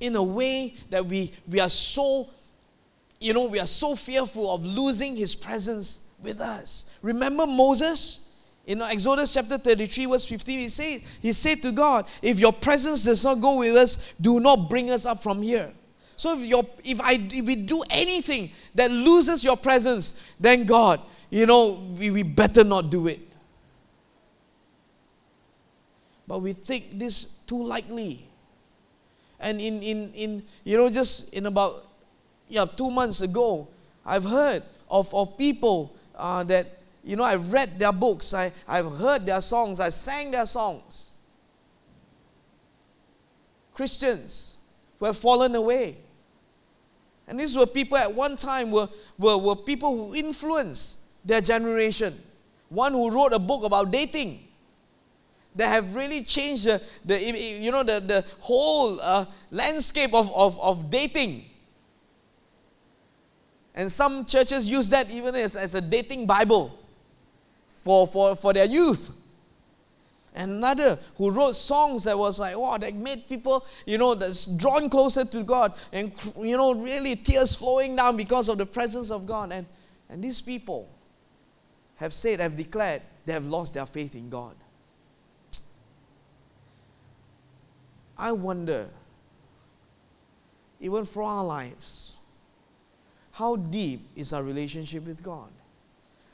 in 0.00 0.16
a 0.16 0.22
way 0.22 0.74
that 0.88 1.04
we, 1.04 1.32
we 1.46 1.60
are 1.60 1.68
so, 1.68 2.30
you 3.18 3.32
know, 3.32 3.44
we 3.44 3.60
are 3.60 3.66
so 3.66 3.94
fearful 3.94 4.52
of 4.52 4.64
losing 4.64 5.16
His 5.16 5.34
presence 5.34 6.10
with 6.22 6.40
us. 6.40 6.90
Remember 7.02 7.46
Moses? 7.46 8.26
In 8.66 8.82
Exodus 8.82 9.34
chapter 9.34 9.58
33, 9.58 10.06
verse 10.06 10.24
15, 10.26 10.58
he 10.58 10.68
said, 10.68 11.02
he 11.20 11.32
said 11.32 11.62
to 11.62 11.72
God, 11.72 12.06
If 12.22 12.38
your 12.38 12.52
presence 12.52 13.02
does 13.02 13.24
not 13.24 13.40
go 13.40 13.58
with 13.58 13.74
us, 13.74 14.14
do 14.20 14.38
not 14.38 14.68
bring 14.68 14.90
us 14.90 15.06
up 15.06 15.22
from 15.22 15.42
here. 15.42 15.72
So 16.20 16.38
if, 16.38 16.66
if, 16.84 17.00
I, 17.00 17.14
if 17.14 17.46
we 17.46 17.56
do 17.56 17.82
anything 17.88 18.50
that 18.74 18.90
loses 18.90 19.42
your 19.42 19.56
presence, 19.56 20.20
then 20.38 20.66
God, 20.66 21.00
you 21.30 21.46
know, 21.46 21.82
we, 21.96 22.10
we 22.10 22.22
better 22.22 22.62
not 22.62 22.90
do 22.90 23.06
it. 23.06 23.20
But 26.28 26.42
we 26.42 26.52
take 26.52 26.98
this 26.98 27.24
too 27.46 27.64
lightly. 27.64 28.26
And 29.40 29.62
in, 29.62 29.82
in, 29.82 30.12
in 30.12 30.42
you 30.62 30.76
know, 30.76 30.90
just 30.90 31.32
in 31.32 31.46
about 31.46 31.86
yeah, 32.50 32.66
two 32.66 32.90
months 32.90 33.22
ago, 33.22 33.66
I've 34.04 34.24
heard 34.24 34.62
of, 34.90 35.14
of 35.14 35.38
people 35.38 35.96
uh, 36.14 36.44
that, 36.44 36.66
you 37.02 37.16
know, 37.16 37.24
I've 37.24 37.50
read 37.50 37.78
their 37.78 37.92
books, 37.92 38.34
I, 38.34 38.52
I've 38.68 38.92
heard 38.98 39.24
their 39.24 39.40
songs, 39.40 39.80
I 39.80 39.88
sang 39.88 40.32
their 40.32 40.44
songs. 40.44 41.12
Christians 43.72 44.56
who 44.98 45.06
have 45.06 45.16
fallen 45.16 45.54
away. 45.54 45.96
And 47.30 47.38
these 47.38 47.56
were 47.56 47.64
people 47.64 47.96
at 47.96 48.12
one 48.12 48.36
time 48.36 48.72
were, 48.72 48.88
were, 49.16 49.38
were 49.38 49.54
people 49.54 49.96
who 49.96 50.16
influenced 50.16 51.24
their 51.24 51.40
generation. 51.40 52.12
One 52.68 52.92
who 52.92 53.08
wrote 53.08 53.32
a 53.32 53.38
book 53.38 53.62
about 53.64 53.92
dating 53.92 54.48
that 55.54 55.68
have 55.68 55.94
really 55.94 56.24
changed 56.24 56.64
the, 56.64 56.82
the 57.04 57.20
you 57.20 57.70
know 57.70 57.84
the, 57.84 58.00
the 58.00 58.24
whole 58.40 59.00
uh, 59.00 59.26
landscape 59.52 60.12
of, 60.12 60.32
of, 60.34 60.58
of 60.58 60.90
dating. 60.90 61.44
And 63.76 63.90
some 63.90 64.26
churches 64.26 64.68
use 64.68 64.88
that 64.88 65.08
even 65.08 65.36
as, 65.36 65.54
as 65.54 65.76
a 65.76 65.80
dating 65.80 66.26
Bible 66.26 66.76
for, 67.84 68.08
for, 68.08 68.34
for 68.34 68.52
their 68.52 68.64
youth 68.64 69.12
and 70.34 70.52
another 70.52 70.98
who 71.16 71.30
wrote 71.30 71.56
songs 71.56 72.04
that 72.04 72.16
was 72.16 72.38
like 72.38 72.56
wow 72.56 72.76
that 72.76 72.94
made 72.94 73.28
people 73.28 73.66
you 73.84 73.98
know 73.98 74.14
that's 74.14 74.46
drawn 74.46 74.88
closer 74.88 75.24
to 75.24 75.42
god 75.42 75.74
and 75.92 76.12
you 76.40 76.56
know 76.56 76.72
really 76.72 77.16
tears 77.16 77.56
flowing 77.56 77.96
down 77.96 78.16
because 78.16 78.48
of 78.48 78.58
the 78.58 78.66
presence 78.66 79.10
of 79.10 79.26
god. 79.26 79.52
And 79.52 79.66
and 80.08 80.22
these 80.22 80.40
people 80.40 80.88
have 81.96 82.12
said 82.12 82.40
have 82.40 82.56
declared 82.56 83.02
they 83.26 83.32
have 83.32 83.46
lost 83.46 83.74
their 83.74 83.86
faith 83.86 84.14
in 84.14 84.30
god. 84.30 84.54
I 88.16 88.32
wonder 88.32 88.88
even 90.80 91.04
for 91.04 91.22
our 91.22 91.44
lives 91.44 92.16
how 93.32 93.56
deep 93.56 94.00
is 94.16 94.32
our 94.32 94.42
relationship 94.42 95.06
with 95.06 95.22
god? 95.22 95.50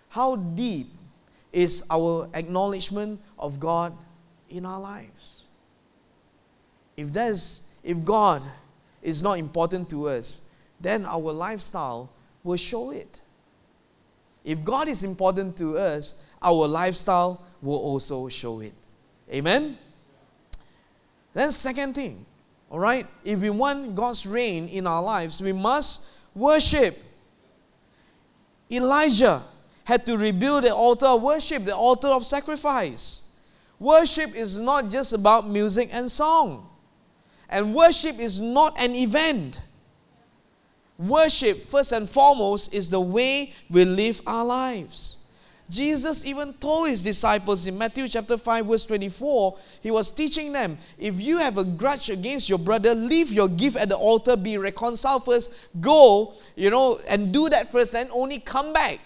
How 0.08 0.36
deep 0.36 0.88
is 1.56 1.82
our 1.90 2.28
acknowledgement 2.34 3.18
of 3.38 3.58
God 3.58 3.96
in 4.50 4.66
our 4.66 4.78
lives. 4.78 5.44
If 6.98 7.10
there's 7.14 7.72
if 7.82 8.04
God 8.04 8.42
is 9.00 9.22
not 9.22 9.38
important 9.38 9.88
to 9.90 10.08
us, 10.08 10.42
then 10.78 11.06
our 11.06 11.32
lifestyle 11.32 12.10
will 12.44 12.58
show 12.58 12.90
it. 12.90 13.22
If 14.44 14.64
God 14.64 14.88
is 14.88 15.02
important 15.02 15.56
to 15.56 15.78
us, 15.78 16.22
our 16.42 16.68
lifestyle 16.68 17.42
will 17.62 17.78
also 17.78 18.28
show 18.28 18.60
it. 18.60 18.74
Amen? 19.32 19.78
Then, 21.32 21.50
second 21.52 21.94
thing, 21.94 22.26
all 22.70 22.80
right, 22.80 23.06
if 23.24 23.40
we 23.40 23.50
want 23.50 23.94
God's 23.94 24.26
reign 24.26 24.68
in 24.68 24.86
our 24.86 25.02
lives, 25.02 25.40
we 25.40 25.52
must 25.52 26.10
worship. 26.34 26.98
Elijah 28.70 29.42
had 29.86 30.04
to 30.04 30.18
rebuild 30.18 30.64
the 30.64 30.74
altar 30.74 31.06
of 31.06 31.22
worship, 31.22 31.64
the 31.64 31.74
altar 31.74 32.08
of 32.08 32.26
sacrifice. 32.26 33.22
Worship 33.78 34.34
is 34.34 34.58
not 34.58 34.90
just 34.90 35.12
about 35.12 35.48
music 35.48 35.90
and 35.92 36.10
song. 36.10 36.68
And 37.48 37.72
worship 37.72 38.18
is 38.18 38.40
not 38.40 38.76
an 38.80 38.96
event. 38.96 39.60
Worship, 40.98 41.68
first 41.68 41.92
and 41.92 42.10
foremost, 42.10 42.74
is 42.74 42.90
the 42.90 43.00
way 43.00 43.52
we 43.70 43.84
live 43.84 44.20
our 44.26 44.44
lives. 44.44 45.18
Jesus 45.70 46.26
even 46.26 46.52
told 46.54 46.88
his 46.88 47.04
disciples 47.04 47.64
in 47.68 47.78
Matthew 47.78 48.08
chapter 48.08 48.36
5, 48.36 48.66
verse 48.66 48.84
24, 48.86 49.56
he 49.82 49.92
was 49.92 50.10
teaching 50.10 50.52
them 50.52 50.78
if 50.98 51.20
you 51.20 51.38
have 51.38 51.58
a 51.58 51.64
grudge 51.64 52.10
against 52.10 52.48
your 52.48 52.58
brother, 52.58 52.92
leave 52.92 53.30
your 53.30 53.48
gift 53.48 53.76
at 53.76 53.88
the 53.88 53.96
altar, 53.96 54.34
be 54.36 54.58
reconciled 54.58 55.24
first, 55.24 55.54
go, 55.80 56.34
you 56.56 56.70
know, 56.70 56.98
and 57.08 57.32
do 57.32 57.48
that 57.50 57.70
first, 57.70 57.94
and 57.94 58.10
only 58.12 58.40
come 58.40 58.72
back 58.72 58.98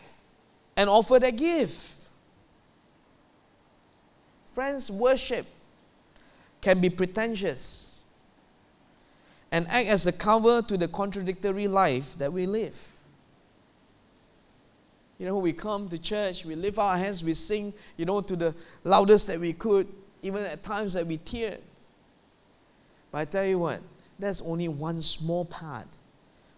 and 0.80 0.88
offer 0.88 1.18
that 1.18 1.36
gift. 1.36 1.92
Friends, 4.46 4.90
worship 4.90 5.44
can 6.62 6.80
be 6.80 6.88
pretentious 6.88 8.00
and 9.52 9.66
act 9.68 9.88
as 9.88 10.06
a 10.06 10.12
cover 10.12 10.62
to 10.62 10.78
the 10.78 10.88
contradictory 10.88 11.68
life 11.68 12.16
that 12.16 12.32
we 12.32 12.46
live. 12.46 12.92
You 15.18 15.26
know, 15.26 15.36
we 15.36 15.52
come 15.52 15.86
to 15.90 15.98
church, 15.98 16.46
we 16.46 16.54
lift 16.54 16.78
our 16.78 16.96
hands, 16.96 17.22
we 17.22 17.34
sing, 17.34 17.74
you 17.98 18.06
know, 18.06 18.22
to 18.22 18.34
the 18.34 18.54
loudest 18.82 19.26
that 19.26 19.38
we 19.38 19.52
could, 19.52 19.86
even 20.22 20.44
at 20.44 20.62
times 20.62 20.94
that 20.94 21.06
we 21.06 21.18
teared. 21.18 21.60
But 23.12 23.18
I 23.18 23.24
tell 23.26 23.44
you 23.44 23.58
what, 23.58 23.80
that's 24.18 24.40
only 24.40 24.68
one 24.68 25.02
small 25.02 25.44
part 25.44 25.88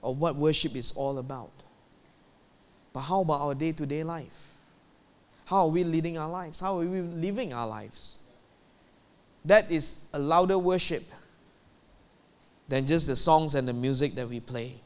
of 0.00 0.20
what 0.20 0.36
worship 0.36 0.76
is 0.76 0.92
all 0.92 1.18
about. 1.18 1.50
But 2.92 3.00
how 3.00 3.22
about 3.22 3.40
our 3.40 3.54
day 3.54 3.72
to 3.72 3.86
day 3.86 4.04
life? 4.04 4.48
How 5.46 5.62
are 5.62 5.68
we 5.68 5.84
leading 5.84 6.18
our 6.18 6.28
lives? 6.28 6.60
How 6.60 6.78
are 6.78 6.84
we 6.84 7.00
living 7.00 7.52
our 7.52 7.66
lives? 7.66 8.16
That 9.44 9.70
is 9.70 10.02
a 10.12 10.18
louder 10.18 10.58
worship 10.58 11.02
than 12.68 12.86
just 12.86 13.06
the 13.06 13.16
songs 13.16 13.54
and 13.54 13.66
the 13.66 13.72
music 13.72 14.14
that 14.14 14.28
we 14.28 14.40
play. 14.40 14.76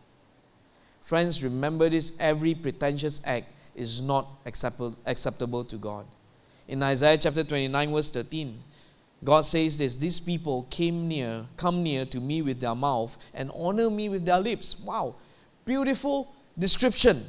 Friends, 1.02 1.44
remember 1.44 1.88
this 1.88 2.16
every 2.18 2.54
pretentious 2.54 3.20
act 3.24 3.46
is 3.76 4.00
not 4.00 4.26
acceptable, 4.44 4.96
acceptable 5.06 5.64
to 5.64 5.76
God. 5.76 6.06
In 6.66 6.82
Isaiah 6.82 7.18
chapter 7.18 7.44
29, 7.44 7.92
verse 7.92 8.10
13, 8.10 8.58
God 9.22 9.44
says 9.44 9.78
this 9.78 9.94
These 9.94 10.18
people 10.18 10.66
came 10.68 11.06
near, 11.06 11.46
come 11.56 11.82
near 11.82 12.04
to 12.06 12.18
me 12.20 12.42
with 12.42 12.58
their 12.60 12.74
mouth 12.74 13.16
and 13.32 13.50
honor 13.54 13.88
me 13.88 14.08
with 14.08 14.24
their 14.24 14.40
lips. 14.40 14.78
Wow, 14.80 15.14
beautiful 15.64 16.34
description, 16.58 17.24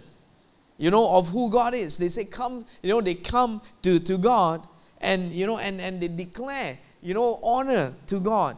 you 0.77 0.91
know, 0.91 1.09
of 1.09 1.29
who 1.29 1.49
God 1.49 1.73
is. 1.73 1.97
They 1.97 2.09
say, 2.09 2.25
Come, 2.25 2.65
you 2.81 2.89
know, 2.89 3.01
they 3.01 3.15
come 3.15 3.61
to, 3.83 3.99
to 3.99 4.17
God 4.17 4.67
and, 4.99 5.31
you 5.31 5.45
know, 5.45 5.57
and, 5.57 5.81
and 5.81 6.01
they 6.01 6.07
declare, 6.07 6.77
you 7.01 7.13
know, 7.13 7.39
honor 7.43 7.93
to 8.07 8.19
God. 8.19 8.57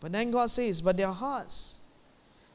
But 0.00 0.12
then 0.12 0.30
God 0.30 0.50
says, 0.50 0.80
But 0.80 0.96
their 0.96 1.08
hearts 1.08 1.80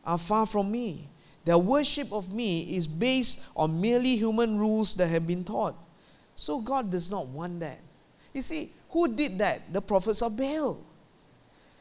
are 0.05 0.17
far 0.17 0.45
from 0.45 0.71
me. 0.71 1.09
Their 1.45 1.57
worship 1.57 2.11
of 2.11 2.33
me 2.33 2.75
is 2.75 2.87
based 2.87 3.41
on 3.55 3.79
merely 3.79 4.17
human 4.17 4.57
rules 4.57 4.95
that 4.95 5.07
have 5.07 5.25
been 5.25 5.43
taught. 5.43 5.75
So 6.35 6.59
God 6.59 6.91
does 6.91 7.09
not 7.09 7.27
want 7.27 7.61
that. 7.61 7.79
You 8.33 8.41
see, 8.41 8.71
who 8.89 9.07
did 9.07 9.39
that? 9.39 9.71
The 9.71 9.81
prophets 9.81 10.21
of 10.21 10.37
Baal. 10.37 10.79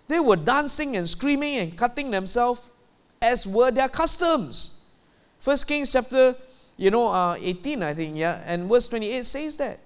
They 0.08 0.20
were 0.20 0.36
dancing 0.36 0.96
and 0.96 1.08
screaming 1.08 1.56
and 1.56 1.76
cutting 1.76 2.10
themselves 2.10 2.70
as 3.20 3.46
were 3.46 3.70
their 3.70 3.88
customs. 3.88 4.84
First 5.38 5.66
Kings 5.66 5.92
chapter, 5.92 6.36
you 6.76 6.90
know, 6.90 7.08
uh, 7.08 7.36
18, 7.40 7.82
I 7.82 7.94
think, 7.94 8.16
yeah, 8.16 8.42
and 8.46 8.68
verse 8.68 8.88
28 8.88 9.24
says 9.24 9.56
that. 9.56 9.80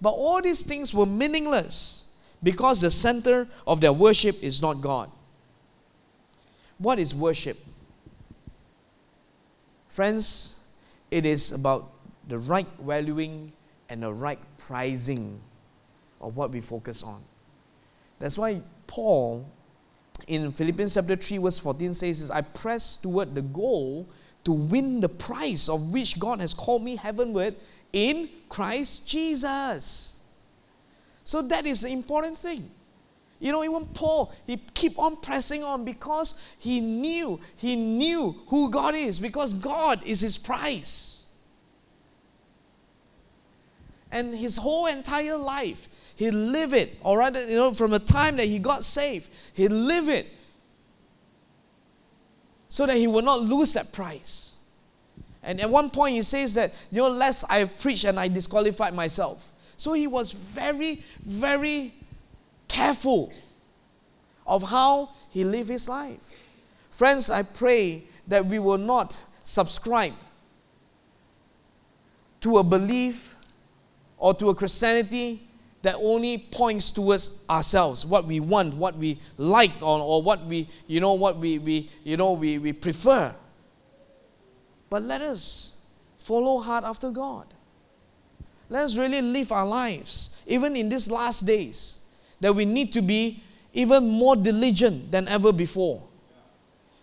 But 0.00 0.10
all 0.10 0.42
these 0.42 0.62
things 0.62 0.92
were 0.92 1.06
meaningless 1.06 2.14
because 2.42 2.80
the 2.80 2.90
center 2.90 3.48
of 3.66 3.80
their 3.80 3.92
worship 3.92 4.42
is 4.42 4.60
not 4.60 4.80
God. 4.80 5.10
What 6.78 6.98
is 6.98 7.14
worship? 7.14 7.56
Friends, 9.88 10.60
it 11.10 11.26
is 11.26 11.52
about 11.52 11.90
the 12.28 12.38
right 12.38 12.66
valuing 12.80 13.52
and 13.88 14.02
the 14.02 14.12
right 14.12 14.38
pricing 14.58 15.40
of 16.20 16.36
what 16.36 16.50
we 16.50 16.60
focus 16.60 17.02
on. 17.02 17.22
That's 18.18 18.38
why 18.38 18.62
Paul 18.86 19.46
in 20.28 20.52
Philippians 20.52 20.94
chapter 20.94 21.16
3, 21.16 21.38
verse 21.38 21.58
14 21.58 21.94
says, 21.94 22.30
I 22.30 22.42
press 22.42 22.96
toward 22.96 23.34
the 23.34 23.42
goal 23.42 24.08
to 24.44 24.52
win 24.52 25.00
the 25.00 25.08
prize 25.08 25.68
of 25.68 25.92
which 25.92 26.18
God 26.18 26.40
has 26.40 26.54
called 26.54 26.82
me 26.82 26.96
heavenward 26.96 27.54
in 27.92 28.28
Christ 28.48 29.06
Jesus. 29.06 30.20
So 31.24 31.42
that 31.42 31.66
is 31.66 31.82
the 31.82 31.88
important 31.88 32.38
thing. 32.38 32.70
You 33.38 33.50
know, 33.50 33.64
even 33.64 33.86
Paul, 33.86 34.32
he 34.46 34.56
keep 34.72 34.98
on 34.98 35.16
pressing 35.16 35.64
on 35.64 35.84
because 35.84 36.36
he 36.58 36.80
knew, 36.80 37.40
he 37.56 37.74
knew 37.74 38.36
who 38.48 38.70
God 38.70 38.94
is, 38.94 39.18
because 39.18 39.52
God 39.52 40.00
is 40.06 40.20
his 40.20 40.38
prize. 40.38 41.26
And 44.12 44.34
his 44.34 44.56
whole 44.56 44.86
entire 44.86 45.36
life, 45.36 45.88
he 46.14 46.30
lived 46.30 46.74
it, 46.74 46.98
or 47.02 47.18
rather, 47.18 47.44
you 47.48 47.56
know, 47.56 47.74
from 47.74 47.90
the 47.90 47.98
time 47.98 48.36
that 48.36 48.44
he 48.44 48.58
got 48.58 48.84
saved, 48.84 49.28
he 49.54 49.66
lived 49.66 50.08
it 50.08 50.28
so 52.72 52.86
that 52.86 52.96
he 52.96 53.06
will 53.06 53.20
not 53.20 53.42
lose 53.42 53.74
that 53.74 53.92
prize. 53.92 54.56
And 55.42 55.60
at 55.60 55.68
one 55.68 55.90
point, 55.90 56.14
he 56.14 56.22
says 56.22 56.54
that, 56.54 56.72
you 56.90 57.02
know, 57.02 57.10
less 57.10 57.44
I 57.44 57.64
preach 57.64 58.04
and 58.04 58.18
I 58.18 58.28
disqualified 58.28 58.94
myself. 58.94 59.52
So 59.76 59.92
he 59.92 60.06
was 60.06 60.32
very, 60.32 61.04
very 61.20 61.92
careful 62.68 63.30
of 64.46 64.62
how 64.62 65.10
he 65.28 65.44
lived 65.44 65.68
his 65.68 65.86
life. 65.86 66.18
Friends, 66.88 67.28
I 67.28 67.42
pray 67.42 68.04
that 68.26 68.46
we 68.46 68.58
will 68.58 68.78
not 68.78 69.22
subscribe 69.42 70.14
to 72.40 72.56
a 72.56 72.64
belief 72.64 73.36
or 74.16 74.32
to 74.32 74.48
a 74.48 74.54
Christianity 74.54 75.46
that 75.82 75.96
only 75.96 76.38
points 76.38 76.90
towards 76.90 77.44
ourselves, 77.50 78.06
what 78.06 78.24
we 78.24 78.40
want, 78.40 78.74
what 78.74 78.96
we 78.96 79.18
like, 79.36 79.72
or, 79.82 80.00
or 80.00 80.22
what 80.22 80.44
we, 80.46 80.68
you 80.86 81.00
know, 81.00 81.14
what 81.14 81.36
we, 81.36 81.58
we 81.58 81.90
you 82.04 82.16
know, 82.16 82.32
we, 82.32 82.58
we 82.58 82.72
prefer. 82.72 83.34
But 84.88 85.02
let 85.02 85.20
us 85.20 85.84
follow 86.18 86.58
hard 86.58 86.84
after 86.84 87.10
God. 87.10 87.46
Let 88.68 88.84
us 88.84 88.96
really 88.96 89.20
live 89.20 89.52
our 89.52 89.66
lives, 89.66 90.36
even 90.46 90.76
in 90.76 90.88
these 90.88 91.10
last 91.10 91.44
days 91.44 92.00
that 92.40 92.54
we 92.54 92.64
need 92.64 92.92
to 92.94 93.02
be 93.02 93.42
even 93.72 94.08
more 94.08 94.36
diligent 94.36 95.10
than 95.10 95.28
ever 95.28 95.52
before. 95.52 96.02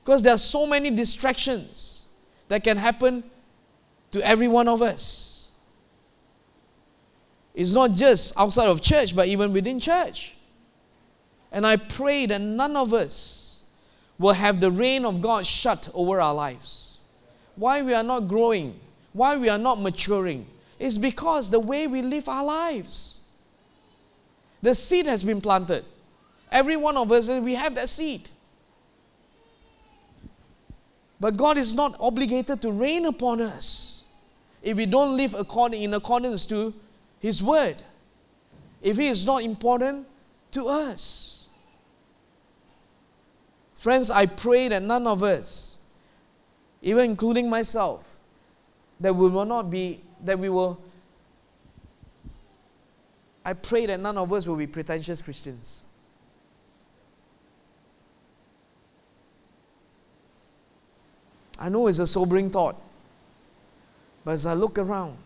Because 0.04 0.22
there 0.22 0.34
are 0.34 0.40
so 0.40 0.66
many 0.66 0.90
distractions 0.90 2.06
that 2.48 2.64
can 2.64 2.78
happen 2.78 3.24
to 4.12 4.26
every 4.26 4.48
one 4.48 4.68
of 4.68 4.82
us. 4.82 5.39
It's 7.60 7.74
not 7.74 7.92
just 7.92 8.32
outside 8.38 8.70
of 8.70 8.82
church, 8.82 9.14
but 9.14 9.28
even 9.28 9.52
within 9.52 9.82
church. 9.82 10.34
And 11.52 11.68
I 11.68 11.76
pray 11.76 12.26
that 12.26 12.40
none 12.40 12.78
of 12.78 12.94
us 12.94 13.64
will 14.18 14.32
have 14.32 14.62
the 14.62 14.72
rain 14.72 15.04
of 15.04 15.20
God 15.20 15.46
shut 15.46 15.90
over 15.94 16.22
our 16.22 16.34
lives. 16.34 17.00
Why 17.58 17.82
we 17.82 17.94
are 17.94 18.02
not 18.02 18.30
growing, 18.30 18.80
why 19.12 19.36
we 19.36 19.50
are 19.50 19.58
not 19.58 19.82
maturing, 19.82 20.48
is 20.80 20.98
because 20.98 21.50
the 21.50 21.60
way 21.60 21.86
we 21.86 22.02
live 22.02 22.30
our 22.30 22.46
lives. 22.46 23.20
The 24.62 24.74
seed 24.74 25.06
has 25.06 25.22
been 25.22 25.42
planted. 25.42 25.84
Every 26.54 26.78
one 26.78 26.96
of 26.96 27.12
us, 27.12 27.28
we 27.28 27.56
have 27.56 27.76
that 27.76 27.90
seed. 27.90 28.30
But 31.20 31.36
God 31.36 31.58
is 31.58 31.74
not 31.74 31.98
obligated 32.00 32.62
to 32.62 32.72
rain 32.72 33.06
upon 33.06 33.42
us 33.42 34.06
if 34.64 34.78
we 34.78 34.86
don't 34.86 35.18
live 35.18 35.34
according, 35.34 35.84
in 35.84 35.94
accordance 35.94 36.46
to 36.46 36.74
His 37.20 37.44
word. 37.44 37.78
If 38.82 38.98
He 38.98 39.08
is 39.08 39.26
not 39.26 39.44
important 39.44 40.08
to 40.52 40.68
us. 40.68 41.50
Friends, 43.76 44.10
I 44.10 44.26
pray 44.26 44.68
that 44.68 44.82
none 44.82 45.08
of 45.08 45.24
us, 45.24 45.78
even 46.82 47.12
including 47.12 47.50
myself, 47.50 48.18
that 49.00 49.16
we 49.16 49.30
will 49.30 49.46
not 49.46 49.70
be, 49.70 50.02
that 50.24 50.38
we 50.38 50.50
will 50.50 50.82
I 53.50 53.54
pray 53.54 53.86
that 53.88 54.00
none 54.00 54.18
of 54.18 54.32
us 54.32 54.48
will 54.48 54.58
be 54.58 54.68
pretentious 54.68 55.22
Christians. 55.22 55.84
I 61.58 61.68
know 61.70 61.88
it's 61.88 62.00
a 62.00 62.08
sobering 62.08 62.50
thought, 62.50 62.76
but 64.24 64.32
as 64.32 64.46
I 64.46 64.54
look 64.54 64.78
around, 64.78 65.18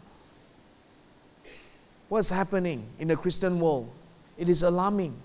what's 2.14 2.30
happening 2.30 2.86
in 3.00 3.08
the 3.08 3.16
Christian 3.16 3.60
world? 3.60 3.90
It 4.38 4.48
is 4.48 4.62
alarming. 4.62 5.16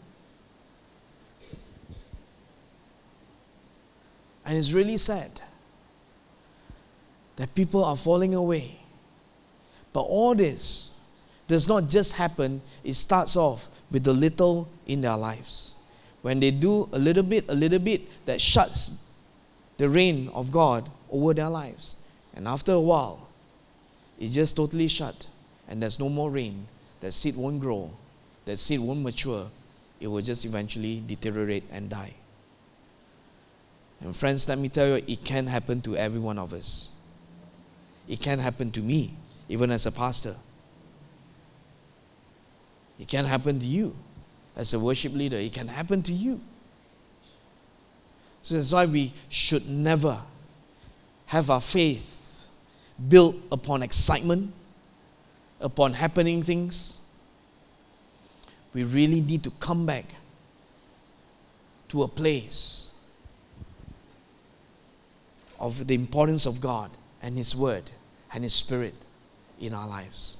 And 4.46 4.56
it's 4.56 4.72
really 4.72 4.96
sad 4.96 5.30
that 7.36 7.54
people 7.54 7.84
are 7.84 7.94
falling 7.94 8.34
away. 8.34 8.78
But 9.92 10.00
all 10.00 10.34
this 10.34 10.92
does 11.46 11.68
not 11.68 11.90
just 11.90 12.14
happen, 12.14 12.62
it 12.82 12.94
starts 12.94 13.36
off 13.36 13.68
with 13.90 14.04
the 14.04 14.14
little 14.14 14.66
in 14.86 15.02
their 15.02 15.16
lives. 15.16 15.72
When 16.22 16.40
they 16.40 16.50
do 16.50 16.88
a 16.92 16.98
little 16.98 17.22
bit, 17.22 17.44
a 17.48 17.54
little 17.54 17.78
bit, 17.78 18.08
that 18.24 18.40
shuts 18.40 18.94
the 19.76 19.90
rain 19.90 20.30
of 20.32 20.50
God 20.50 20.88
over 21.10 21.34
their 21.34 21.50
lives. 21.50 21.96
And 22.34 22.48
after 22.48 22.72
a 22.72 22.80
while, 22.80 23.28
it's 24.18 24.32
just 24.32 24.56
totally 24.56 24.88
shut. 24.88 25.28
and 25.68 25.82
there's 25.82 25.98
no 25.98 26.08
more 26.08 26.30
rain, 26.30 26.66
that 27.00 27.12
seed 27.12 27.36
won't 27.36 27.60
grow, 27.60 27.90
that 28.44 28.58
seed 28.58 28.80
won't 28.80 29.02
mature, 29.02 29.48
it 30.00 30.06
will 30.06 30.22
just 30.22 30.44
eventually 30.44 31.02
deteriorate 31.06 31.64
and 31.70 31.90
die. 31.90 32.14
And 34.00 34.14
friends, 34.14 34.48
let 34.48 34.58
me 34.58 34.68
tell 34.68 34.86
you, 34.86 35.04
it 35.06 35.24
can 35.24 35.46
happen 35.48 35.80
to 35.82 35.96
every 35.96 36.20
one 36.20 36.38
of 36.38 36.52
us. 36.52 36.90
It 38.08 38.20
can 38.20 38.38
happen 38.38 38.70
to 38.72 38.80
me, 38.80 39.14
even 39.48 39.70
as 39.70 39.86
a 39.86 39.92
pastor. 39.92 40.36
It 42.98 43.08
can 43.08 43.24
happen 43.24 43.58
to 43.58 43.66
you 43.66 43.94
as 44.56 44.72
a 44.72 44.78
worship 44.78 45.14
leader. 45.14 45.36
It 45.36 45.52
can 45.52 45.68
happen 45.68 46.02
to 46.02 46.12
you. 46.12 46.40
So 48.42 48.54
that's 48.54 48.72
why 48.72 48.86
we 48.86 49.12
should 49.28 49.68
never 49.68 50.20
have 51.26 51.50
our 51.50 51.60
faith 51.60 52.46
built 53.08 53.36
upon 53.52 53.82
excitement, 53.82 54.52
upon 55.60 55.94
happening 55.94 56.42
things. 56.42 56.98
We 58.74 58.84
really 58.84 59.20
need 59.20 59.42
to 59.44 59.50
come 59.50 59.86
back 59.86 60.04
to 61.88 62.02
a 62.02 62.08
place 62.08 62.92
of 65.58 65.86
the 65.86 65.94
importance 65.94 66.46
of 66.46 66.60
God 66.60 66.90
and 67.22 67.36
His 67.36 67.56
Word 67.56 67.90
and 68.32 68.44
His 68.44 68.54
Spirit 68.54 68.94
in 69.60 69.74
our 69.74 69.88
lives. 69.88 70.36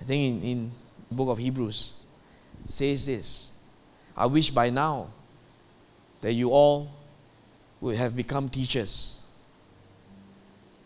I 0.00 0.04
think 0.04 0.42
in, 0.42 0.48
in 0.48 0.72
the 1.08 1.14
book 1.14 1.28
of 1.28 1.38
Hebrews 1.38 1.92
says 2.64 3.06
this. 3.06 3.50
I 4.16 4.26
wish 4.26 4.50
by 4.50 4.70
now 4.70 5.08
that 6.20 6.32
you 6.32 6.50
all 6.50 6.90
would 7.80 7.96
have 7.96 8.16
become 8.16 8.48
teachers. 8.48 9.20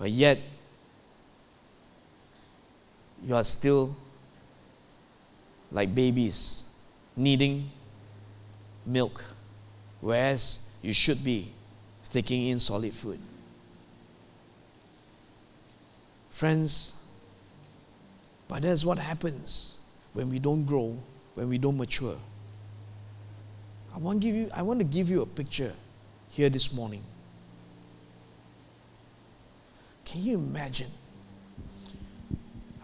But 0.02 0.10
yet 0.10 0.40
you 3.24 3.36
are 3.36 3.44
still 3.44 3.94
like 5.70 5.94
babies 5.94 6.64
needing 7.16 7.70
milk, 8.84 9.24
whereas 10.00 10.58
you 10.82 10.92
should 10.92 11.22
be 11.22 11.52
taking 12.12 12.48
in 12.48 12.58
solid 12.58 12.92
food. 12.92 13.20
Friends, 16.30 16.96
but 18.48 18.62
that's 18.62 18.84
what 18.84 18.98
happens 18.98 19.76
when 20.14 20.28
we 20.28 20.40
don't 20.40 20.64
grow, 20.64 20.98
when 21.36 21.48
we 21.48 21.58
don't 21.58 21.78
mature. 21.78 22.16
I 23.94 23.98
want, 23.98 24.18
give 24.18 24.34
you, 24.34 24.50
I 24.52 24.62
want 24.62 24.80
to 24.80 24.84
give 24.84 25.08
you 25.10 25.22
a 25.22 25.26
picture 25.26 25.72
here 26.30 26.48
this 26.48 26.72
morning. 26.72 27.04
Can 30.12 30.22
you 30.24 30.34
imagine? 30.34 30.90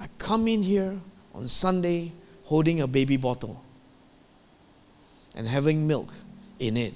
I 0.00 0.06
come 0.16 0.48
in 0.48 0.62
here 0.62 0.98
on 1.34 1.46
Sunday 1.46 2.12
holding 2.44 2.80
a 2.80 2.86
baby 2.86 3.18
bottle 3.18 3.62
and 5.34 5.46
having 5.46 5.86
milk 5.86 6.10
in 6.58 6.78
it, 6.78 6.94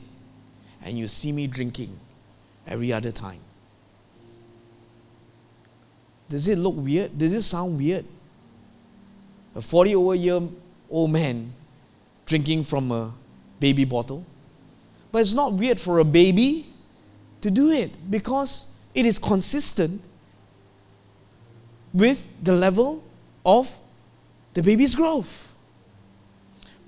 and 0.83 0.97
you 0.97 1.07
see 1.07 1.33
me 1.33 1.47
drinking 1.47 2.01
every 2.66 2.95
other 2.95 3.12
time. 3.12 3.40
Does 6.31 6.49
it 6.49 6.57
look 6.57 6.77
weird? 6.79 7.18
Does 7.18 7.35
it 7.35 7.42
sound 7.42 7.77
weird? 7.77 8.07
A 9.55 9.61
40 9.61 9.95
over 9.97 10.14
year 10.14 10.40
old 10.88 11.11
man 11.11 11.53
drinking 12.25 12.64
from 12.64 12.90
a 12.90 13.12
baby 13.61 13.85
bottle. 13.85 14.25
But 15.11 15.21
it's 15.21 15.35
not 15.35 15.53
weird 15.53 15.79
for 15.79 15.99
a 15.99 16.05
baby 16.05 16.68
to 17.42 17.51
do 17.51 17.71
it 17.71 18.11
because 18.11 18.75
it 18.95 19.05
is 19.05 19.18
consistent 19.18 20.01
with 21.93 22.27
the 22.43 22.53
level 22.53 23.03
of 23.45 23.75
the 24.55 24.63
baby's 24.63 24.95
growth. 24.95 25.53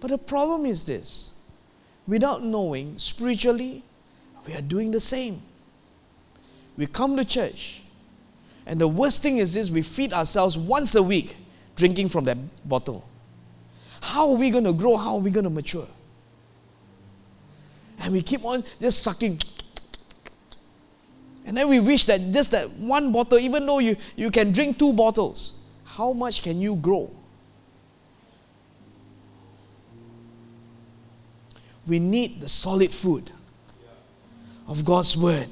But 0.00 0.10
the 0.10 0.18
problem 0.18 0.66
is 0.66 0.84
this 0.84 1.30
without 2.06 2.42
knowing 2.42 2.98
spiritually, 2.98 3.82
we 4.46 4.54
are 4.54 4.60
doing 4.60 4.90
the 4.90 5.00
same. 5.00 5.40
We 6.76 6.86
come 6.86 7.16
to 7.16 7.24
church, 7.24 7.82
and 8.66 8.80
the 8.80 8.88
worst 8.88 9.22
thing 9.22 9.38
is 9.38 9.54
this 9.54 9.70
we 9.70 9.82
feed 9.82 10.12
ourselves 10.12 10.58
once 10.58 10.94
a 10.94 11.02
week 11.02 11.36
drinking 11.76 12.08
from 12.08 12.24
that 12.24 12.38
bottle. 12.68 13.08
How 14.00 14.30
are 14.30 14.36
we 14.36 14.50
going 14.50 14.64
to 14.64 14.72
grow? 14.72 14.96
How 14.96 15.14
are 15.14 15.20
we 15.20 15.30
going 15.30 15.44
to 15.44 15.50
mature? 15.50 15.86
And 18.00 18.12
we 18.12 18.22
keep 18.22 18.44
on 18.44 18.64
just 18.80 19.02
sucking. 19.02 19.40
And 21.44 21.56
then 21.56 21.68
we 21.68 21.78
wish 21.80 22.04
that 22.06 22.20
just 22.32 22.52
that 22.52 22.70
one 22.70 23.12
bottle, 23.12 23.38
even 23.38 23.66
though 23.66 23.78
you, 23.78 23.96
you 24.16 24.30
can 24.30 24.52
drink 24.52 24.78
two 24.78 24.92
bottles, 24.92 25.52
how 25.84 26.12
much 26.12 26.42
can 26.42 26.60
you 26.60 26.76
grow? 26.76 27.10
We 31.86 31.98
need 31.98 32.40
the 32.40 32.48
solid 32.48 32.90
food 32.90 33.30
of 34.66 34.84
God's 34.84 35.16
Word, 35.16 35.48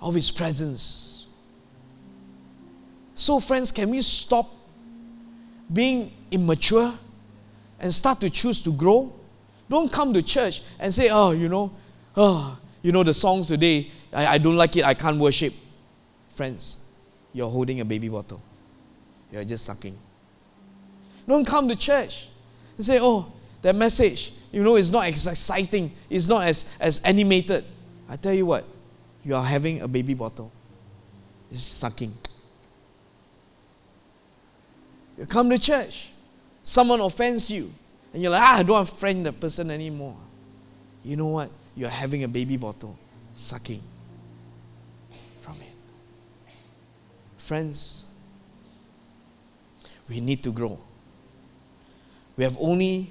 of 0.00 0.14
His 0.14 0.30
presence. 0.30 1.26
So, 3.14 3.40
friends, 3.40 3.72
can 3.72 3.90
we 3.90 4.02
stop 4.02 4.48
being 5.72 6.12
immature 6.30 6.94
and 7.80 7.92
start 7.92 8.20
to 8.20 8.30
choose 8.30 8.62
to 8.62 8.72
grow? 8.72 9.12
Don't 9.68 9.90
come 9.90 10.12
to 10.14 10.22
church 10.22 10.62
and 10.78 10.94
say, 10.94 11.08
oh, 11.10 11.32
you 11.32 11.48
know, 11.48 11.72
oh, 12.16 12.56
you 12.86 12.92
know, 12.92 13.02
the 13.02 13.12
songs 13.12 13.48
today, 13.48 13.90
I, 14.12 14.26
I 14.34 14.38
don't 14.38 14.54
like 14.54 14.76
it, 14.76 14.84
I 14.84 14.94
can't 14.94 15.18
worship. 15.18 15.52
Friends, 16.36 16.76
you're 17.34 17.50
holding 17.50 17.80
a 17.80 17.84
baby 17.84 18.08
bottle. 18.08 18.40
You're 19.32 19.42
just 19.42 19.64
sucking. 19.64 19.98
Don't 21.26 21.44
come 21.44 21.68
to 21.68 21.74
church 21.74 22.28
and 22.76 22.86
say, 22.86 23.00
oh, 23.00 23.32
that 23.62 23.74
message, 23.74 24.32
you 24.52 24.62
know, 24.62 24.76
is 24.76 24.92
not 24.92 25.08
as 25.08 25.26
exciting, 25.26 25.90
it's 26.08 26.28
not 26.28 26.44
as, 26.44 26.72
as 26.78 27.00
animated. 27.00 27.64
I 28.08 28.14
tell 28.14 28.32
you 28.32 28.46
what, 28.46 28.64
you 29.24 29.34
are 29.34 29.42
having 29.42 29.80
a 29.80 29.88
baby 29.88 30.14
bottle. 30.14 30.52
It's 31.50 31.62
sucking. 31.62 32.16
You 35.18 35.26
come 35.26 35.50
to 35.50 35.58
church, 35.58 36.12
someone 36.62 37.00
offends 37.00 37.50
you, 37.50 37.72
and 38.12 38.22
you're 38.22 38.30
like, 38.30 38.42
ah, 38.42 38.58
I 38.58 38.62
don't 38.62 38.70
want 38.76 38.88
friend 38.90 39.26
that 39.26 39.40
person 39.40 39.72
anymore. 39.72 40.16
You 41.02 41.16
know 41.16 41.26
what? 41.26 41.50
You're 41.76 41.90
having 41.90 42.24
a 42.24 42.28
baby 42.28 42.56
bottle, 42.56 42.98
sucking 43.36 43.82
from 45.42 45.56
it. 45.60 46.54
Friends, 47.36 48.06
we 50.08 50.20
need 50.20 50.42
to 50.42 50.50
grow. 50.50 50.78
We 52.36 52.44
have 52.44 52.56
only 52.58 53.10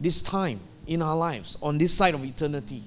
this 0.00 0.22
time 0.22 0.60
in 0.86 1.02
our 1.02 1.16
lives, 1.16 1.58
on 1.60 1.76
this 1.76 1.92
side 1.92 2.14
of 2.14 2.24
eternity. 2.24 2.82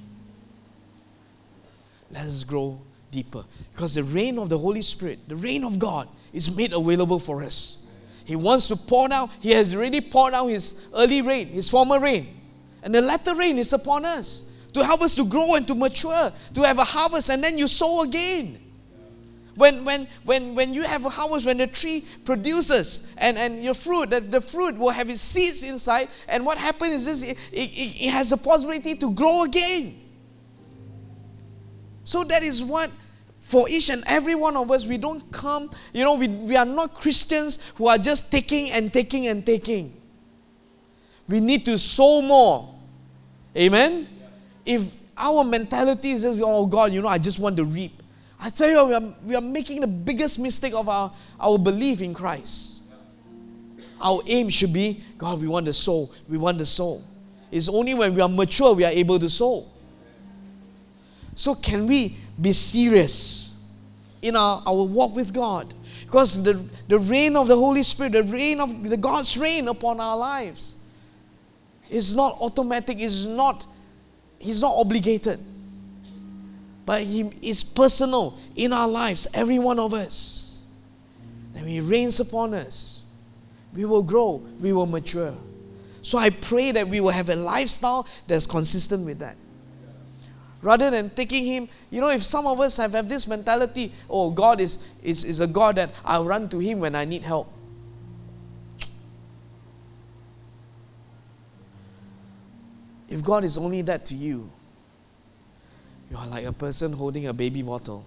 Let 2.10 2.24
us 2.26 2.44
grow 2.44 2.80
deeper. 3.12 3.46
Because 3.74 3.96
the 3.96 4.04
rain 4.04 4.40
of 4.40 4.50
the 4.50 4.58
Holy 4.58 4.82
Spirit, 4.82 5.20
the 5.28 5.36
rain 5.36 5.64
of 5.64 5.78
God, 5.78 6.08
is 6.34 6.54
made 6.56 6.74
available 6.74 7.20
for 7.20 7.44
us. 7.44 7.86
He 8.26 8.36
wants 8.36 8.68
to 8.70 8.76
pour 8.76 9.12
out, 9.14 9.30
He 9.40 9.52
has 9.52 9.76
already 9.76 10.02
poured 10.02 10.34
out 10.34 10.48
His 10.48 10.88
early 10.96 11.22
rain, 11.22 11.50
His 11.50 11.70
former 11.70 12.00
rain. 12.00 12.28
And 12.82 12.96
the 12.96 13.02
latter 13.02 13.36
rain 13.36 13.60
is 13.60 13.72
upon 13.74 14.06
us 14.06 14.51
to 14.74 14.84
help 14.84 15.02
us 15.02 15.16
to 15.16 15.26
grow 15.26 15.56
and 15.56 15.68
to 15.68 15.76
mature, 15.76 16.32
to 16.54 16.62
have 16.64 16.80
a 16.80 16.84
harvest, 16.84 17.30
and 17.30 17.44
then 17.44 17.58
you 17.58 17.68
sow 17.68 18.04
again. 18.04 18.58
When, 19.56 19.84
when, 19.84 20.08
when, 20.24 20.56
when 20.56 20.74
you 20.74 20.84
have 20.84 21.04
a 21.04 21.10
harvest, 21.10 21.46
when 21.46 21.58
the 21.58 21.68
tree 21.68 22.06
produces 22.24 23.14
and, 23.18 23.38
and 23.38 23.62
your 23.62 23.74
fruit, 23.74 24.10
the, 24.10 24.22
the 24.22 24.40
fruit 24.40 24.78
will 24.78 24.92
have 24.92 25.10
its 25.10 25.22
seeds 25.22 25.64
inside, 25.64 26.08
and 26.28 26.46
what 26.46 26.58
happens 26.58 27.06
is 27.06 27.22
this, 27.22 27.32
it, 27.32 27.38
it, 27.52 28.06
it 28.06 28.10
has 28.12 28.32
a 28.32 28.38
possibility 28.38 28.96
to 28.96 29.12
grow 29.12 29.44
again. 29.44 30.00
So 32.04 32.24
that 32.24 32.44
is 32.44 32.64
what 32.64 32.90
for 33.52 33.68
each 33.68 33.90
and 33.90 34.04
every 34.08 34.36
one 34.36 34.56
of 34.56 34.72
us, 34.72 34.88
we 34.88 34.98
don't 34.98 35.30
come, 35.32 35.70
you 35.94 36.06
know, 36.06 36.16
we, 36.16 36.30
we 36.30 36.56
are 36.56 36.66
not 36.66 36.94
Christians 36.94 37.60
who 37.76 37.88
are 37.88 37.98
just 37.98 38.32
taking 38.32 38.72
and 38.72 38.94
taking 38.94 39.28
and 39.28 39.46
taking. 39.46 40.00
We 41.28 41.42
need 41.42 41.66
to 41.66 41.78
sow 41.78 42.22
more. 42.22 42.74
Amen? 43.58 44.08
If 44.66 44.94
our 45.18 45.44
mentality 45.44 46.12
is 46.12 46.24
just, 46.24 46.42
oh 46.44 46.66
God, 46.66 46.92
you 46.92 47.02
know, 47.02 47.08
I 47.08 47.18
just 47.18 47.40
want 47.40 47.58
to 47.58 47.66
reap. 47.66 48.02
I 48.40 48.50
tell 48.50 48.70
you, 48.70 48.86
we 48.86 48.94
are, 48.94 49.16
we 49.24 49.36
are 49.36 49.42
making 49.42 49.82
the 49.82 49.88
biggest 49.88 50.40
mistake 50.40 50.74
of 50.74 50.90
our, 50.90 51.12
our 51.40 51.60
belief 51.60 52.02
in 52.02 52.14
Christ. 52.14 52.82
Our 54.02 54.22
aim 54.26 54.50
should 54.50 54.74
be, 54.74 55.04
God, 55.18 55.40
we 55.40 55.48
want 55.48 55.68
to 55.68 55.74
sow. 55.74 56.10
We 56.28 56.38
want 56.38 56.58
to 56.58 56.66
sow. 56.66 57.02
It's 57.52 57.70
only 57.70 57.94
when 57.94 58.16
we 58.16 58.22
are 58.22 58.30
mature 58.30 58.74
we 58.74 58.84
are 58.84 58.92
able 58.92 59.20
to 59.20 59.30
sow. 59.30 59.68
So, 61.36 61.54
can 61.56 61.86
we 61.86 62.18
be 62.40 62.54
serious 62.54 63.64
in 64.22 64.36
our, 64.36 64.64
our 64.66 64.84
walk 64.84 65.16
with 65.16 65.34
God? 65.34 65.74
Because 66.06 66.44
the, 66.44 66.64
the 66.88 67.00
rain 67.00 67.36
of 67.36 67.48
the 67.48 67.56
Holy 67.56 67.84
Spirit, 67.84 68.14
the 68.14 68.24
rain 68.24 68.60
of 68.60 68.90
the 68.90 68.98
God's 68.98 69.38
rain 69.38 69.68
upon 69.68 70.00
our 70.00 70.18
lives 70.18 70.76
is 71.90 72.16
not 72.16 72.38
automatic, 72.42 73.00
is 73.00 73.28
not, 73.28 73.66
He's 74.42 74.62
not 74.62 74.74
obligated. 74.76 75.40
but 76.86 77.02
He 77.04 77.22
is 77.42 77.64
personal 77.64 78.38
in 78.56 78.74
our 78.74 78.88
lives, 78.88 79.28
every 79.34 79.60
one 79.60 79.80
of 79.80 79.94
us. 79.94 80.64
Then 81.54 81.66
He 81.68 81.80
rains 81.80 82.20
upon 82.20 82.54
us. 82.54 83.04
We 83.74 83.86
will 83.86 84.04
grow, 84.04 84.44
we 84.60 84.74
will 84.74 84.88
mature. 84.88 85.34
So 86.02 86.18
I 86.18 86.32
pray 86.32 86.72
that 86.72 86.88
we 86.88 87.00
will 87.00 87.12
have 87.12 87.30
a 87.30 87.36
lifestyle 87.36 88.08
that's 88.28 88.46
consistent 88.46 89.06
with 89.06 89.20
that. 89.20 89.38
Rather 90.62 90.90
than 90.92 91.10
taking 91.12 91.46
Him, 91.46 91.70
you 91.90 92.02
know, 92.02 92.10
if 92.10 92.24
some 92.24 92.46
of 92.46 92.60
us 92.60 92.78
have, 92.78 92.94
have 92.94 93.08
this 93.08 93.28
mentality, 93.28 93.92
oh, 94.10 94.30
God 94.30 94.60
is, 94.60 94.84
is, 95.02 95.24
is 95.24 95.40
a 95.40 95.48
God 95.48 95.76
that 95.76 95.92
I'll 96.04 96.26
run 96.26 96.50
to 96.50 96.60
Him 96.60 96.80
when 96.80 96.96
I 96.96 97.06
need 97.06 97.24
help. 97.24 97.52
If 103.12 103.22
God 103.26 103.44
is 103.44 103.58
only 103.58 103.82
that 103.82 104.06
to 104.06 104.16
you, 104.16 104.50
you 106.10 106.16
are 106.18 106.28
like 106.28 106.46
a 106.46 106.54
person 106.54 106.94
holding 106.94 107.28
a 107.28 107.34
baby 107.34 107.62
bottle 107.62 108.06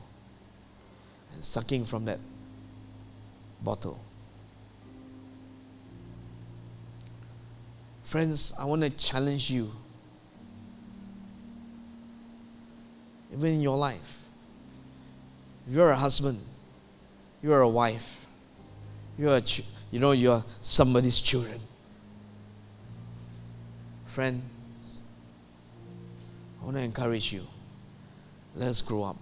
and 1.35 1.45
sucking 1.45 1.85
from 1.85 2.07
that 2.07 2.19
bottle. 3.63 3.99
Friends, 8.05 8.55
I 8.59 8.65
want 8.65 8.83
to 8.83 8.89
challenge 8.91 9.51
you. 9.51 9.73
Even 13.31 13.55
in 13.55 13.61
your 13.61 13.77
life, 13.77 14.23
if 15.67 15.75
you're 15.75 15.91
a 15.91 15.97
husband, 15.97 16.41
you're 17.43 17.61
a 17.61 17.69
wife, 17.69 18.25
you're 19.19 19.37
a 19.37 19.41
ch- 19.43 19.65
you 19.91 20.01
know 20.01 20.13
you're 20.13 20.43
somebody's 20.63 21.21
children. 21.21 21.61
Friend, 24.07 24.41
I 26.65 26.67
want 26.67 26.79
to 26.79 26.83
encourage 26.83 27.31
you. 27.31 27.43
Let's 28.57 28.81
grow 28.81 29.05
up. 29.05 29.17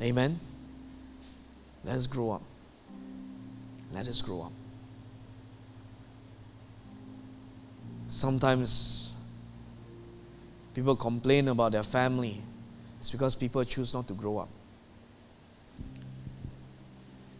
Amen. 0.00 0.38
Let's 1.84 2.06
grow 2.06 2.30
up. 2.30 2.42
Let 3.92 4.06
us 4.06 4.22
grow 4.22 4.42
up. 4.42 4.52
Sometimes 8.06 9.12
people 10.72 10.94
complain 10.94 11.48
about 11.48 11.72
their 11.72 11.82
family. 11.82 12.40
It's 13.00 13.10
because 13.10 13.34
people 13.34 13.64
choose 13.64 13.92
not 13.92 14.06
to 14.06 14.14
grow 14.14 14.38
up. 14.38 14.48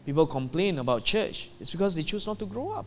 People 0.04 0.26
complain 0.26 0.80
about 0.80 1.04
church. 1.04 1.48
It's 1.60 1.70
because 1.70 1.94
they 1.94 2.02
choose 2.02 2.26
not 2.26 2.40
to 2.40 2.46
grow 2.46 2.70
up. 2.70 2.86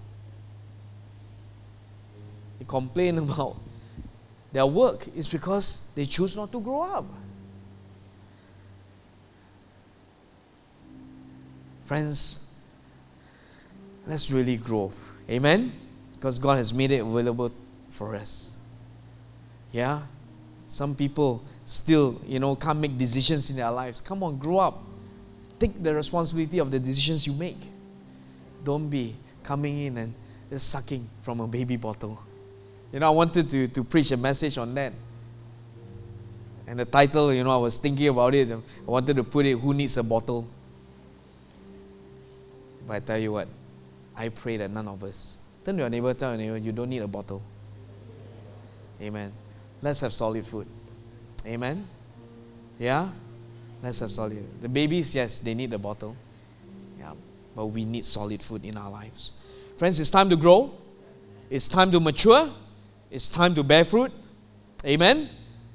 They 2.59 2.65
complain 2.65 3.17
about 3.19 3.55
their 4.55 4.65
work 4.65 5.05
is 5.17 5.27
because 5.27 5.91
they 5.95 6.05
choose 6.05 6.33
not 6.33 6.49
to 6.49 6.61
grow 6.61 6.83
up. 6.83 7.03
Friends, 11.83 12.47
let's 14.07 14.31
really 14.31 14.55
grow. 14.55 14.93
Amen? 15.29 15.73
Because 16.13 16.39
God 16.39 16.57
has 16.57 16.73
made 16.73 16.91
it 16.91 17.01
available 17.01 17.51
for 17.89 18.15
us. 18.15 18.55
Yeah? 19.73 20.03
Some 20.69 20.95
people 20.95 21.43
still, 21.65 22.21
you 22.25 22.39
know, 22.39 22.55
can't 22.55 22.79
make 22.79 22.97
decisions 22.97 23.49
in 23.49 23.57
their 23.57 23.71
lives. 23.71 23.99
Come 23.99 24.23
on, 24.23 24.37
grow 24.37 24.59
up. 24.59 24.81
Take 25.59 25.83
the 25.83 25.93
responsibility 25.93 26.59
of 26.59 26.71
the 26.71 26.79
decisions 26.79 27.27
you 27.27 27.33
make. 27.33 27.59
Don't 28.63 28.87
be 28.87 29.17
coming 29.43 29.81
in 29.81 29.97
and 29.97 30.13
just 30.49 30.69
sucking 30.69 31.05
from 31.23 31.41
a 31.41 31.47
baby 31.47 31.75
bottle. 31.75 32.24
You 32.95 33.01
know, 33.01 33.07
I 33.07 33.09
wanted 33.09 33.49
to, 33.49 33.67
to 33.67 33.83
preach 33.83 34.11
a 34.11 34.15
message 34.15 34.57
on 34.57 34.73
that. 34.75 34.93
And 36.65 36.79
the 36.79 36.85
title, 36.85 37.33
you 37.33 37.43
know, 37.43 37.51
I 37.51 37.57
was 37.57 37.77
thinking 37.77 38.07
about 38.07 38.33
it. 38.33 38.49
I 38.49 38.57
wanted 38.85 39.17
to 39.17 39.23
put 39.25 39.45
it, 39.45 39.59
Who 39.59 39.73
Needs 39.73 39.97
a 39.97 40.03
Bottle? 40.03 40.47
But 42.87 42.93
I 42.93 42.99
tell 43.01 43.17
you 43.17 43.33
what, 43.33 43.49
I 44.15 44.29
pray 44.29 44.55
that 44.55 44.71
none 44.71 44.87
of 44.87 45.03
us. 45.03 45.35
Turn 45.65 45.75
to 45.75 45.81
your 45.81 45.89
neighbor, 45.89 46.13
tell 46.13 46.29
your 46.29 46.37
neighbor, 46.37 46.55
you 46.55 46.71
don't 46.71 46.87
need 46.87 47.01
a 47.01 47.07
bottle. 47.07 47.41
Amen. 49.01 49.33
Let's 49.81 49.99
have 49.99 50.13
solid 50.13 50.45
food. 50.45 50.65
Amen. 51.45 51.85
Yeah? 52.79 53.09
Let's 53.83 53.99
have 53.99 54.11
solid. 54.11 54.41
The 54.61 54.69
babies, 54.69 55.13
yes, 55.13 55.39
they 55.39 55.53
need 55.53 55.71
the 55.71 55.79
bottle. 55.79 56.15
Yeah. 56.97 57.11
But 57.57 57.65
we 57.65 57.83
need 57.83 58.05
solid 58.05 58.41
food 58.41 58.63
in 58.63 58.77
our 58.77 58.89
lives. 58.89 59.33
Friends, 59.75 59.99
it's 59.99 60.09
time 60.09 60.29
to 60.29 60.37
grow. 60.37 60.71
It's 61.49 61.67
time 61.67 61.91
to 61.91 61.99
mature. 61.99 62.49
It's 63.11 63.29
time 63.29 63.55
to 63.55 63.63
bear 63.63 63.85
fruit. 63.85 64.11
Amen. 64.85 65.29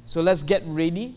So 0.05 0.21
let's 0.21 0.43
get 0.43 0.63
ready. 0.67 1.17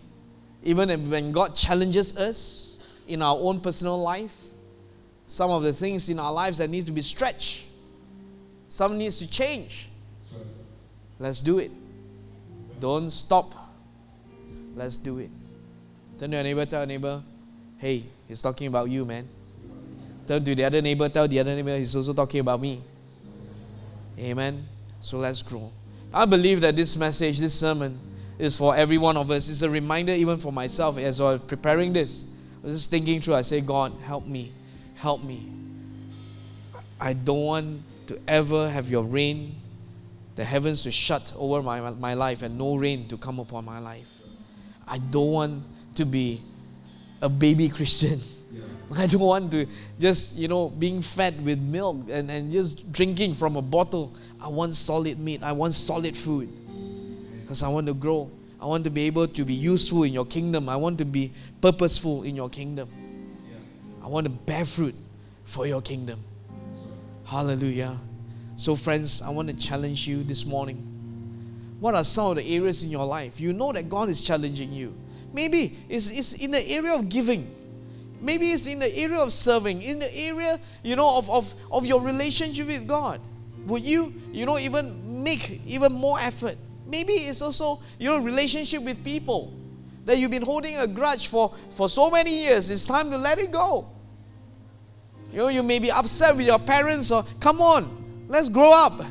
Even 0.64 1.09
when 1.09 1.32
God 1.32 1.55
challenges 1.55 2.16
us 2.18 2.80
in 3.07 3.22
our 3.22 3.36
own 3.38 3.59
personal 3.59 3.97
life, 3.97 4.36
some 5.28 5.51
of 5.51 5.64
the 5.64 5.74
things 5.74 6.09
in 6.09 6.20
our 6.20 6.32
lives 6.32 6.59
that 6.59 6.70
need 6.70 6.86
to 6.86 6.91
be 6.91 7.01
stretched, 7.01 7.66
some 8.70 8.97
needs 8.97 9.18
to 9.20 9.30
change. 9.30 9.89
Let's 11.20 11.41
do 11.41 11.59
it. 11.59 11.72
Don't 12.80 13.09
stop. 13.09 13.53
Let's 14.76 14.97
do 14.97 15.20
it. 15.20 15.30
Turn 16.20 16.32
to 16.32 16.38
your 16.38 16.43
neighbor, 16.43 16.66
tell 16.66 16.82
your 16.82 16.88
neighbor, 16.88 17.24
hey, 17.78 18.03
he's 18.28 18.41
talking 18.41 18.68
about 18.68 18.89
you, 18.89 19.05
man. 19.05 19.28
Turn 20.28 20.43
to 20.45 20.55
the 20.55 20.64
other 20.64 20.82
neighbor, 20.82 21.09
tell 21.09 21.28
the 21.28 21.39
other 21.39 21.55
neighbor, 21.55 21.78
he's 21.78 21.95
also 21.95 22.14
talking 22.14 22.39
about 22.39 22.61
me. 22.61 22.82
Amen. 24.18 24.66
So 25.01 25.18
let's 25.18 25.41
grow. 25.41 25.72
I 26.14 26.26
believe 26.26 26.61
that 26.61 26.76
this 26.76 26.95
message, 26.95 27.39
this 27.39 27.57
sermon, 27.59 27.99
is 28.38 28.55
for 28.55 28.76
every 28.76 28.97
one 28.97 29.18
of 29.18 29.32
us. 29.32 29.49
It's 29.49 29.61
a 29.61 29.70
reminder, 29.70 30.11
even 30.11 30.38
for 30.38 30.51
myself, 30.51 30.97
as 30.97 31.20
I 31.20 31.34
was 31.34 31.41
preparing 31.47 31.93
this. 31.93 32.26
I 32.64 32.68
was 32.68 32.76
just 32.76 32.91
thinking 32.91 33.20
through. 33.20 33.36
I 33.36 33.41
say, 33.41 33.61
God, 33.61 33.93
help 34.03 34.26
me, 34.28 34.51
help 34.95 35.24
me. 35.24 35.49
I 36.99 37.14
don't 37.14 37.43
want 37.43 37.82
to 38.07 38.20
ever 38.28 38.70
have 38.70 38.89
your 38.89 39.03
rain, 39.03 39.55
the 40.36 40.43
heavens 40.43 40.84
to 40.84 40.91
shut 40.91 41.34
over 41.36 41.61
my, 41.61 41.80
my 41.91 42.14
life 42.14 42.41
and 42.41 42.57
no 42.57 42.76
rain 42.76 43.07
to 43.07 43.18
come 43.18 43.39
upon 43.39 43.66
my 43.66 43.80
life. 43.80 44.07
I 44.88 44.97
don't 44.97 45.32
want 45.32 45.64
to 45.95 46.05
be 46.05 46.41
a 47.22 47.30
baby 47.30 47.70
Christian. 47.78 48.22
I 48.98 49.08
don't 49.08 49.22
want 49.22 49.52
to 49.52 49.68
just, 50.00 50.36
you 50.36 50.48
know, 50.48 50.70
being 50.70 51.02
fed 51.02 51.44
with 51.44 51.60
milk 51.60 51.98
and, 52.10 52.30
and 52.30 52.52
just 52.52 52.91
drinking 52.91 53.34
from 53.36 53.56
a 53.56 53.62
bottle. 53.62 54.14
I 54.41 54.48
want 54.48 54.76
solid 54.76 55.20
meat. 55.20 55.41
I 55.41 55.52
want 55.52 55.74
solid 55.74 56.16
food. 56.16 56.50
Because 57.41 57.64
I 57.64 57.70
want 57.70 57.88
to 57.88 57.94
grow. 57.94 58.30
I 58.62 58.66
want 58.66 58.84
to 58.86 58.89
be 58.89 59.04
able 59.04 59.28
to 59.28 59.46
be 59.46 59.54
useful 59.54 60.04
in 60.04 60.14
your 60.14 60.26
kingdom. 60.26 60.70
I 60.70 60.76
want 60.76 60.98
to 61.00 61.06
be 61.06 61.32
purposeful 61.60 62.24
in 62.24 62.36
your 62.36 62.50
kingdom. 62.50 62.89
I 64.04 64.08
want 64.08 64.26
to 64.26 64.30
bear 64.30 64.66
fruit 64.66 64.96
for 65.44 65.66
your 65.66 65.82
kingdom. 65.82 66.20
Hallelujah. 67.26 67.98
So, 68.56 68.76
friends, 68.76 69.22
I 69.22 69.30
want 69.30 69.50
to 69.50 69.56
challenge 69.56 70.08
you 70.08 70.24
this 70.24 70.46
morning. 70.46 70.78
What 71.80 71.96
are 71.96 72.04
some 72.04 72.28
of 72.28 72.36
the 72.36 72.46
areas 72.46 72.84
in 72.84 72.89
your 72.89 73.06
life? 73.06 73.41
You 73.41 73.54
know 73.54 73.72
that 73.74 73.89
God 73.89 74.10
is 74.10 74.22
challenging 74.22 74.72
you. 74.72 74.94
Maybe 75.34 75.78
it's, 75.89 76.10
it's 76.10 76.34
in 76.34 76.52
the 76.52 76.70
area 76.70 76.94
of 76.94 77.10
giving 77.10 77.54
Maybe 78.24 78.52
it's 78.52 78.68
in 78.68 78.80
the 78.80 78.98
area 78.98 79.20
of 79.20 79.34
serving, 79.34 79.82
in 79.82 80.00
the 80.00 80.18
area, 80.18 80.58
you 80.82 80.96
know, 80.96 81.18
of, 81.18 81.30
of, 81.30 81.54
of 81.70 81.86
your 81.86 82.00
relationship 82.00 82.68
with 82.68 82.88
God. 82.88 83.20
Would 83.66 83.84
you, 83.84 84.14
you 84.32 84.46
know, 84.46 84.58
even 84.58 85.22
make 85.22 85.60
even 85.68 85.92
more 85.92 86.18
effort? 86.22 86.58
Maybe 86.88 87.14
it's 87.14 87.42
also 87.42 87.82
your 88.00 88.22
relationship 88.22 88.82
with 88.82 89.04
people 89.04 89.54
that 90.06 90.18
you've 90.18 90.32
been 90.32 90.46
holding 90.46 90.78
a 90.78 90.88
grudge 90.88 91.28
for, 91.28 91.54
for 91.72 91.90
so 91.90 92.10
many 92.10 92.44
years. 92.46 92.70
It's 92.70 92.86
time 92.86 93.12
to 93.12 93.18
let 93.18 93.40
it 93.40 93.52
go. 93.52 93.90
You 95.34 95.40
know, 95.40 95.48
you 95.50 95.62
may 95.62 95.80
be 95.80 95.92
upset 95.92 96.38
with 96.38 96.46
your 96.46 96.60
parents 96.60 97.12
or 97.12 97.26
come 97.42 97.60
on, 97.60 98.26
let's 98.30 98.48
grow 98.48 98.72
up. 98.72 99.06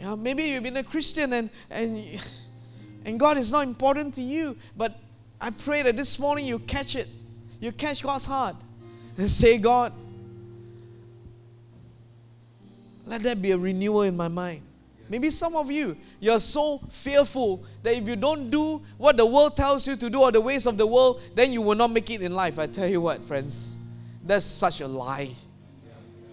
Yeah, 0.00 0.14
maybe 0.14 0.44
you've 0.44 0.62
been 0.62 0.78
a 0.78 0.84
Christian 0.84 1.34
and 1.34 1.50
and 1.68 2.02
and 3.06 3.20
God 3.20 3.38
is 3.38 3.52
not 3.52 3.64
important 3.64 4.14
to 4.14 4.22
you. 4.22 4.56
But 4.76 4.98
I 5.40 5.50
pray 5.50 5.82
that 5.82 5.96
this 5.96 6.18
morning 6.18 6.44
you 6.44 6.58
catch 6.58 6.96
it. 6.96 7.08
You 7.60 7.70
catch 7.70 8.02
God's 8.02 8.26
heart 8.26 8.56
and 9.16 9.30
say, 9.30 9.56
God, 9.58 9.92
let 13.06 13.22
there 13.22 13.36
be 13.36 13.52
a 13.52 13.56
renewal 13.56 14.02
in 14.02 14.16
my 14.16 14.26
mind. 14.26 14.62
Maybe 15.08 15.30
some 15.30 15.54
of 15.54 15.70
you, 15.70 15.96
you're 16.18 16.40
so 16.40 16.78
fearful 16.90 17.62
that 17.84 17.94
if 17.94 18.08
you 18.08 18.16
don't 18.16 18.50
do 18.50 18.82
what 18.98 19.16
the 19.16 19.24
world 19.24 19.56
tells 19.56 19.86
you 19.86 19.94
to 19.94 20.10
do 20.10 20.22
or 20.22 20.32
the 20.32 20.40
ways 20.40 20.66
of 20.66 20.76
the 20.76 20.86
world, 20.86 21.22
then 21.32 21.52
you 21.52 21.62
will 21.62 21.76
not 21.76 21.92
make 21.92 22.10
it 22.10 22.22
in 22.22 22.34
life. 22.34 22.58
I 22.58 22.66
tell 22.66 22.88
you 22.88 23.00
what, 23.00 23.22
friends, 23.22 23.76
that's 24.24 24.44
such 24.44 24.80
a 24.80 24.88
lie. 24.88 25.30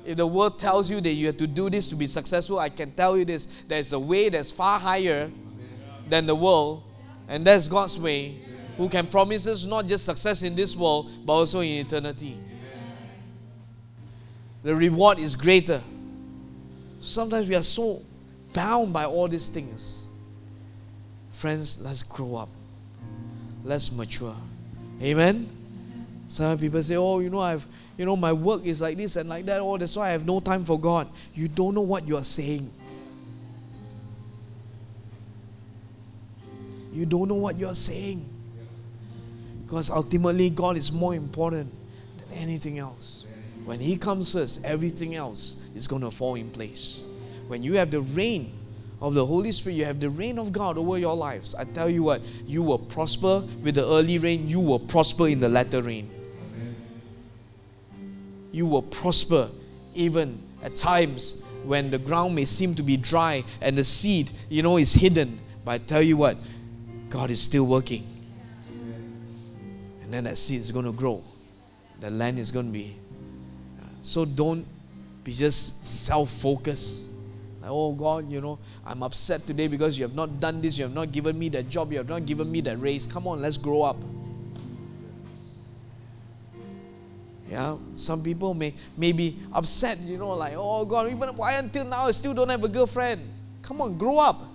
If 0.03 0.17
the 0.17 0.26
world 0.26 0.57
tells 0.57 0.89
you 0.89 0.99
that 1.01 1.13
you 1.13 1.28
have 1.28 1.38
to 1.38 1.45
do 1.45 1.69
this 1.69 1.88
to 1.89 1.95
be 1.95 2.07
successful, 2.07 2.57
I 2.57 2.69
can 2.69 2.91
tell 2.91 3.15
you 3.15 3.26
this 3.26 3.47
there's 3.67 3.93
a 3.93 3.99
way 3.99 4.30
that's 4.30 4.51
far 4.51 4.80
higher 4.80 5.30
than 6.14 6.28
the 6.28 6.36
world, 6.36 6.84
and 7.28 7.43
that's 7.43 7.68
God's 7.68 7.99
way, 7.99 8.38
who 8.78 8.88
can 8.88 9.07
promise 9.07 9.47
us 9.47 9.66
not 9.66 9.88
just 9.88 10.05
success 10.05 10.43
in 10.43 10.55
this 10.55 10.76
world, 10.76 11.09
but 11.26 11.34
also 11.34 11.61
in 11.61 11.84
eternity. 11.84 12.38
The 14.61 14.76
reward 14.76 15.18
is 15.18 15.36
greater. 15.36 15.82
Sometimes 17.01 17.49
we 17.49 17.55
are 17.55 17.64
so 17.64 18.03
bound 18.53 18.93
by 18.93 19.05
all 19.05 19.28
these 19.28 19.47
things. 19.47 20.05
Friends, 21.32 21.80
let's 21.82 22.03
grow 22.03 22.36
up. 22.36 22.49
Let's 23.64 23.91
mature. 23.91 24.36
Amen. 25.01 25.47
Some 26.28 26.59
people 26.59 26.84
say, 26.84 26.95
"Oh, 26.95 27.22
you 27.22 27.32
know, 27.32 27.39
I've, 27.39 27.66
you 27.97 28.05
know, 28.05 28.16
my 28.16 28.34
work 28.34 28.66
is 28.66 28.82
like 28.82 28.97
this 28.97 29.16
and 29.16 29.28
like 29.28 29.45
that. 29.45 29.59
Oh, 29.59 29.78
that's 29.80 29.95
why 29.95 30.09
I 30.09 30.11
have 30.11 30.28
no 30.28 30.39
time 30.39 30.64
for 30.64 30.80
God." 30.80 31.07
You 31.34 31.47
don't 31.47 31.74
know 31.74 31.82
what 31.82 32.07
you 32.07 32.18
are 32.18 32.24
saying. 32.24 32.70
You 36.94 37.06
don't 37.06 37.28
know 37.28 37.36
what 37.36 37.58
you 37.58 37.68
are 37.68 37.76
saying. 37.76 38.26
Because 39.66 39.89
ultimately, 39.89 40.50
God 40.50 40.78
is 40.78 40.91
more 40.91 41.16
important 41.16 41.72
than 42.18 42.38
anything 42.38 42.80
else. 42.80 43.26
When 43.66 43.80
He 43.80 43.98
comes 43.98 44.34
first, 44.34 44.64
everything 44.64 45.16
else 45.16 45.58
is 45.76 45.88
going 45.88 46.02
to 46.02 46.12
fall 46.12 46.36
in 46.36 46.50
place. 46.52 47.02
When 47.48 47.64
you 47.64 47.74
have 47.76 47.91
the 47.91 48.02
reign 48.02 48.52
of 49.02 49.14
the 49.14 49.26
Holy 49.26 49.52
Spirit, 49.52 49.76
you 49.76 49.86
have 49.86 50.00
the 50.00 50.10
reign 50.10 50.38
of 50.38 50.54
God 50.54 50.78
over 50.78 50.98
your 50.98 51.16
lives. 51.16 51.56
I 51.56 51.64
tell 51.66 51.89
you 51.89 52.04
what, 52.04 52.22
you 52.46 52.62
will 52.62 52.80
prosper 52.80 53.44
with 53.62 53.76
the 53.76 53.86
early 53.86 54.18
rain, 54.18 54.48
you 54.48 54.60
will 54.60 54.80
prosper 54.80 55.28
in 55.28 55.39
the 55.39 55.50
latter 55.50 55.82
rain. 55.82 56.10
You 58.52 58.66
will 58.66 58.84
prosper 58.84 59.50
even 59.96 60.41
at 60.62 60.76
times 60.76 61.41
when 61.66 61.89
the 61.89 61.98
ground 61.98 62.36
may 62.36 62.46
seem 62.46 62.76
to 62.76 62.84
be 62.84 62.98
dry 62.98 63.44
and 63.62 63.78
the 63.78 63.84
seed, 63.84 64.30
you 64.50 64.62
know, 64.62 64.78
is 64.78 64.94
hidden. 64.94 65.39
But 65.66 65.72
I 65.72 65.78
tell 65.80 66.02
you 66.02 66.18
what, 66.18 66.38
God 67.14 67.30
is 67.30 67.41
still 67.41 67.68
working. 67.68 68.07
And 70.01 70.11
then 70.11 70.24
that 70.24 70.36
seed 70.36 70.59
is 70.61 70.72
going 70.72 70.86
to 70.86 70.91
grow. 70.91 71.24
The 71.99 72.09
land 72.09 72.39
is 72.39 72.49
going 72.49 72.66
to 72.66 72.72
be. 72.72 72.95
Uh, 73.80 73.86
so 74.01 74.26
don't 74.26 74.66
be 75.24 75.32
just 75.32 75.86
self 75.86 76.32
focused. 76.32 77.11
Like, 77.61 77.70
oh 77.70 77.93
God, 77.93 78.32
you 78.32 78.41
know, 78.41 78.57
I'm 78.84 79.03
upset 79.03 79.45
today 79.45 79.68
because 79.68 79.95
you 79.95 80.05
have 80.05 80.16
not 80.16 80.39
done 80.39 80.59
this, 80.59 80.76
you 80.80 80.86
have 80.86 80.93
not 80.95 81.11
given 81.11 81.38
me 81.38 81.49
that 81.49 81.70
job, 81.70 81.91
you 81.91 81.99
have 81.99 82.09
not 82.09 82.26
given 82.26 82.51
me 82.51 82.61
that 82.61 82.82
raise. 82.82 83.05
Come 83.05 83.28
on, 83.28 83.39
let's 83.39 83.57
grow 83.57 83.84
up. 83.84 83.97
Yeah, 87.47 87.78
some 87.93 88.24
people 88.24 88.55
may, 88.55 88.74
may 88.97 89.11
be 89.11 89.38
upset, 89.53 89.99
you 89.99 90.18
know, 90.18 90.32
like, 90.32 90.55
oh 90.57 90.84
God, 90.84 91.11
even 91.11 91.30
why 91.36 91.59
until 91.59 91.86
now 91.86 92.07
I 92.07 92.11
still 92.11 92.34
don't 92.34 92.49
have 92.49 92.64
a 92.64 92.68
girlfriend? 92.68 93.22
Come 93.61 93.82
on, 93.82 93.99
grow 93.99 94.18
up. 94.18 94.53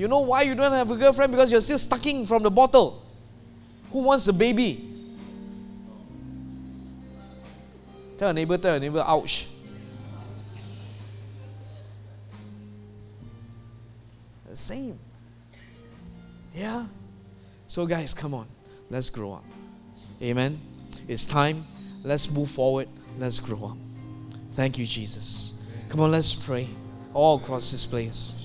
You 0.00 0.08
know 0.08 0.20
why 0.20 0.40
you 0.44 0.54
don't 0.54 0.72
have 0.72 0.90
a 0.90 0.96
girlfriend? 0.96 1.30
Because 1.30 1.52
you're 1.52 1.60
still 1.60 1.76
sucking 1.76 2.24
from 2.24 2.42
the 2.42 2.50
bottle. 2.50 3.04
Who 3.92 4.00
wants 4.00 4.26
a 4.28 4.32
baby? 4.32 4.88
Tell 8.16 8.30
a 8.30 8.32
neighbor, 8.32 8.56
tell 8.56 8.76
a 8.76 8.80
neighbor, 8.80 9.04
ouch. 9.06 9.46
The 14.48 14.56
same. 14.56 14.98
Yeah? 16.54 16.86
So, 17.66 17.84
guys, 17.84 18.14
come 18.14 18.32
on. 18.32 18.46
Let's 18.88 19.10
grow 19.10 19.34
up. 19.34 19.44
Amen. 20.22 20.58
It's 21.08 21.26
time. 21.26 21.66
Let's 22.04 22.30
move 22.30 22.50
forward. 22.50 22.88
Let's 23.18 23.38
grow 23.38 23.72
up. 23.72 23.76
Thank 24.52 24.78
you, 24.78 24.86
Jesus. 24.86 25.60
Come 25.90 26.00
on, 26.00 26.10
let's 26.10 26.34
pray 26.34 26.70
all 27.12 27.36
across 27.36 27.70
this 27.70 27.84
place. 27.84 28.39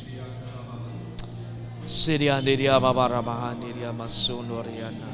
Siria 1.87 2.41
Nidia 2.41 2.79
Babarabahan 2.81 3.57
Nidia 3.61 3.93
Masunoriana. 3.93 5.05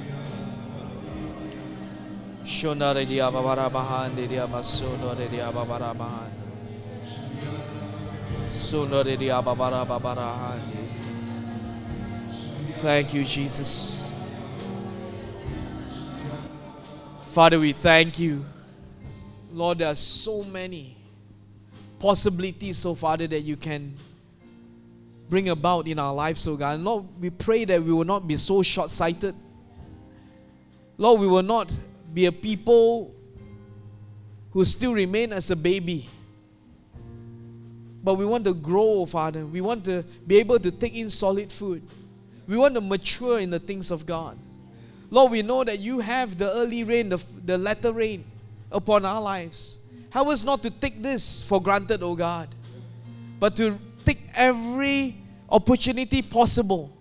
Shonaridia 2.45 3.31
Babarabahan 3.31 4.11
Nidia 4.11 4.47
Masunoridia 4.47 5.51
Babarabahan. 5.51 6.31
Sunoridia 8.47 9.43
Babarabahan. 9.43 10.59
Thank 12.77 13.13
you, 13.13 13.23
Jesus. 13.25 14.07
Father, 17.25 17.59
we 17.59 17.73
thank 17.73 18.17
you. 18.17 18.45
Lord, 19.53 19.79
there 19.79 19.87
are 19.89 19.95
so 19.95 20.43
many 20.43 20.95
possibilities, 21.99 22.77
so 22.77 22.95
Father, 22.95 23.27
that 23.27 23.41
you 23.41 23.57
can 23.57 23.93
bring 25.31 25.47
about 25.47 25.87
in 25.87 25.97
our 25.97 26.13
lives, 26.13 26.41
so 26.41 26.57
God. 26.57 26.81
Lord, 26.81 27.05
we 27.17 27.29
pray 27.29 27.63
that 27.63 27.81
we 27.81 27.93
will 27.93 28.03
not 28.03 28.27
be 28.27 28.35
so 28.35 28.61
short 28.61 28.89
sighted. 28.89 29.33
Lord, 30.97 31.21
we 31.21 31.27
will 31.27 31.41
not 31.41 31.71
be 32.13 32.25
a 32.25 32.33
people 32.33 33.15
who 34.51 34.65
still 34.65 34.93
remain 34.93 35.31
as 35.31 35.49
a 35.49 35.55
baby. 35.55 36.09
But 38.03 38.15
we 38.15 38.25
want 38.25 38.43
to 38.43 38.53
grow, 38.53 38.83
oh 38.83 39.05
Father. 39.05 39.45
We 39.45 39.61
want 39.61 39.85
to 39.85 40.03
be 40.27 40.37
able 40.37 40.59
to 40.59 40.69
take 40.69 40.95
in 40.95 41.09
solid 41.09 41.49
food. 41.49 41.81
We 42.45 42.57
want 42.57 42.73
to 42.73 42.81
mature 42.81 43.39
in 43.39 43.51
the 43.51 43.59
things 43.59 43.89
of 43.89 44.05
God. 44.05 44.37
Lord, 45.09 45.31
we 45.31 45.43
know 45.43 45.63
that 45.63 45.79
you 45.79 45.99
have 45.99 46.37
the 46.37 46.51
early 46.51 46.83
rain, 46.83 47.07
the, 47.07 47.23
the 47.45 47.57
latter 47.57 47.93
rain 47.93 48.25
upon 48.69 49.05
our 49.05 49.21
lives. 49.21 49.77
Help 50.09 50.27
us 50.27 50.43
not 50.43 50.61
to 50.63 50.69
take 50.69 51.01
this 51.01 51.41
for 51.41 51.61
granted, 51.61 52.03
oh 52.03 52.15
God, 52.15 52.49
but 53.39 53.55
to 53.55 53.79
take 54.03 54.27
every 54.35 55.20
opportunity 55.51 56.21
possible, 56.21 56.95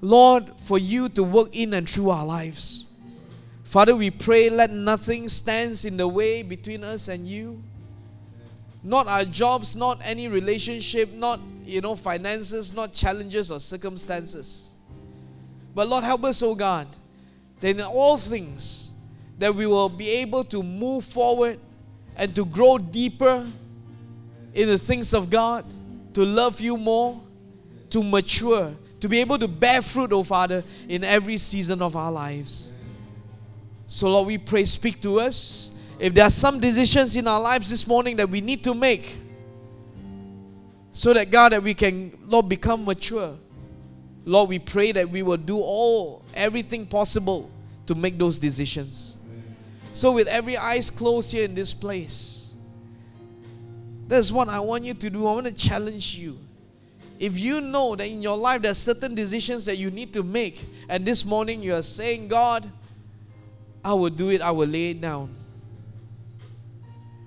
Lord, 0.00 0.52
for 0.62 0.78
you 0.78 1.08
to 1.10 1.22
work 1.22 1.48
in 1.52 1.74
and 1.74 1.88
through 1.88 2.10
our 2.10 2.24
lives. 2.24 2.86
Father, 3.64 3.96
we 3.96 4.10
pray 4.10 4.48
let 4.48 4.70
nothing 4.70 5.28
stands 5.28 5.84
in 5.84 5.96
the 5.96 6.06
way 6.06 6.42
between 6.42 6.84
us 6.84 7.08
and 7.08 7.26
you. 7.26 7.62
Not 8.82 9.08
our 9.08 9.24
jobs, 9.24 9.74
not 9.74 10.00
any 10.04 10.28
relationship, 10.28 11.12
not 11.12 11.40
you 11.64 11.80
know 11.80 11.96
finances, 11.96 12.72
not 12.72 12.92
challenges 12.92 13.50
or 13.50 13.58
circumstances. 13.58 14.74
But 15.74 15.88
Lord, 15.88 16.04
help 16.04 16.24
us, 16.24 16.42
oh 16.42 16.54
God, 16.54 16.86
that 17.60 17.68
in 17.68 17.80
all 17.80 18.16
things 18.16 18.92
that 19.38 19.54
we 19.54 19.66
will 19.66 19.88
be 19.88 20.08
able 20.10 20.44
to 20.44 20.62
move 20.62 21.04
forward 21.04 21.58
and 22.16 22.34
to 22.36 22.44
grow 22.44 22.78
deeper 22.78 23.44
in 24.54 24.68
the 24.68 24.78
things 24.78 25.12
of 25.12 25.28
God, 25.28 25.64
to 26.14 26.24
love 26.24 26.60
you 26.60 26.76
more, 26.76 27.20
to 27.96 28.02
mature, 28.02 28.74
to 29.00 29.08
be 29.08 29.20
able 29.20 29.38
to 29.38 29.48
bear 29.48 29.80
fruit, 29.80 30.12
oh 30.12 30.22
Father, 30.22 30.62
in 30.86 31.02
every 31.02 31.38
season 31.38 31.80
of 31.80 31.96
our 31.96 32.12
lives. 32.12 32.70
So, 33.86 34.10
Lord, 34.10 34.26
we 34.26 34.36
pray, 34.36 34.66
speak 34.66 35.00
to 35.00 35.18
us. 35.18 35.70
If 35.98 36.12
there 36.12 36.24
are 36.24 36.30
some 36.30 36.60
decisions 36.60 37.16
in 37.16 37.26
our 37.26 37.40
lives 37.40 37.70
this 37.70 37.86
morning 37.86 38.16
that 38.16 38.28
we 38.28 38.42
need 38.42 38.62
to 38.64 38.74
make, 38.74 39.16
so 40.92 41.14
that 41.14 41.30
God, 41.30 41.52
that 41.52 41.62
we 41.62 41.72
can, 41.72 42.18
Lord, 42.26 42.50
become 42.50 42.84
mature. 42.84 43.34
Lord, 44.26 44.50
we 44.50 44.58
pray 44.58 44.92
that 44.92 45.08
we 45.08 45.22
will 45.22 45.38
do 45.38 45.58
all, 45.58 46.22
everything 46.34 46.84
possible 46.84 47.50
to 47.86 47.94
make 47.94 48.18
those 48.18 48.38
decisions. 48.38 49.16
So, 49.94 50.12
with 50.12 50.28
every 50.28 50.58
eyes 50.58 50.90
closed 50.90 51.32
here 51.32 51.46
in 51.46 51.54
this 51.54 51.72
place, 51.72 52.56
that's 54.06 54.30
what 54.30 54.48
I 54.50 54.60
want 54.60 54.84
you 54.84 54.92
to 54.92 55.08
do. 55.08 55.26
I 55.26 55.32
want 55.32 55.46
to 55.46 55.54
challenge 55.54 56.18
you. 56.18 56.38
If 57.18 57.38
you 57.38 57.60
know 57.60 57.96
that 57.96 58.06
in 58.06 58.20
your 58.20 58.36
life 58.36 58.62
there 58.62 58.70
are 58.70 58.74
certain 58.74 59.14
decisions 59.14 59.64
that 59.66 59.76
you 59.76 59.90
need 59.90 60.12
to 60.12 60.22
make, 60.22 60.64
and 60.88 61.04
this 61.04 61.24
morning 61.24 61.62
you 61.62 61.74
are 61.74 61.82
saying, 61.82 62.28
God, 62.28 62.70
I 63.84 63.94
will 63.94 64.10
do 64.10 64.30
it, 64.30 64.42
I 64.42 64.50
will 64.50 64.68
lay 64.68 64.90
it 64.90 65.00
down. 65.00 65.34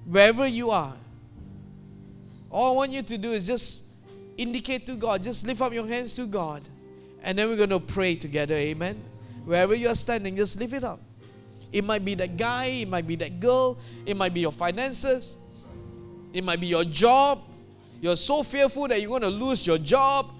Wherever 0.06 0.46
you 0.46 0.70
are, 0.70 0.94
all 2.52 2.74
I 2.74 2.76
want 2.76 2.92
you 2.92 3.02
to 3.02 3.18
do 3.18 3.32
is 3.32 3.48
just 3.48 3.84
indicate 4.38 4.86
to 4.88 4.96
God, 4.96 5.24
just 5.24 5.46
lift 5.46 5.62
up 5.62 5.74
your 5.74 5.88
hands 5.88 6.14
to 6.16 6.26
God, 6.26 6.62
and 7.24 7.38
then 7.38 7.48
we're 7.50 7.58
going 7.58 7.70
to 7.70 7.80
pray 7.80 8.16
together. 8.16 8.56
Amen. 8.56 9.02
Wherever 9.46 9.74
you 9.74 9.88
are 9.88 9.96
standing, 9.96 10.36
just 10.36 10.60
lift 10.60 10.74
it 10.74 10.84
up. 10.84 11.00
It 11.72 11.84
might 11.84 12.04
be 12.04 12.16
that 12.16 12.38
guy, 12.38 12.66
it 12.66 12.88
might 12.88 13.08
be 13.08 13.16
that 13.18 13.40
girl, 13.40 13.78
it 14.06 14.18
might 14.18 14.34
be 14.34 14.42
your 14.42 14.52
finances, 14.52 15.38
it 16.34 16.44
might 16.44 16.60
be 16.60 16.68
your 16.68 16.84
job, 16.84 17.42
you're 18.02 18.16
so 18.16 18.44
fearful 18.44 18.88
that 18.88 19.02
you're 19.02 19.10
going 19.10 19.22
to 19.22 19.30
lose 19.30 19.66
your 19.66 19.78
job. 19.78 20.32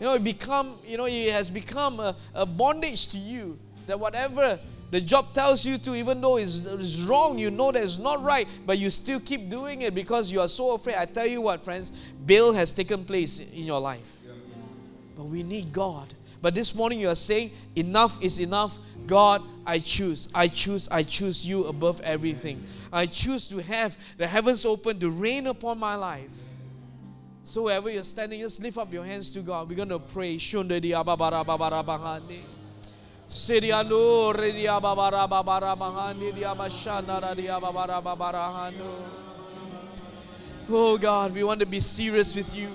You 0.00 0.06
know, 0.06 0.14
it 0.14 0.24
become, 0.24 0.78
you 0.86 0.96
know, 0.96 1.06
it 1.06 1.32
has 1.32 1.50
become 1.50 2.00
a, 2.00 2.16
a 2.34 2.46
bondage 2.46 3.08
to 3.08 3.18
you. 3.18 3.58
That 3.86 3.98
whatever 3.98 4.58
the 4.90 5.00
job 5.00 5.34
tells 5.34 5.66
you 5.66 5.78
to, 5.78 5.94
even 5.94 6.20
though 6.20 6.36
it's, 6.36 6.64
it's 6.64 7.00
wrong, 7.02 7.38
you 7.38 7.50
know 7.50 7.72
that 7.72 7.82
it's 7.82 7.98
not 7.98 8.22
right, 8.22 8.46
but 8.66 8.78
you 8.78 8.90
still 8.90 9.20
keep 9.20 9.50
doing 9.50 9.82
it 9.82 9.94
because 9.94 10.30
you 10.32 10.40
are 10.40 10.48
so 10.48 10.72
afraid. 10.72 10.96
I 10.96 11.04
tell 11.04 11.26
you 11.26 11.40
what, 11.40 11.64
friends, 11.64 11.92
Baal 12.26 12.52
has 12.52 12.72
taken 12.72 13.04
place 13.04 13.38
in 13.38 13.64
your 13.64 13.80
life. 13.80 14.16
But 15.16 15.24
we 15.24 15.42
need 15.42 15.72
God. 15.72 16.14
But 16.40 16.54
this 16.54 16.74
morning 16.74 17.00
you 17.00 17.08
are 17.08 17.16
saying, 17.16 17.50
enough 17.74 18.22
is 18.22 18.38
enough. 18.38 18.78
God, 19.06 19.42
I 19.68 19.78
choose, 19.80 20.30
I 20.34 20.48
choose, 20.48 20.88
I 20.88 21.02
choose 21.02 21.46
you 21.46 21.66
above 21.66 22.00
everything. 22.00 22.64
I 22.90 23.04
choose 23.04 23.46
to 23.48 23.58
have 23.58 23.98
the 24.16 24.26
heavens 24.26 24.64
open 24.64 24.98
to 25.00 25.10
rain 25.10 25.46
upon 25.46 25.78
my 25.78 25.94
life. 25.94 26.32
So 27.44 27.64
wherever 27.64 27.90
you're 27.90 28.02
standing, 28.02 28.40
just 28.40 28.62
lift 28.62 28.78
up 28.78 28.90
your 28.90 29.04
hands 29.04 29.30
to 29.32 29.40
God. 29.40 29.68
We're 29.68 29.76
going 29.76 29.90
to 29.90 29.98
pray. 29.98 30.36
Shundadi 30.38 30.92
ababara 30.92 31.44
babara 31.44 31.84
bahani. 31.84 32.40
Sirianu 33.28 34.34
redia 34.34 34.80
babara 34.80 35.28
babara 35.28 35.76
bahani 35.76 36.34
dia 36.34 36.54
mashana 36.54 37.20
radia 37.20 37.60
babara 37.60 38.02
babara 38.02 38.50
hanu. 38.50 38.94
Oh 40.70 40.96
God, 40.96 41.34
we 41.34 41.44
want 41.44 41.60
to 41.60 41.66
be 41.66 41.78
serious 41.78 42.34
with 42.34 42.56
you. 42.56 42.70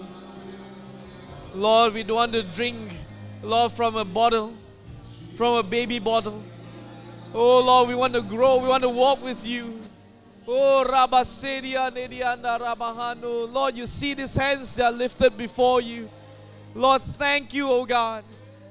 Lord, 1.55 1.95
we 1.95 2.03
don't 2.03 2.17
want 2.17 2.33
to 2.33 2.43
drink, 2.43 2.93
Lord, 3.41 3.71
from 3.71 3.95
a 3.95 4.05
bottle, 4.05 4.53
from 5.35 5.55
a 5.55 5.63
baby 5.63 5.97
bottle. 5.97 6.43
Oh 7.35 7.61
Lord, 7.61 7.87
we 7.87 7.95
want 7.95 8.13
to 8.13 8.21
grow, 8.21 8.57
we 8.57 8.67
want 8.67 8.83
to 8.83 8.89
walk 8.89 9.23
with 9.23 9.47
you. 9.47 9.81
Oh 10.47 10.85
Rabaseria 10.87 11.91
Nediana 11.91 12.59
Rabahano. 12.59 13.51
Lord, 13.51 13.75
you 13.75 13.87
see 13.87 14.13
these 14.13 14.35
hands 14.35 14.75
that 14.75 14.85
are 14.85 14.91
lifted 14.91 15.35
before 15.35 15.81
you. 15.81 16.09
Lord, 16.75 17.01
thank 17.01 17.53
you, 17.53 17.69
oh 17.69 17.85
God. 17.85 18.23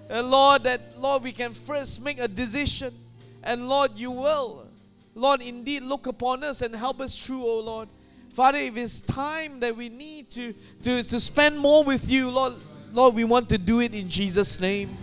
And 0.09 0.31
Lord, 0.31 0.63
that 0.65 0.81
Lord, 0.97 1.25
we 1.25 1.33
can 1.33 1.55
first 1.55 2.05
make 2.05 2.21
a 2.21 2.29
decision. 2.29 2.95
And 3.43 3.69
Lord, 3.69 3.97
you 3.97 4.13
will. 4.13 4.69
Lord, 5.17 5.43
indeed 5.43 5.83
look 5.83 6.07
upon 6.07 6.45
us 6.45 6.63
and 6.63 6.75
help 6.75 7.01
us 7.01 7.19
through, 7.19 7.43
oh 7.45 7.61
Lord. 7.61 7.89
Father, 8.33 8.59
if 8.59 8.77
it's 8.77 9.01
time 9.01 9.59
that 9.61 9.77
we 9.77 9.89
need 9.89 10.31
to, 10.31 10.55
to, 10.83 11.03
to 11.03 11.19
spend 11.19 11.59
more 11.59 11.83
with 11.83 12.09
you, 12.09 12.31
Lord, 12.31 12.55
Lord, 12.93 13.15
we 13.15 13.25
want 13.25 13.49
to 13.49 13.59
do 13.59 13.81
it 13.81 13.93
in 13.95 14.09
Jesus' 14.09 14.61
name. 14.61 14.97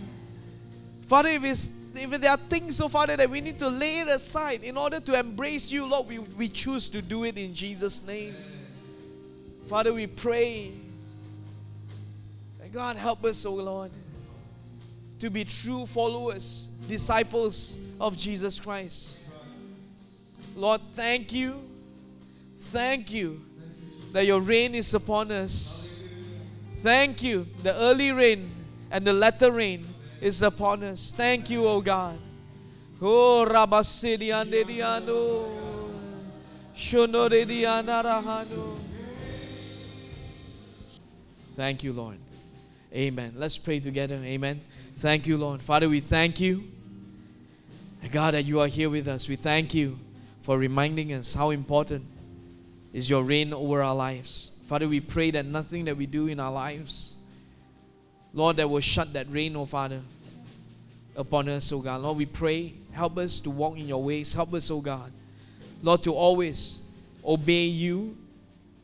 Father, 1.02 1.28
if 1.28 1.44
it's 1.44 1.70
if 1.94 2.20
there 2.20 2.30
are 2.30 2.36
things, 2.36 2.80
oh 2.80 2.88
Father, 2.88 3.16
that 3.16 3.28
we 3.28 3.40
need 3.40 3.58
to 3.58 3.68
lay 3.68 4.00
it 4.00 4.08
aside 4.08 4.62
in 4.62 4.76
order 4.76 5.00
to 5.00 5.18
embrace 5.18 5.72
you, 5.72 5.86
Lord, 5.86 6.08
we, 6.08 6.18
we 6.18 6.48
choose 6.48 6.88
to 6.90 7.02
do 7.02 7.24
it 7.24 7.36
in 7.36 7.52
Jesus' 7.54 8.04
name. 8.06 8.36
Father, 9.66 9.92
we 9.92 10.06
pray. 10.06 10.72
And 12.62 12.72
God, 12.72 12.96
help 12.96 13.24
us, 13.24 13.44
oh 13.44 13.54
Lord, 13.54 13.90
to 15.18 15.30
be 15.30 15.44
true 15.44 15.86
followers, 15.86 16.68
disciples 16.88 17.78
of 18.00 18.16
Jesus 18.16 18.60
Christ. 18.60 19.22
Lord, 20.56 20.80
thank 20.94 21.32
you. 21.32 21.60
Thank 22.70 23.12
you 23.12 23.40
that 24.12 24.26
your 24.26 24.40
rain 24.40 24.74
is 24.74 24.92
upon 24.94 25.30
us. 25.32 26.02
Thank 26.82 27.22
you, 27.22 27.46
the 27.62 27.74
early 27.74 28.12
rain 28.12 28.50
and 28.90 29.06
the 29.06 29.12
latter 29.12 29.52
rain 29.52 29.86
is 30.20 30.42
upon 30.42 30.82
us. 30.84 31.12
Thank 31.16 31.50
you, 31.50 31.66
O 31.66 31.80
God. 31.80 32.18
Oh. 33.02 33.46
Thank 41.54 41.82
you, 41.82 41.92
Lord. 41.92 42.18
Amen. 42.94 43.34
Let's 43.36 43.58
pray 43.58 43.80
together. 43.80 44.16
Amen. 44.16 44.60
Thank 44.96 45.26
you, 45.26 45.38
Lord. 45.38 45.62
Father, 45.62 45.88
we 45.88 46.00
thank 46.00 46.40
you. 46.40 46.64
God, 48.10 48.34
that 48.34 48.44
you 48.44 48.60
are 48.60 48.66
here 48.66 48.90
with 48.90 49.08
us. 49.08 49.28
We 49.28 49.36
thank 49.36 49.72
you 49.74 49.98
for 50.42 50.58
reminding 50.58 51.12
us 51.12 51.34
how 51.34 51.50
important 51.50 52.04
is 52.92 53.08
your 53.08 53.22
reign 53.22 53.52
over 53.52 53.82
our 53.82 53.94
lives. 53.94 54.52
Father, 54.66 54.88
we 54.88 55.00
pray 55.00 55.30
that 55.30 55.46
nothing 55.46 55.84
that 55.84 55.96
we 55.96 56.06
do 56.06 56.26
in 56.26 56.40
our 56.40 56.52
lives 56.52 57.14
Lord, 58.32 58.56
that 58.58 58.68
will 58.68 58.80
shut 58.80 59.12
that 59.12 59.30
rain, 59.30 59.56
oh 59.56 59.64
Father, 59.64 60.00
upon 61.16 61.48
us, 61.48 61.72
oh 61.72 61.80
God. 61.80 62.02
Lord, 62.02 62.16
we 62.16 62.26
pray, 62.26 62.74
help 62.92 63.18
us 63.18 63.40
to 63.40 63.50
walk 63.50 63.76
in 63.76 63.88
your 63.88 64.02
ways. 64.02 64.32
Help 64.34 64.54
us, 64.54 64.70
oh 64.70 64.80
God. 64.80 65.12
Lord, 65.82 66.02
to 66.04 66.14
always 66.14 66.82
obey 67.24 67.64
you 67.64 68.16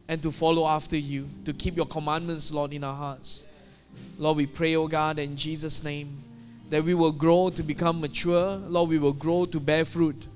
and 0.08 0.22
to 0.22 0.30
follow 0.30 0.66
after 0.66 0.96
you, 0.96 1.28
to 1.44 1.52
keep 1.52 1.76
your 1.76 1.86
commandments, 1.86 2.50
Lord, 2.52 2.72
in 2.72 2.84
our 2.84 2.94
hearts. 2.94 3.44
Lord, 4.18 4.36
we 4.36 4.46
pray, 4.46 4.76
oh 4.76 4.88
God, 4.88 5.18
in 5.18 5.36
Jesus' 5.36 5.82
name, 5.84 6.22
that 6.70 6.82
we 6.82 6.94
will 6.94 7.12
grow 7.12 7.48
to 7.50 7.62
become 7.62 8.00
mature. 8.00 8.56
Lord, 8.56 8.88
we 8.88 8.98
will 8.98 9.12
grow 9.12 9.46
to 9.46 9.60
bear 9.60 9.84
fruit. 9.84 10.26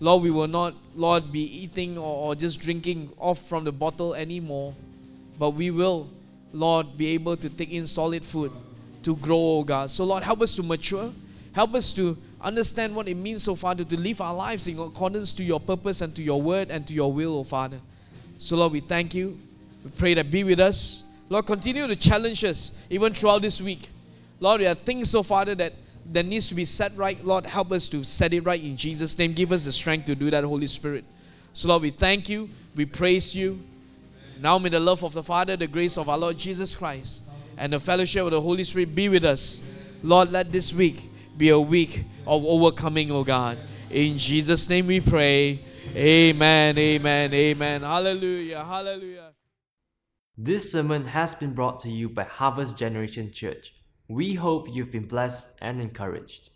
Lord, 0.00 0.22
we 0.22 0.30
will 0.30 0.48
not, 0.48 0.74
Lord, 0.94 1.32
be 1.32 1.42
eating 1.62 1.98
or, 1.98 2.28
or 2.28 2.34
just 2.34 2.60
drinking 2.60 3.10
off 3.18 3.40
from 3.48 3.64
the 3.64 3.72
bottle 3.72 4.14
anymore, 4.14 4.74
but 5.38 5.50
we 5.50 5.70
will 5.70 6.08
Lord, 6.52 6.96
be 6.96 7.08
able 7.08 7.36
to 7.36 7.50
take 7.50 7.70
in 7.70 7.86
solid 7.86 8.24
food 8.24 8.52
to 9.02 9.16
grow, 9.16 9.36
oh 9.36 9.64
God. 9.64 9.90
So, 9.90 10.04
Lord, 10.04 10.22
help 10.22 10.40
us 10.40 10.54
to 10.56 10.62
mature. 10.62 11.12
Help 11.52 11.74
us 11.74 11.92
to 11.94 12.16
understand 12.40 12.94
what 12.94 13.08
it 13.08 13.16
means, 13.16 13.46
oh 13.48 13.54
Father, 13.54 13.84
to 13.84 13.98
live 13.98 14.20
our 14.20 14.34
lives 14.34 14.68
in 14.68 14.78
accordance 14.78 15.32
to 15.34 15.44
your 15.44 15.60
purpose 15.60 16.00
and 16.00 16.14
to 16.16 16.22
your 16.22 16.40
word 16.40 16.70
and 16.70 16.86
to 16.86 16.92
your 16.92 17.12
will, 17.12 17.38
oh 17.38 17.44
Father. 17.44 17.80
So, 18.38 18.56
Lord, 18.56 18.72
we 18.72 18.80
thank 18.80 19.14
you. 19.14 19.38
We 19.84 19.90
pray 19.90 20.14
that 20.14 20.30
be 20.30 20.44
with 20.44 20.60
us. 20.60 21.04
Lord, 21.28 21.46
continue 21.46 21.86
to 21.86 21.96
challenge 21.96 22.44
us 22.44 22.78
even 22.88 23.12
throughout 23.12 23.42
this 23.42 23.60
week. 23.60 23.88
Lord, 24.40 24.60
there 24.60 24.70
are 24.70 24.74
things, 24.74 25.14
oh 25.14 25.22
Father, 25.22 25.54
that, 25.56 25.74
that 26.12 26.24
needs 26.24 26.46
to 26.48 26.54
be 26.54 26.64
set 26.64 26.96
right. 26.96 27.22
Lord, 27.24 27.46
help 27.46 27.72
us 27.72 27.88
to 27.88 28.04
set 28.04 28.32
it 28.32 28.42
right 28.42 28.62
in 28.62 28.76
Jesus' 28.76 29.18
name. 29.18 29.32
Give 29.32 29.52
us 29.52 29.64
the 29.64 29.72
strength 29.72 30.06
to 30.06 30.14
do 30.14 30.30
that, 30.30 30.44
Holy 30.44 30.66
Spirit. 30.66 31.04
So, 31.52 31.68
Lord, 31.68 31.82
we 31.82 31.90
thank 31.90 32.28
you. 32.28 32.48
We 32.76 32.86
praise 32.86 33.34
you. 33.34 33.60
Now 34.40 34.58
may 34.58 34.68
the 34.68 34.80
love 34.80 35.02
of 35.02 35.14
the 35.14 35.22
Father, 35.22 35.56
the 35.56 35.66
grace 35.66 35.98
of 35.98 36.08
our 36.08 36.18
Lord 36.18 36.38
Jesus 36.38 36.74
Christ, 36.74 37.24
and 37.56 37.72
the 37.72 37.80
fellowship 37.80 38.24
of 38.24 38.30
the 38.30 38.40
Holy 38.40 38.62
Spirit 38.64 38.94
be 38.94 39.08
with 39.08 39.24
us. 39.24 39.62
Lord, 40.02 40.30
let 40.30 40.52
this 40.52 40.72
week 40.72 41.10
be 41.36 41.48
a 41.48 41.58
week 41.58 42.04
of 42.26 42.44
overcoming, 42.44 43.10
oh 43.10 43.24
God. 43.24 43.58
In 43.90 44.18
Jesus' 44.18 44.68
name 44.68 44.86
we 44.86 45.00
pray. 45.00 45.60
Amen, 45.96 46.78
amen, 46.78 47.34
amen. 47.34 47.80
Hallelujah, 47.82 48.64
hallelujah. 48.64 49.32
This 50.36 50.70
sermon 50.70 51.04
has 51.06 51.34
been 51.34 51.52
brought 51.52 51.80
to 51.80 51.90
you 51.90 52.08
by 52.08 52.22
Harvest 52.22 52.78
Generation 52.78 53.32
Church. 53.32 53.74
We 54.06 54.34
hope 54.34 54.68
you've 54.70 54.92
been 54.92 55.08
blessed 55.08 55.58
and 55.60 55.80
encouraged. 55.80 56.50